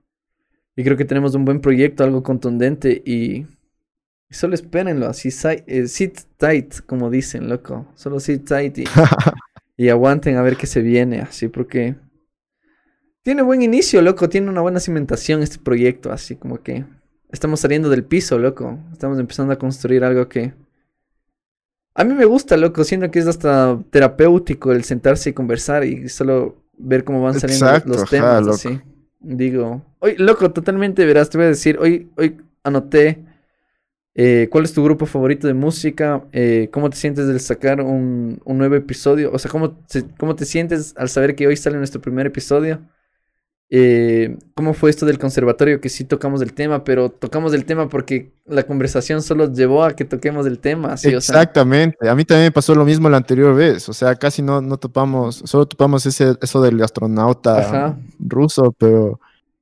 [0.75, 3.47] y creo que tenemos un buen proyecto, algo contundente y,
[4.29, 5.29] y solo espérenlo, así
[5.67, 8.85] eh, sit tight, como dicen, loco, solo sit tight y,
[9.77, 11.95] y aguanten a ver qué se viene, así porque
[13.23, 16.85] tiene buen inicio, loco, tiene una buena cimentación este proyecto, así como que
[17.31, 20.55] estamos saliendo del piso, loco, estamos empezando a construir algo que
[21.97, 26.09] a mí me gusta, loco, siento que es hasta terapéutico el sentarse y conversar y
[26.09, 28.81] solo ver cómo van saliendo los- Exacto, los ajá, temas, así.
[29.21, 33.25] Digo, hoy, loco, totalmente, verás, te voy a decir, hoy, hoy anoté
[34.15, 38.41] eh, cuál es tu grupo favorito de música, eh, cómo te sientes del sacar un,
[38.45, 41.79] un nuevo episodio, o sea, cómo, se- cómo te sientes al saber que hoy sale
[41.79, 42.81] nuestro primer episodio.
[43.69, 45.81] Eh, ¿Cómo fue esto del conservatorio?
[45.81, 49.97] Que sí tocamos el tema, pero tocamos el tema porque la conversación solo llevó a
[49.97, 50.93] que toquemos el tema.
[50.93, 52.09] Así, o sea, Exactamente.
[52.09, 53.89] A mí también me pasó lo mismo la anterior vez.
[53.89, 57.99] O sea, casi no, no topamos, solo topamos ese, eso del astronauta Ajá.
[58.21, 59.21] ruso, pero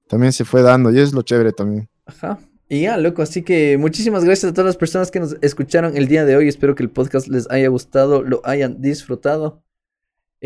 [0.08, 1.88] también se fue dando y es lo chévere también.
[2.04, 2.38] Ajá.
[2.68, 6.08] Y ya, loco, así que muchísimas gracias a todas las personas que nos escucharon el
[6.08, 6.48] día de hoy.
[6.48, 9.62] Espero que el podcast les haya gustado, lo hayan disfrutado.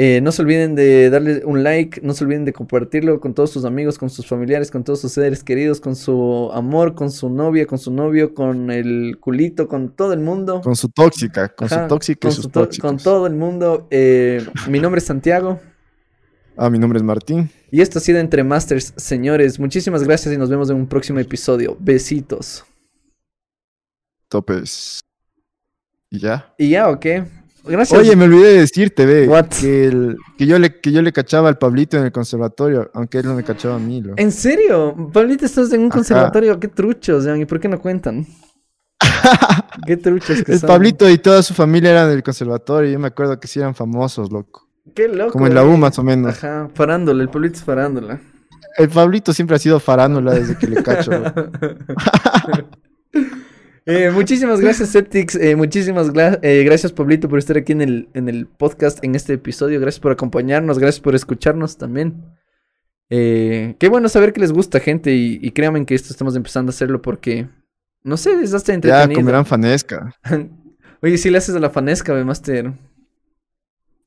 [0.00, 3.50] Eh, no se olviden de darle un like, no se olviden de compartirlo con todos
[3.50, 7.28] sus amigos, con sus familiares, con todos sus seres queridos, con su amor, con su
[7.28, 10.60] novia, con su novio, con el culito, con todo el mundo.
[10.60, 13.34] Con su tóxica, con Ajá, su tóxica con y sus su to- con todo el
[13.34, 13.88] mundo.
[13.90, 15.58] Eh, mi nombre es Santiago
[16.56, 17.50] Ah, mi nombre es Martín.
[17.72, 19.58] y esto ha sido Entre Masters, señores.
[19.58, 21.76] Muchísimas gracias y nos vemos en un próximo episodio.
[21.80, 22.64] Besitos.
[24.28, 25.00] Topes.
[26.10, 26.54] Y ya.
[26.56, 27.06] Y ya, ¿ok?
[27.68, 28.00] Gracias.
[28.00, 29.46] Oye, me olvidé de decirte, ve, What?
[29.60, 33.18] que, el- que, yo le, que yo le cachaba al Pablito en el conservatorio, aunque
[33.18, 34.00] él no me cachaba a mí.
[34.02, 34.14] lo.
[34.16, 35.10] ¿En serio?
[35.12, 35.96] Pablito, estás en un Ajá.
[35.98, 36.58] conservatorio.
[36.58, 38.26] Qué truchos, ¿y por qué no cuentan?
[39.86, 40.66] Qué truchos que El son.
[40.68, 42.90] Pablito y toda su familia eran del conservatorio.
[42.90, 44.68] Yo me acuerdo que sí eran famosos, loco.
[44.94, 45.32] Qué loco.
[45.32, 46.34] Como en la U, más o menos.
[46.36, 48.20] Ajá, farándula, el Pablito es farándula.
[48.76, 51.10] El Pablito siempre ha sido farándula desde que le cacho.
[53.90, 55.34] Eh, muchísimas gracias, Septix.
[55.34, 56.10] eh, muchísimas
[56.42, 59.80] eh, gracias, Pablito, por estar aquí en el, en el podcast, en este episodio.
[59.80, 62.22] Gracias por acompañarnos, gracias por escucharnos también.
[63.08, 66.74] Qué bueno saber que les gusta, gente, y, y créanme que esto estamos empezando a
[66.74, 67.48] hacerlo porque,
[68.02, 69.20] no sé, es hasta Ya entretenido.
[69.20, 70.14] comerán fanesca.
[71.02, 72.72] Oye, si le haces a la fanesca, ve, Master.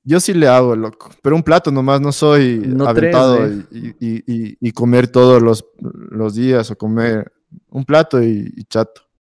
[0.04, 1.10] Yo sí le hago, loco.
[1.24, 5.66] Pero un plato nomás, no soy No aventado tres, y, y- y- comer todos los,
[5.80, 7.32] los días o comer
[7.70, 9.02] un plato y chato.